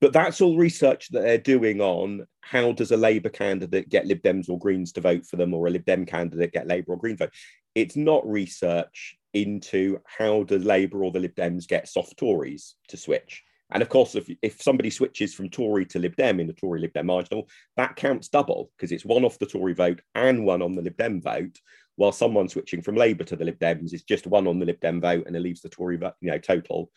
But 0.00 0.12
that's 0.12 0.40
all 0.40 0.58
research 0.58 1.08
that 1.10 1.22
they're 1.22 1.38
doing 1.38 1.80
on 1.80 2.26
how 2.42 2.72
does 2.72 2.92
a 2.92 2.96
Labour 2.96 3.30
candidate 3.30 3.88
get 3.88 4.06
Lib 4.06 4.20
Dems 4.22 4.48
or 4.50 4.58
Greens 4.58 4.92
to 4.92 5.00
vote 5.00 5.24
for 5.24 5.36
them, 5.36 5.54
or 5.54 5.66
a 5.66 5.70
Lib 5.70 5.84
Dem 5.84 6.04
candidate 6.04 6.52
get 6.52 6.66
Labour 6.66 6.92
or 6.92 6.98
Green 6.98 7.16
vote. 7.16 7.32
It's 7.74 7.96
not 7.96 8.26
research 8.26 9.16
into 9.34 9.98
how 10.04 10.44
does 10.44 10.64
Labour 10.64 11.04
or 11.04 11.12
the 11.12 11.20
Lib 11.20 11.34
Dems 11.34 11.66
get 11.66 11.88
soft 11.88 12.16
Tories 12.18 12.74
to 12.88 12.96
switch. 12.96 13.42
And 13.70 13.82
of 13.82 13.88
course, 13.88 14.14
if, 14.14 14.30
if 14.42 14.62
somebody 14.62 14.90
switches 14.90 15.34
from 15.34 15.50
Tory 15.50 15.86
to 15.86 15.98
Lib 15.98 16.14
Dem 16.16 16.38
in 16.38 16.46
the 16.46 16.52
Tory 16.52 16.80
Lib 16.80 16.92
Dem 16.92 17.06
marginal, 17.06 17.48
that 17.76 17.96
counts 17.96 18.28
double 18.28 18.70
because 18.76 18.92
it's 18.92 19.04
one 19.04 19.24
off 19.24 19.38
the 19.38 19.46
Tory 19.46 19.74
vote 19.74 20.00
and 20.14 20.44
one 20.44 20.62
on 20.62 20.74
the 20.74 20.82
Lib 20.82 20.96
Dem 20.96 21.20
vote, 21.20 21.58
while 21.96 22.12
someone 22.12 22.48
switching 22.48 22.80
from 22.80 22.94
Labour 22.94 23.24
to 23.24 23.36
the 23.36 23.44
Lib 23.44 23.58
Dems 23.58 23.92
is 23.92 24.04
just 24.04 24.26
one 24.26 24.46
on 24.46 24.58
the 24.58 24.66
Lib 24.66 24.80
Dem 24.80 25.00
vote 25.00 25.26
and 25.26 25.34
it 25.34 25.40
leaves 25.40 25.62
the 25.62 25.68
Tory 25.68 25.96
vote, 25.96 26.14
you 26.20 26.30
know, 26.30 26.38
total 26.38 26.90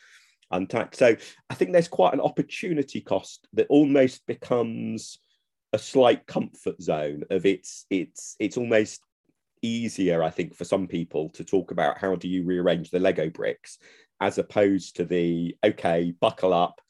untapped. 0.51 0.95
So 0.95 1.15
I 1.49 1.53
think 1.53 1.71
there's 1.71 1.87
quite 1.87 2.13
an 2.13 2.21
opportunity 2.21 3.01
cost 3.01 3.47
that 3.53 3.67
almost 3.69 4.25
becomes 4.27 5.19
a 5.73 5.79
slight 5.79 6.25
comfort 6.25 6.81
zone 6.81 7.23
of 7.29 7.45
it's 7.45 7.85
it's 7.91 8.35
it's 8.39 8.57
almost 8.57 9.01
easier, 9.61 10.23
I 10.23 10.29
think, 10.29 10.55
for 10.55 10.65
some 10.65 10.87
people 10.87 11.29
to 11.31 11.43
talk 11.43 11.71
about 11.71 11.97
how 11.97 12.15
do 12.15 12.27
you 12.27 12.43
rearrange 12.43 12.89
the 12.89 12.99
Lego 12.99 13.29
bricks 13.29 13.77
as 14.21 14.37
opposed 14.37 14.95
to 14.97 15.05
the 15.05 15.55
okay, 15.63 16.13
buckle 16.19 16.53
up, 16.53 16.81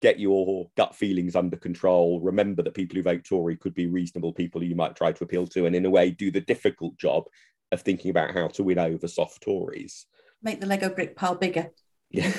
get 0.00 0.18
your 0.18 0.68
gut 0.76 0.94
feelings 0.94 1.36
under 1.36 1.56
control. 1.56 2.20
Remember 2.20 2.62
that 2.62 2.74
people 2.74 2.96
who 2.96 3.02
vote 3.02 3.24
Tory 3.24 3.56
could 3.56 3.74
be 3.74 3.86
reasonable 3.86 4.32
people 4.32 4.62
you 4.62 4.74
might 4.74 4.96
try 4.96 5.12
to 5.12 5.24
appeal 5.24 5.46
to, 5.48 5.66
and 5.66 5.76
in 5.76 5.86
a 5.86 5.90
way, 5.90 6.10
do 6.10 6.30
the 6.30 6.40
difficult 6.40 6.96
job 6.98 7.24
of 7.70 7.82
thinking 7.82 8.10
about 8.10 8.34
how 8.34 8.48
to 8.48 8.64
win 8.64 8.78
over 8.78 9.08
soft 9.08 9.42
Tories. 9.42 10.06
Make 10.42 10.60
the 10.60 10.66
Lego 10.66 10.90
brick 10.90 11.16
pile 11.16 11.36
bigger. 11.36 11.70
Yeah. 12.10 12.32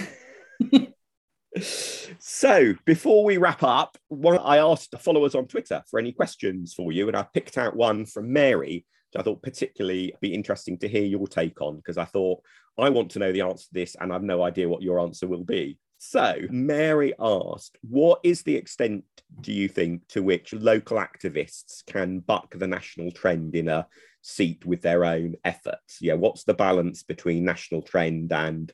so 2.20 2.76
before 2.86 3.24
we 3.24 3.38
wrap 3.38 3.64
up, 3.64 3.98
one, 4.10 4.38
I 4.38 4.58
asked 4.58 4.92
the 4.92 4.98
followers 4.98 5.34
on 5.34 5.48
Twitter 5.48 5.84
for 5.90 6.00
any 6.00 6.12
questions 6.12 6.74
for 6.74 6.92
you, 6.92 7.08
and 7.08 7.16
I 7.16 7.26
picked 7.34 7.58
out 7.58 7.76
one 7.76 8.06
from 8.06 8.34
Mary, 8.34 8.86
I 9.20 9.24
thought 9.24 9.42
particularly 9.42 10.14
be 10.22 10.34
interesting 10.34 10.78
to 10.80 10.88
hear 10.88 11.04
your 11.04 11.28
take 11.28 11.62
on 11.62 11.78
because 11.78 11.98
I 11.98 12.06
thought 12.06 12.42
I 12.78 12.90
want 12.90 13.12
to 13.12 13.20
know 13.20 13.32
the 13.32 13.42
answer 13.42 13.66
to 13.66 13.74
this, 13.74 13.96
and 14.00 14.12
I've 14.12 14.24
no 14.24 14.44
idea 14.44 14.70
what 14.70 14.82
your 14.82 15.00
answer 15.00 15.28
will 15.28 15.44
be. 15.44 15.78
So, 16.06 16.36
Mary 16.50 17.14
asked, 17.18 17.78
What 17.82 18.20
is 18.24 18.44
the 18.44 18.56
extent, 18.56 19.06
do 19.40 19.54
you 19.54 19.70
think, 19.70 20.08
to 20.10 20.22
which 20.22 20.52
local 20.52 20.98
activists 20.98 21.86
can 21.86 22.20
buck 22.20 22.54
the 22.54 22.68
national 22.68 23.12
trend 23.12 23.56
in 23.56 23.70
a 23.70 23.88
seat 24.22 24.66
with 24.66 24.82
their 24.82 25.06
own 25.06 25.36
efforts? 25.46 26.00
Yeah, 26.02 26.16
what's 26.16 26.44
the 26.44 26.54
balance 26.54 27.04
between 27.04 27.46
national 27.46 27.84
trend 27.84 28.34
and 28.34 28.70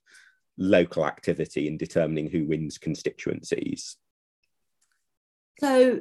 local 0.57 1.05
activity 1.05 1.67
in 1.67 1.77
determining 1.77 2.31
who 2.31 2.47
wins 2.47 2.79
constituencies? 2.79 3.97
So, 5.59 5.99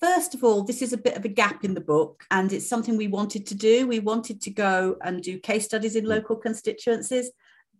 first 0.00 0.34
of 0.34 0.44
all, 0.44 0.62
this 0.62 0.82
is 0.82 0.92
a 0.92 0.98
bit 0.98 1.16
of 1.16 1.24
a 1.24 1.28
gap 1.28 1.64
in 1.64 1.74
the 1.74 1.80
book, 1.80 2.24
and 2.30 2.52
it's 2.52 2.68
something 2.68 2.96
we 2.96 3.08
wanted 3.08 3.46
to 3.46 3.54
do. 3.54 3.86
We 3.86 4.00
wanted 4.00 4.40
to 4.42 4.50
go 4.50 4.96
and 5.02 5.22
do 5.22 5.38
case 5.38 5.64
studies 5.64 5.96
in 5.96 6.04
mm. 6.04 6.08
local 6.08 6.36
constituencies. 6.36 7.30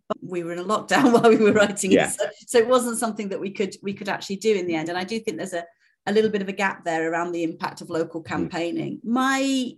But 0.07 0.17
we 0.21 0.43
were 0.43 0.53
in 0.53 0.59
a 0.59 0.63
lockdown 0.63 1.11
while 1.21 1.29
we 1.29 1.37
were 1.37 1.51
writing 1.51 1.91
yeah. 1.91 2.07
it, 2.07 2.13
so, 2.13 2.25
so, 2.47 2.57
it 2.57 2.67
wasn't 2.67 2.97
something 2.97 3.29
that 3.29 3.39
we 3.39 3.51
could 3.51 3.75
we 3.81 3.93
could 3.93 4.09
actually 4.09 4.37
do 4.37 4.55
in 4.55 4.67
the 4.67 4.75
end. 4.75 4.89
And 4.89 4.97
I 4.97 5.03
do 5.03 5.19
think 5.19 5.37
there's 5.37 5.53
a 5.53 5.65
a 6.05 6.11
little 6.11 6.31
bit 6.31 6.41
of 6.41 6.47
a 6.47 6.53
gap 6.53 6.85
there 6.85 7.11
around 7.11 7.33
the 7.33 7.43
impact 7.43 7.81
of 7.81 7.89
local 7.89 8.21
mm. 8.21 8.25
campaigning. 8.25 8.97
Mm. 8.97 9.05
My 9.05 9.71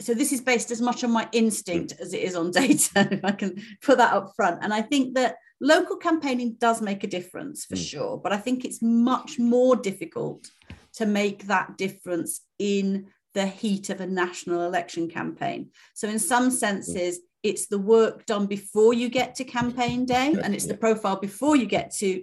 so 0.00 0.12
this 0.12 0.32
is 0.32 0.40
based 0.40 0.70
as 0.70 0.80
much 0.80 1.04
on 1.04 1.12
my 1.12 1.28
instinct 1.32 1.96
mm. 1.96 2.00
as 2.00 2.12
it 2.12 2.22
is 2.22 2.36
on 2.36 2.50
data, 2.62 3.08
if 3.10 3.24
I 3.24 3.32
can 3.32 3.60
put 3.82 3.98
that 3.98 4.12
up 4.12 4.32
front. 4.36 4.58
And 4.62 4.72
I 4.72 4.82
think 4.82 5.14
that 5.14 5.36
local 5.60 5.96
campaigning 5.96 6.56
does 6.58 6.82
make 6.82 7.04
a 7.04 7.08
difference 7.08 7.64
for 7.64 7.76
mm. 7.76 7.88
sure, 7.90 8.18
but 8.18 8.32
I 8.32 8.36
think 8.36 8.64
it's 8.64 8.82
much 8.82 9.38
more 9.38 9.76
difficult 9.76 10.50
to 10.94 11.06
make 11.06 11.46
that 11.46 11.76
difference 11.76 12.40
in 12.58 13.06
the 13.34 13.46
heat 13.46 13.90
of 13.90 14.00
a 14.00 14.06
national 14.06 14.62
election 14.62 15.08
campaign. 15.08 15.70
So, 15.94 16.08
in 16.08 16.18
some 16.18 16.50
senses, 16.50 17.20
it's 17.42 17.66
the 17.66 17.78
work 17.78 18.24
done 18.26 18.46
before 18.46 18.94
you 18.94 19.08
get 19.08 19.34
to 19.36 19.44
campaign 19.44 20.06
day, 20.06 20.34
and 20.42 20.54
it's 20.54 20.66
the 20.66 20.76
profile 20.76 21.16
before 21.20 21.56
you 21.56 21.66
get 21.66 21.92
to 21.96 22.22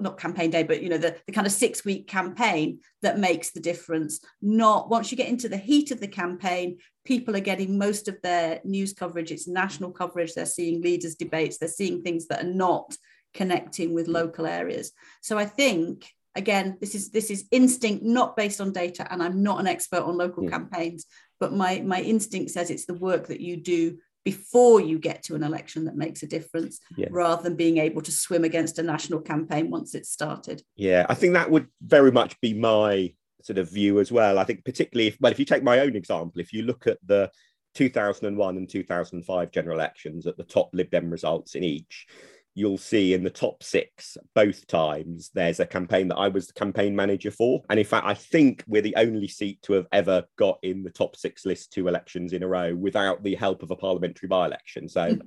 not 0.00 0.18
campaign 0.18 0.50
day, 0.50 0.62
but 0.62 0.82
you 0.82 0.88
know, 0.88 0.98
the, 0.98 1.16
the 1.26 1.32
kind 1.32 1.46
of 1.46 1.52
six 1.52 1.84
week 1.84 2.06
campaign 2.06 2.78
that 3.00 3.18
makes 3.18 3.50
the 3.50 3.60
difference. 3.60 4.20
Not 4.40 4.90
once 4.90 5.10
you 5.10 5.16
get 5.16 5.28
into 5.28 5.48
the 5.48 5.56
heat 5.56 5.90
of 5.90 6.00
the 6.00 6.08
campaign, 6.08 6.78
people 7.04 7.36
are 7.36 7.40
getting 7.40 7.78
most 7.78 8.08
of 8.08 8.20
their 8.22 8.60
news 8.64 8.92
coverage, 8.92 9.30
it's 9.30 9.48
national 9.48 9.92
coverage, 9.92 10.34
they're 10.34 10.46
seeing 10.46 10.82
leaders' 10.82 11.14
debates, 11.14 11.58
they're 11.58 11.68
seeing 11.68 12.02
things 12.02 12.26
that 12.28 12.44
are 12.44 12.52
not 12.52 12.96
connecting 13.34 13.94
with 13.94 14.06
mm. 14.06 14.12
local 14.12 14.46
areas. 14.46 14.92
So 15.22 15.38
I 15.38 15.46
think 15.46 16.06
again 16.34 16.76
this 16.80 16.94
is 16.94 17.10
this 17.10 17.30
is 17.30 17.46
instinct 17.50 18.04
not 18.04 18.36
based 18.36 18.60
on 18.60 18.72
data 18.72 19.06
and 19.12 19.22
i'm 19.22 19.42
not 19.42 19.60
an 19.60 19.66
expert 19.66 20.02
on 20.02 20.16
local 20.16 20.42
mm. 20.44 20.50
campaigns 20.50 21.06
but 21.40 21.52
my 21.52 21.80
my 21.80 22.00
instinct 22.00 22.50
says 22.50 22.70
it's 22.70 22.86
the 22.86 22.94
work 22.94 23.26
that 23.28 23.40
you 23.40 23.56
do 23.56 23.98
before 24.24 24.80
you 24.80 24.98
get 24.98 25.22
to 25.24 25.34
an 25.34 25.42
election 25.42 25.84
that 25.84 25.96
makes 25.96 26.22
a 26.22 26.26
difference 26.26 26.78
yeah. 26.96 27.08
rather 27.10 27.42
than 27.42 27.56
being 27.56 27.78
able 27.78 28.00
to 28.00 28.12
swim 28.12 28.44
against 28.44 28.78
a 28.78 28.82
national 28.82 29.20
campaign 29.20 29.70
once 29.70 29.94
it's 29.94 30.10
started 30.10 30.62
yeah 30.76 31.04
i 31.08 31.14
think 31.14 31.34
that 31.34 31.50
would 31.50 31.66
very 31.82 32.12
much 32.12 32.40
be 32.40 32.54
my 32.54 33.12
sort 33.42 33.58
of 33.58 33.70
view 33.70 33.98
as 33.98 34.12
well 34.12 34.38
i 34.38 34.44
think 34.44 34.64
particularly 34.64 35.08
if 35.08 35.16
well 35.20 35.32
if 35.32 35.38
you 35.38 35.44
take 35.44 35.62
my 35.62 35.80
own 35.80 35.96
example 35.96 36.40
if 36.40 36.52
you 36.52 36.62
look 36.62 36.86
at 36.86 36.98
the 37.04 37.30
2001 37.74 38.56
and 38.56 38.68
2005 38.68 39.50
general 39.50 39.76
elections 39.76 40.26
at 40.26 40.36
the 40.36 40.44
top 40.44 40.70
lib 40.72 40.90
dem 40.90 41.10
results 41.10 41.54
in 41.54 41.64
each 41.64 42.06
you'll 42.54 42.78
see 42.78 43.14
in 43.14 43.24
the 43.24 43.30
top 43.30 43.62
six 43.62 44.16
both 44.34 44.66
times 44.66 45.30
there's 45.34 45.60
a 45.60 45.66
campaign 45.66 46.08
that 46.08 46.16
I 46.16 46.28
was 46.28 46.48
the 46.48 46.52
campaign 46.52 46.94
manager 46.94 47.30
for. 47.30 47.62
And 47.70 47.78
in 47.78 47.86
fact, 47.86 48.06
I 48.06 48.14
think 48.14 48.62
we're 48.66 48.82
the 48.82 48.96
only 48.96 49.28
seat 49.28 49.62
to 49.62 49.72
have 49.74 49.86
ever 49.92 50.24
got 50.36 50.58
in 50.62 50.82
the 50.82 50.90
top 50.90 51.16
six 51.16 51.46
list 51.46 51.72
two 51.72 51.88
elections 51.88 52.32
in 52.32 52.42
a 52.42 52.48
row 52.48 52.74
without 52.74 53.22
the 53.22 53.34
help 53.34 53.62
of 53.62 53.70
a 53.70 53.76
parliamentary 53.76 54.28
by 54.28 54.46
election. 54.46 54.88
So, 54.88 55.14
mm. 55.14 55.22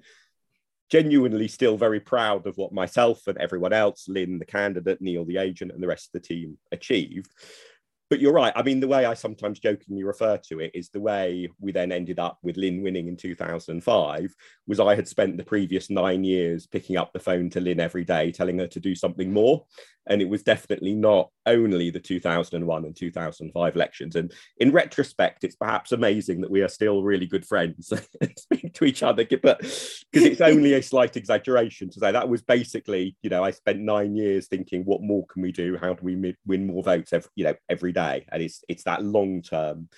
genuinely 0.91 1.47
still 1.47 1.77
very 1.77 1.99
proud 1.99 2.45
of 2.45 2.57
what 2.57 2.71
myself 2.71 3.25
and 3.27 3.37
everyone 3.39 3.73
else, 3.73 4.05
Lynne, 4.07 4.37
the 4.37 4.45
candidate, 4.45 5.01
Neil, 5.01 5.25
the 5.25 5.37
agent, 5.37 5.71
and 5.71 5.81
the 5.81 5.87
rest 5.87 6.09
of 6.13 6.21
the 6.21 6.27
team 6.27 6.57
achieved 6.71 7.31
but 8.15 8.21
you're 8.21 8.31
right. 8.31 8.53
I 8.55 8.63
mean, 8.63 8.79
the 8.79 8.87
way 8.87 9.03
I 9.03 9.13
sometimes 9.13 9.59
jokingly 9.59 10.05
refer 10.05 10.37
to 10.37 10.61
it 10.61 10.71
is 10.73 10.87
the 10.87 11.01
way 11.01 11.49
we 11.59 11.73
then 11.73 11.91
ended 11.91 12.17
up 12.17 12.39
with 12.43 12.55
Lynne 12.55 12.81
winning 12.81 13.09
in 13.09 13.17
2005 13.17 14.33
was 14.67 14.79
I 14.79 14.95
had 14.95 15.05
spent 15.05 15.35
the 15.35 15.43
previous 15.43 15.89
nine 15.89 16.23
years 16.23 16.65
picking 16.65 16.95
up 16.95 17.11
the 17.11 17.19
phone 17.19 17.49
to 17.49 17.59
Lynne 17.59 17.81
every 17.81 18.05
day, 18.05 18.31
telling 18.31 18.57
her 18.59 18.67
to 18.67 18.79
do 18.79 18.95
something 18.95 19.33
more. 19.33 19.65
And 20.07 20.21
it 20.21 20.29
was 20.29 20.43
definitely 20.43 20.93
not 20.93 21.29
only 21.45 21.89
the 21.89 21.99
2001 21.99 22.85
and 22.85 22.95
2005 22.95 23.75
elections. 23.75 24.15
And 24.15 24.33
in 24.57 24.71
retrospect, 24.71 25.43
it's 25.43 25.55
perhaps 25.55 25.91
amazing 25.91 26.41
that 26.41 26.51
we 26.51 26.61
are 26.61 26.67
still 26.67 27.03
really 27.03 27.27
good 27.27 27.45
friends 27.45 27.91
speak 28.37 28.73
to 28.73 28.85
each 28.85 29.03
other, 29.03 29.25
but 29.41 29.59
because 29.59 30.27
it's 30.27 30.41
only 30.41 30.73
a 30.73 30.81
slight 30.81 31.17
exaggeration 31.17 31.89
to 31.89 31.99
say 31.99 32.11
that 32.11 32.29
was 32.29 32.41
basically, 32.41 33.15
you 33.21 33.29
know, 33.29 33.43
I 33.43 33.51
spent 33.51 33.79
nine 33.79 34.15
years 34.15 34.47
thinking, 34.47 34.83
what 34.83 35.01
more 35.01 35.25
can 35.27 35.41
we 35.41 35.51
do? 35.51 35.77
How 35.77 35.93
do 35.93 36.03
we 36.03 36.35
win 36.45 36.67
more 36.67 36.83
votes 36.83 37.13
every, 37.13 37.29
you 37.35 37.45
know, 37.45 37.55
every 37.69 37.91
day? 37.91 38.25
And 38.31 38.41
it's 38.41 38.63
it's 38.67 38.83
that 38.83 39.03
long 39.03 39.41
term 39.41 39.89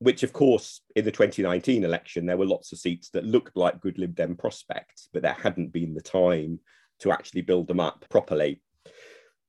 which 0.00 0.22
of 0.22 0.32
course 0.32 0.80
in 0.96 1.04
the 1.04 1.10
2019 1.10 1.84
election 1.84 2.26
there 2.26 2.36
were 2.36 2.46
lots 2.46 2.72
of 2.72 2.78
seats 2.78 3.10
that 3.10 3.24
looked 3.24 3.54
like 3.54 3.80
good 3.80 3.98
lib 3.98 4.14
dem 4.14 4.34
prospects 4.34 5.08
but 5.12 5.22
there 5.22 5.34
hadn't 5.34 5.72
been 5.72 5.94
the 5.94 6.00
time 6.00 6.58
to 6.98 7.12
actually 7.12 7.42
build 7.42 7.68
them 7.68 7.80
up 7.80 8.04
properly 8.08 8.60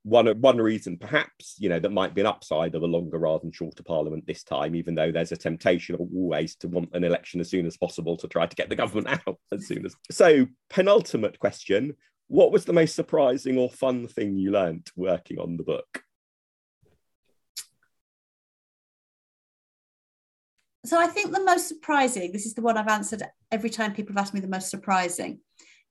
one 0.04 0.28
one 0.41 0.58
reason 0.58 0.97
perhaps 0.97 1.56
you 1.60 1.70
know 1.70 1.80
that 1.80 1.91
might 1.91 2.16
be 2.16 2.22
an 2.22 2.28
upside 2.28 2.74
of 2.74 2.82
a 2.82 2.88
longer 2.88 3.20
rather 3.20 3.41
than 3.43 3.52
shorter 3.52 3.84
parliament 3.84 4.26
this 4.26 4.43
time 4.43 4.76
even 4.76 4.95
though 4.95 5.12
there's 5.12 5.32
a 5.32 5.38
temptation 5.38 5.95
always 5.95 6.56
to 6.56 6.68
want 6.68 6.89
an 6.93 7.04
election 7.04 7.39
as 7.39 7.49
soon 7.49 7.68
as 7.68 7.78
possible 7.78 8.18
to 8.18 8.28
try 8.28 8.47
to 8.47 8.56
get 8.56 8.68
the 8.68 8.76
government 8.76 9.08
out 9.28 9.38
as 9.52 9.68
soon 9.68 9.86
as 9.86 9.95
so 10.10 10.47
penultimate 10.70 11.38
question 11.38 11.93
what 12.28 12.52
was 12.52 12.64
the 12.64 12.74
most 12.74 12.95
surprising 12.95 13.58
or 13.58 13.70
fun 13.70 14.08
thing 14.08 14.38
you 14.38 14.52
learnt 14.52 14.89
working 14.95 15.38
on 15.38 15.58
the 15.58 15.64
book? 15.64 16.04
So 20.86 20.97
i 20.97 21.06
think 21.06 21.32
the 21.32 21.43
most 21.43 21.68
surprising 21.68 22.32
this 22.32 22.47
is 22.47 22.56
the 22.56 22.62
one 22.64 22.76
i've 22.76 22.88
answered 22.88 23.22
every 23.52 23.70
time 23.70 23.93
people 23.93 24.14
have 24.14 24.24
asked 24.24 24.34
me 24.34 24.39
the 24.39 24.47
most 24.47 24.72
surprising 24.72 25.41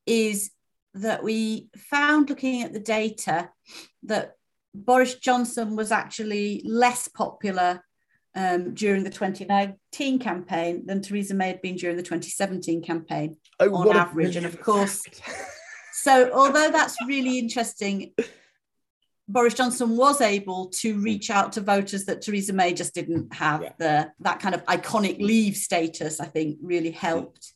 is 0.04 0.50
that 0.94 1.22
we 1.22 1.68
found 1.76 2.28
looking 2.28 2.62
at 2.62 2.72
the 2.72 2.80
data 2.80 3.50
that 4.04 4.34
Boris 4.74 5.16
Johnson 5.16 5.76
was 5.76 5.92
actually 5.92 6.62
less 6.64 7.08
popular 7.08 7.84
um, 8.34 8.74
during 8.74 9.02
the 9.02 9.10
2019 9.10 10.18
campaign 10.18 10.86
than 10.86 11.02
Theresa 11.02 11.34
May 11.34 11.48
had 11.48 11.62
been 11.62 11.76
during 11.76 11.96
the 11.96 12.02
2017 12.02 12.82
campaign 12.82 13.36
oh, 13.58 13.74
on 13.74 13.96
average. 13.96 14.36
And 14.36 14.46
of 14.46 14.60
course, 14.60 15.02
so 15.92 16.30
although 16.32 16.70
that's 16.70 16.96
really 17.06 17.38
interesting, 17.38 18.12
Boris 19.28 19.54
Johnson 19.54 19.96
was 19.96 20.20
able 20.20 20.68
to 20.80 20.98
reach 21.00 21.30
out 21.30 21.52
to 21.52 21.60
voters 21.60 22.04
that 22.04 22.22
Theresa 22.22 22.52
May 22.52 22.72
just 22.72 22.94
didn't 22.94 23.32
have. 23.34 23.62
Yeah. 23.62 23.72
The 23.78 24.12
that 24.20 24.40
kind 24.40 24.54
of 24.54 24.64
iconic 24.66 25.20
leave 25.20 25.56
status, 25.56 26.20
I 26.20 26.26
think, 26.26 26.58
really 26.62 26.90
helped 26.90 27.52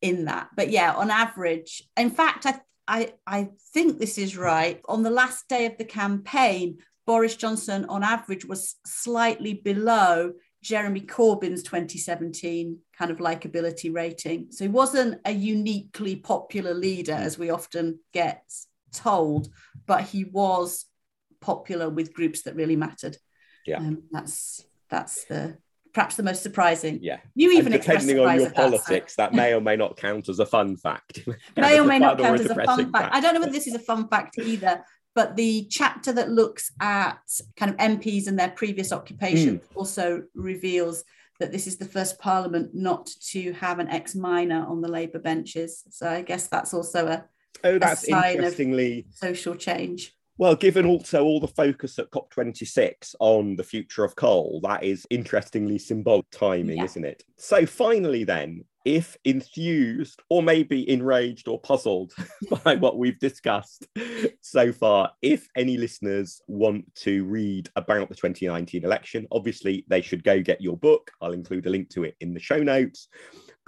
in 0.00 0.26
that. 0.26 0.48
But 0.56 0.70
yeah, 0.70 0.92
on 0.92 1.10
average, 1.10 1.82
in 1.96 2.10
fact, 2.10 2.46
I, 2.46 2.60
I, 2.86 3.12
I 3.26 3.48
think 3.72 3.98
this 3.98 4.18
is 4.18 4.36
right. 4.36 4.80
On 4.88 5.02
the 5.02 5.10
last 5.10 5.48
day 5.48 5.66
of 5.66 5.76
the 5.78 5.84
campaign, 5.84 6.78
Boris 7.06 7.36
Johnson, 7.36 7.86
on 7.86 8.02
average, 8.02 8.44
was 8.44 8.76
slightly 8.84 9.54
below 9.54 10.32
Jeremy 10.62 11.00
Corbyn's 11.00 11.62
2017 11.62 12.78
kind 12.96 13.10
of 13.10 13.18
likability 13.18 13.94
rating. 13.94 14.48
So 14.50 14.64
he 14.64 14.68
wasn't 14.68 15.20
a 15.24 15.32
uniquely 15.32 16.16
popular 16.16 16.74
leader, 16.74 17.12
as 17.12 17.38
we 17.38 17.50
often 17.50 18.00
get 18.12 18.42
told, 18.92 19.48
but 19.86 20.02
he 20.02 20.24
was 20.24 20.86
popular 21.40 21.88
with 21.88 22.12
groups 22.12 22.42
that 22.42 22.56
really 22.56 22.76
mattered. 22.76 23.16
Yeah, 23.66 23.78
um, 23.78 24.02
that's 24.10 24.64
that's 24.90 25.24
the 25.24 25.58
perhaps 25.92 26.16
the 26.16 26.22
most 26.22 26.42
surprising. 26.42 26.98
Yeah. 27.02 27.18
You 27.34 27.52
even 27.52 27.72
and 27.72 27.82
depending 27.82 28.18
on 28.18 28.40
your 28.40 28.50
politics, 28.50 29.16
that, 29.16 29.30
so. 29.30 29.30
that, 29.30 29.34
may 29.34 29.54
or 29.54 29.60
may 29.60 29.76
not 29.76 29.96
count 29.96 30.28
as 30.28 30.38
a 30.38 30.46
fun 30.46 30.76
fact. 30.76 31.26
may 31.56 31.78
or 31.78 31.84
may 31.84 31.98
not 31.98 32.18
count 32.18 32.40
as 32.40 32.50
a 32.50 32.54
fun 32.54 32.92
fact. 32.92 32.92
fact. 32.92 33.14
I 33.14 33.20
don't 33.20 33.34
know 33.34 33.40
whether 33.40 33.52
this 33.52 33.66
is 33.66 33.74
a 33.74 33.80
fun 33.80 34.08
fact 34.08 34.38
either, 34.38 34.84
but 35.14 35.36
the 35.36 35.66
chapter 35.70 36.12
that 36.12 36.30
looks 36.30 36.70
at 36.80 37.18
kind 37.56 37.72
of 37.72 37.76
MPs 37.78 38.26
and 38.26 38.38
their 38.38 38.50
previous 38.50 38.92
occupation 38.92 39.58
mm. 39.58 39.62
also 39.74 40.22
reveals 40.34 41.04
that 41.40 41.52
this 41.52 41.66
is 41.66 41.76
the 41.76 41.84
first 41.84 42.18
parliament 42.18 42.70
not 42.74 43.10
to 43.30 43.52
have 43.52 43.78
an 43.78 43.88
ex 43.88 44.14
miner 44.14 44.66
on 44.68 44.80
the 44.80 44.88
Labour 44.88 45.18
benches. 45.18 45.84
So 45.90 46.08
I 46.08 46.22
guess 46.22 46.48
that's 46.48 46.74
also 46.74 47.06
a 47.06 47.24
oh, 47.64 47.78
that's 47.78 48.08
interestingly 48.08 49.06
social 49.10 49.54
change. 49.54 50.14
Well, 50.38 50.54
given 50.54 50.86
also 50.86 51.24
all 51.24 51.40
the 51.40 51.48
focus 51.48 51.98
at 51.98 52.12
COP26 52.12 53.16
on 53.18 53.56
the 53.56 53.64
future 53.64 54.04
of 54.04 54.14
coal, 54.14 54.60
that 54.62 54.84
is 54.84 55.04
interestingly 55.10 55.78
symbolic 55.78 56.30
timing, 56.30 56.78
yeah. 56.78 56.84
isn't 56.84 57.04
it? 57.04 57.24
So, 57.36 57.66
finally, 57.66 58.22
then, 58.22 58.64
if 58.84 59.16
enthused 59.24 60.22
or 60.30 60.42
maybe 60.42 60.88
enraged 60.88 61.48
or 61.48 61.60
puzzled 61.60 62.12
by 62.64 62.76
what 62.76 62.98
we've 62.98 63.18
discussed 63.18 63.86
so 64.40 64.72
far, 64.72 65.10
if 65.22 65.48
any 65.56 65.76
listeners 65.76 66.40
want 66.46 66.94
to 66.94 67.24
read 67.24 67.68
about 67.74 68.08
the 68.08 68.14
2019 68.14 68.84
election, 68.84 69.26
obviously 69.32 69.84
they 69.88 70.00
should 70.00 70.22
go 70.22 70.40
get 70.40 70.60
your 70.60 70.76
book. 70.76 71.10
I'll 71.20 71.32
include 71.32 71.66
a 71.66 71.70
link 71.70 71.90
to 71.90 72.04
it 72.04 72.14
in 72.20 72.32
the 72.32 72.40
show 72.40 72.62
notes. 72.62 73.08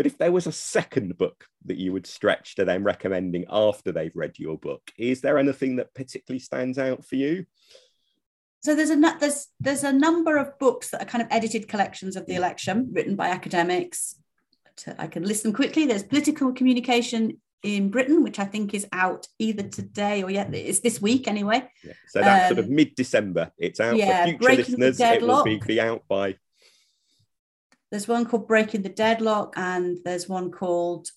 But 0.01 0.07
if 0.07 0.17
there 0.17 0.33
was 0.33 0.47
a 0.47 0.53
second 0.53 1.19
book 1.19 1.45
that 1.67 1.77
you 1.77 1.93
would 1.93 2.07
stretch 2.07 2.55
to 2.55 2.65
them 2.65 2.85
recommending 2.85 3.45
after 3.51 3.93
they've 3.93 4.17
read 4.17 4.39
your 4.39 4.57
book, 4.57 4.81
is 4.97 5.21
there 5.21 5.37
anything 5.37 5.77
that 5.77 5.93
particularly 5.93 6.39
stands 6.39 6.79
out 6.79 7.05
for 7.05 7.17
you? 7.17 7.45
So 8.63 8.75
there's 8.75 8.89
a 8.89 8.97
there's 8.97 9.49
there's 9.61 9.85
a 9.85 9.93
number 9.93 10.39
of 10.39 10.59
books 10.59 10.89
that 10.89 11.03
are 11.03 11.05
kind 11.05 11.21
of 11.21 11.29
edited 11.31 11.69
collections 11.69 12.17
of 12.17 12.25
the 12.25 12.35
election 12.35 12.89
written 12.95 13.15
by 13.15 13.29
academics. 13.29 14.19
I 14.97 15.07
can 15.07 15.23
list 15.25 15.43
them 15.43 15.53
quickly. 15.53 15.85
There's 15.85 16.03
political 16.03 16.55
communication 16.55 17.39
in 17.63 17.91
Britain, 17.91 18.23
which 18.23 18.39
I 18.39 18.47
think 18.47 18.73
is 18.73 18.87
out 18.93 19.27
either 19.39 19.65
today 19.65 20.23
or 20.23 20.31
yet 20.31 20.55
it's 20.55 20.81
this 20.81 21.03
week 21.03 21.29
anyway. 21.29 21.69
Yeah. 21.85 21.93
So 22.09 22.21
that's 22.21 22.51
um, 22.51 22.57
sort 22.57 22.65
of 22.65 22.71
um, 22.71 22.75
mid-December. 22.75 23.53
It's 23.59 23.81
out 23.81 23.99
yeah, 23.99 24.25
for 24.25 24.31
future 24.31 24.57
listeners. 24.57 24.99
It 24.99 25.21
will 25.21 25.45
be, 25.45 25.59
be 25.59 25.79
out 25.79 26.05
by 26.09 26.37
there's 27.91 28.09
one 28.09 28.25
called 28.25 28.49
Breaking 28.49 28.83
the 28.83 28.89
Deadlock, 28.89 29.55
and 29.57 29.99
there's 30.05 30.29
one 30.29 30.51
called 30.51 31.09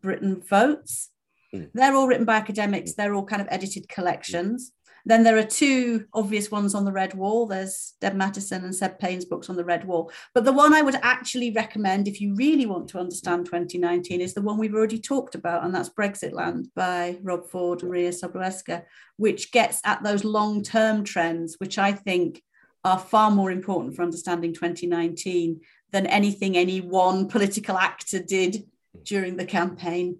Britain 0.00 0.42
Votes. 0.48 1.10
Mm. 1.54 1.70
They're 1.74 1.94
all 1.94 2.06
written 2.06 2.24
by 2.24 2.36
academics, 2.36 2.94
they're 2.94 3.14
all 3.14 3.26
kind 3.26 3.42
of 3.42 3.48
edited 3.50 3.88
collections. 3.88 4.72
Then 5.04 5.24
there 5.24 5.36
are 5.36 5.42
two 5.42 6.06
obvious 6.14 6.50
ones 6.50 6.74
on 6.74 6.84
the 6.84 6.92
red 6.92 7.14
wall. 7.14 7.46
There's 7.46 7.94
Deb 8.00 8.14
Mattinson 8.14 8.64
and 8.64 8.74
Seb 8.74 8.98
Payne's 8.98 9.24
books 9.24 9.50
on 9.50 9.56
the 9.56 9.64
red 9.64 9.84
wall. 9.84 10.12
But 10.32 10.44
the 10.44 10.52
one 10.52 10.72
I 10.72 10.82
would 10.82 10.94
actually 11.02 11.50
recommend 11.50 12.06
if 12.06 12.20
you 12.20 12.34
really 12.36 12.66
want 12.66 12.88
to 12.90 12.98
understand 12.98 13.46
2019 13.46 14.20
is 14.20 14.34
the 14.34 14.42
one 14.42 14.58
we've 14.58 14.74
already 14.74 15.00
talked 15.00 15.34
about, 15.34 15.64
and 15.64 15.74
that's 15.74 15.88
Brexitland 15.88 16.66
by 16.76 17.18
Rob 17.22 17.48
Ford 17.48 17.82
and 17.82 17.90
Ria 17.90 18.10
Sobolewska, 18.10 18.84
which 19.16 19.50
gets 19.50 19.80
at 19.84 20.02
those 20.04 20.24
long-term 20.24 21.02
trends, 21.04 21.56
which 21.58 21.78
I 21.78 21.92
think 21.92 22.42
are 22.84 22.98
far 22.98 23.30
more 23.30 23.50
important 23.50 23.94
for 23.94 24.02
understanding 24.02 24.52
2019 24.52 25.60
than 25.92 26.06
anything 26.06 26.56
any 26.56 26.80
one 26.80 27.28
political 27.28 27.76
actor 27.76 28.20
did 28.20 28.64
during 29.04 29.36
the 29.36 29.44
campaign. 29.44 30.18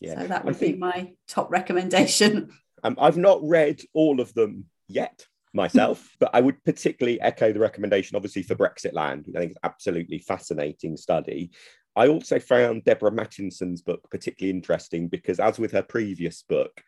Yeah, 0.00 0.20
so 0.20 0.26
that 0.26 0.44
would 0.44 0.56
think, 0.56 0.74
be 0.74 0.80
my 0.80 1.12
top 1.28 1.50
recommendation. 1.50 2.50
Um, 2.84 2.96
I've 3.00 3.16
not 3.16 3.38
read 3.44 3.80
all 3.94 4.20
of 4.20 4.34
them 4.34 4.64
yet 4.88 5.24
myself, 5.54 6.16
but 6.18 6.30
I 6.34 6.40
would 6.40 6.64
particularly 6.64 7.20
echo 7.20 7.52
the 7.52 7.60
recommendation, 7.60 8.16
obviously, 8.16 8.42
for 8.42 8.56
Brexit 8.56 8.92
Brexitland. 8.92 9.36
I 9.36 9.38
think 9.38 9.52
it's 9.52 9.60
absolutely 9.62 10.18
fascinating 10.18 10.96
study. 10.96 11.52
I 11.94 12.08
also 12.08 12.40
found 12.40 12.82
Deborah 12.84 13.12
Mattinson's 13.12 13.82
book 13.82 14.08
particularly 14.10 14.50
interesting 14.50 15.06
because, 15.06 15.38
as 15.38 15.60
with 15.60 15.70
her 15.70 15.82
previous 15.82 16.42
book, 16.42 16.82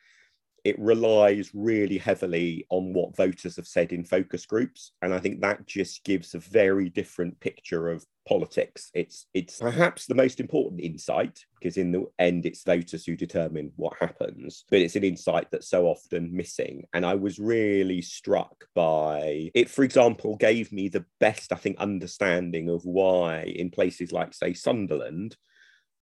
it 0.64 0.78
relies 0.78 1.50
really 1.54 1.98
heavily 1.98 2.66
on 2.70 2.92
what 2.92 3.16
voters 3.16 3.56
have 3.56 3.66
said 3.66 3.92
in 3.92 4.04
focus 4.04 4.46
groups 4.46 4.92
and 5.02 5.14
i 5.14 5.18
think 5.18 5.40
that 5.40 5.66
just 5.66 6.04
gives 6.04 6.34
a 6.34 6.38
very 6.38 6.88
different 6.88 7.38
picture 7.40 7.88
of 7.88 8.04
politics. 8.26 8.90
It's 8.94 9.26
it's 9.34 9.58
perhaps 9.58 10.06
the 10.06 10.14
most 10.14 10.40
important 10.40 10.80
insight 10.80 11.44
because 11.58 11.76
in 11.76 11.92
the 11.92 12.06
end 12.18 12.46
it's 12.46 12.64
voters 12.64 13.04
who 13.04 13.16
determine 13.16 13.72
what 13.76 13.94
happens 14.00 14.64
but 14.70 14.80
it's 14.80 14.96
an 14.96 15.04
insight 15.04 15.50
that's 15.50 15.68
so 15.68 15.86
often 15.86 16.34
missing. 16.34 16.84
And 16.92 17.04
i 17.04 17.14
was 17.14 17.38
really 17.38 18.00
struck 18.02 18.66
by 18.74 19.50
it 19.54 19.68
for 19.68 19.84
example 19.84 20.36
gave 20.36 20.72
me 20.72 20.88
the 20.88 21.04
best 21.20 21.52
i 21.52 21.56
think 21.56 21.76
understanding 21.78 22.68
of 22.68 22.84
why 22.84 23.42
in 23.42 23.70
places 23.70 24.12
like 24.12 24.32
say 24.34 24.54
sunderland 24.54 25.36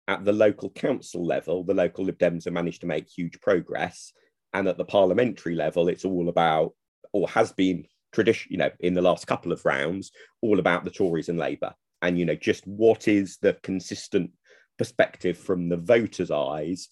at 0.06 0.24
the 0.24 0.32
local 0.32 0.70
council 0.70 1.24
level 1.24 1.64
the 1.64 1.74
local 1.74 2.04
lib 2.04 2.18
dems 2.18 2.44
have 2.44 2.52
managed 2.52 2.80
to 2.80 2.86
make 2.86 3.08
huge 3.08 3.40
progress 3.40 4.12
and 4.54 4.68
at 4.68 4.78
the 4.78 4.84
parliamentary 4.84 5.54
level, 5.54 5.88
it's 5.88 6.04
all 6.04 6.28
about, 6.28 6.74
or 7.12 7.28
has 7.28 7.52
been 7.52 7.86
tradition, 8.12 8.52
you 8.52 8.58
know, 8.58 8.70
in 8.80 8.94
the 8.94 9.02
last 9.02 9.26
couple 9.26 9.52
of 9.52 9.64
rounds, 9.64 10.10
all 10.40 10.58
about 10.58 10.84
the 10.84 10.90
Tories 10.90 11.28
and 11.28 11.38
Labour. 11.38 11.74
And, 12.00 12.18
you 12.18 12.24
know, 12.24 12.34
just 12.34 12.66
what 12.66 13.08
is 13.08 13.38
the 13.38 13.54
consistent 13.62 14.30
perspective 14.78 15.36
from 15.36 15.68
the 15.68 15.76
voters' 15.76 16.30
eyes 16.30 16.88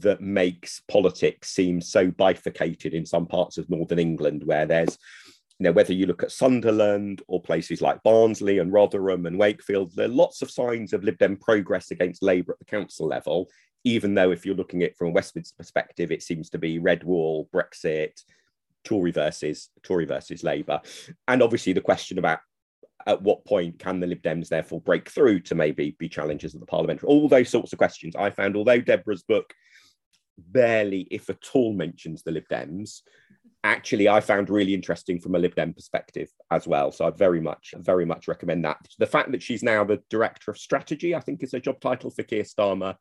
that 0.00 0.20
makes 0.20 0.80
politics 0.88 1.50
seem 1.50 1.80
so 1.80 2.10
bifurcated 2.10 2.94
in 2.94 3.04
some 3.04 3.26
parts 3.26 3.58
of 3.58 3.68
Northern 3.68 3.98
England, 3.98 4.44
where 4.44 4.66
there's, 4.66 4.98
you 5.58 5.64
know, 5.64 5.72
whether 5.72 5.92
you 5.92 6.06
look 6.06 6.22
at 6.22 6.32
Sunderland 6.32 7.22
or 7.26 7.42
places 7.42 7.82
like 7.82 8.02
Barnsley 8.02 8.58
and 8.58 8.72
Rotherham 8.72 9.26
and 9.26 9.38
Wakefield, 9.38 9.94
there 9.94 10.06
are 10.06 10.08
lots 10.08 10.42
of 10.42 10.50
signs 10.50 10.92
of 10.92 11.04
Lib 11.04 11.18
Dem 11.18 11.36
progress 11.36 11.90
against 11.90 12.22
Labour 12.22 12.52
at 12.52 12.58
the 12.58 12.64
council 12.64 13.06
level 13.06 13.48
even 13.84 14.14
though 14.14 14.32
if 14.32 14.44
you're 14.44 14.54
looking 14.54 14.82
at 14.82 14.90
it 14.90 14.96
from 14.96 15.08
a 15.08 15.12
Westminster 15.12 15.54
perspective, 15.56 16.10
it 16.10 16.22
seems 16.22 16.50
to 16.50 16.58
be 16.58 16.78
red 16.78 17.04
wall, 17.04 17.48
Brexit, 17.54 18.20
Tory 18.82 19.12
versus 19.12 19.70
Tory 19.82 20.04
versus 20.06 20.42
Labour, 20.42 20.80
and 21.28 21.42
obviously 21.42 21.72
the 21.72 21.80
question 21.80 22.18
about 22.18 22.40
at 23.06 23.20
what 23.20 23.44
point 23.44 23.78
can 23.78 24.00
the 24.00 24.06
Lib 24.06 24.22
Dems 24.22 24.48
therefore 24.48 24.80
break 24.80 25.10
through 25.10 25.40
to 25.40 25.54
maybe 25.54 25.94
be 25.98 26.08
challengers 26.08 26.54
of 26.54 26.60
the 26.60 26.66
parliamentary? 26.66 27.08
All 27.08 27.28
those 27.28 27.50
sorts 27.50 27.72
of 27.72 27.78
questions. 27.78 28.16
I 28.16 28.30
found, 28.30 28.56
although 28.56 28.80
Deborah's 28.80 29.22
book 29.22 29.52
barely, 30.38 31.06
if 31.10 31.28
at 31.28 31.50
all, 31.52 31.74
mentions 31.74 32.22
the 32.22 32.30
Lib 32.30 32.44
Dems, 32.50 33.02
actually 33.62 34.08
I 34.08 34.20
found 34.20 34.50
really 34.50 34.74
interesting 34.74 35.18
from 35.18 35.34
a 35.34 35.38
Lib 35.38 35.54
Dem 35.54 35.74
perspective 35.74 36.28
as 36.50 36.66
well. 36.66 36.92
So 36.92 37.06
I 37.06 37.10
very 37.10 37.40
much, 37.40 37.74
very 37.78 38.04
much 38.04 38.28
recommend 38.28 38.64
that. 38.64 38.78
The 38.98 39.06
fact 39.06 39.32
that 39.32 39.42
she's 39.42 39.62
now 39.62 39.84
the 39.84 40.02
director 40.10 40.50
of 40.50 40.58
strategy, 40.58 41.14
I 41.14 41.20
think, 41.20 41.42
is 41.42 41.54
a 41.54 41.60
job 41.60 41.80
title 41.80 42.10
for 42.10 42.22
Keir 42.22 42.44
Starmer, 42.44 42.94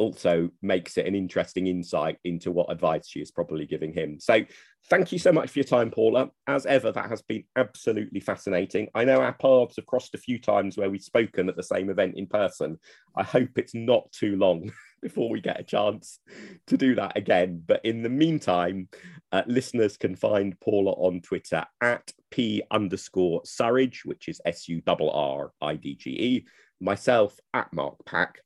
also 0.00 0.48
makes 0.62 0.96
it 0.96 1.06
an 1.06 1.14
interesting 1.14 1.66
insight 1.66 2.16
into 2.24 2.50
what 2.50 2.72
advice 2.72 3.06
she 3.06 3.20
is 3.20 3.30
probably 3.30 3.66
giving 3.66 3.92
him. 3.92 4.18
So, 4.18 4.40
thank 4.88 5.12
you 5.12 5.18
so 5.18 5.30
much 5.30 5.50
for 5.50 5.58
your 5.58 5.64
time, 5.64 5.90
Paula. 5.90 6.30
As 6.46 6.64
ever, 6.64 6.90
that 6.90 7.10
has 7.10 7.20
been 7.20 7.44
absolutely 7.54 8.20
fascinating. 8.20 8.88
I 8.94 9.04
know 9.04 9.20
our 9.20 9.34
paths 9.34 9.76
have 9.76 9.86
crossed 9.86 10.14
a 10.14 10.18
few 10.18 10.40
times 10.40 10.76
where 10.76 10.88
we've 10.88 11.02
spoken 11.02 11.48
at 11.50 11.56
the 11.56 11.62
same 11.62 11.90
event 11.90 12.14
in 12.16 12.26
person. 12.26 12.78
I 13.14 13.22
hope 13.22 13.50
it's 13.56 13.74
not 13.74 14.10
too 14.10 14.36
long 14.36 14.72
before 15.02 15.28
we 15.28 15.40
get 15.40 15.60
a 15.60 15.64
chance 15.64 16.18
to 16.68 16.78
do 16.78 16.94
that 16.94 17.16
again. 17.16 17.62
But 17.66 17.84
in 17.84 18.02
the 18.02 18.08
meantime, 18.08 18.88
uh, 19.32 19.42
listeners 19.46 19.98
can 19.98 20.16
find 20.16 20.58
Paula 20.60 20.92
on 20.92 21.20
Twitter 21.20 21.64
at 21.82 22.10
P 22.30 22.62
underscore 22.70 23.42
Surridge, 23.42 24.04
which 24.04 24.28
is 24.28 24.40
S 24.46 24.66
U 24.68 24.82
R 24.88 24.96
R 25.12 25.52
I 25.60 25.76
D 25.76 25.94
G 25.94 26.10
E, 26.10 26.46
myself 26.80 27.38
at 27.52 27.70
Mark 27.72 28.04
Pack 28.06 28.40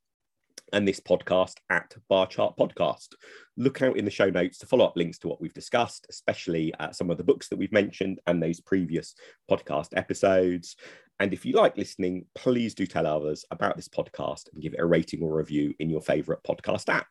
and 0.75 0.87
this 0.87 0.99
podcast 0.99 1.55
at 1.71 1.95
Bar 2.09 2.27
Chart 2.27 2.57
Podcast. 2.59 3.11
Look 3.57 3.81
out 3.81 3.97
in 3.97 4.05
the 4.05 4.11
show 4.11 4.29
notes 4.29 4.59
to 4.59 4.67
follow 4.67 4.85
up 4.85 4.97
links 4.97 5.19
to 5.19 5.29
what 5.29 5.41
we've 5.41 5.55
discussed, 5.55 6.05
especially 6.11 6.75
uh, 6.81 6.91
some 6.91 7.11
of 7.11 7.17
the 7.17 7.23
books 7.23 7.49
that 7.49 7.57
we've 7.57 7.73
mentioned 7.73 8.19
and 8.27 8.43
those 8.43 8.61
previous 8.61 9.15
podcast 9.49 9.91
episodes. 9.97 10.75
And 11.21 11.33
if 11.33 11.47
you 11.47 11.53
like 11.53 11.77
listening, 11.77 12.27
please 12.35 12.75
do 12.75 12.87
tell 12.87 13.07
others 13.07 13.45
about 13.53 13.77
this 13.77 13.89
podcast 13.89 14.53
and 14.53 14.61
give 14.61 14.75
it 14.75 14.81
a 14.81 14.87
rating 14.87 15.23
or 15.23 15.37
review 15.37 15.73
in 15.79 15.89
your 15.89 16.03
favorite 16.03 16.41
podcast 16.45 16.93
app. 16.93 17.09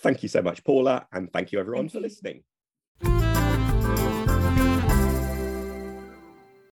Thank 0.00 0.22
you 0.22 0.30
so 0.30 0.40
much, 0.40 0.64
Paula, 0.64 1.06
and 1.12 1.30
thank 1.32 1.52
you 1.52 1.60
everyone 1.60 1.84
thank 1.84 1.92
for 1.92 2.00
listening. 2.00 2.44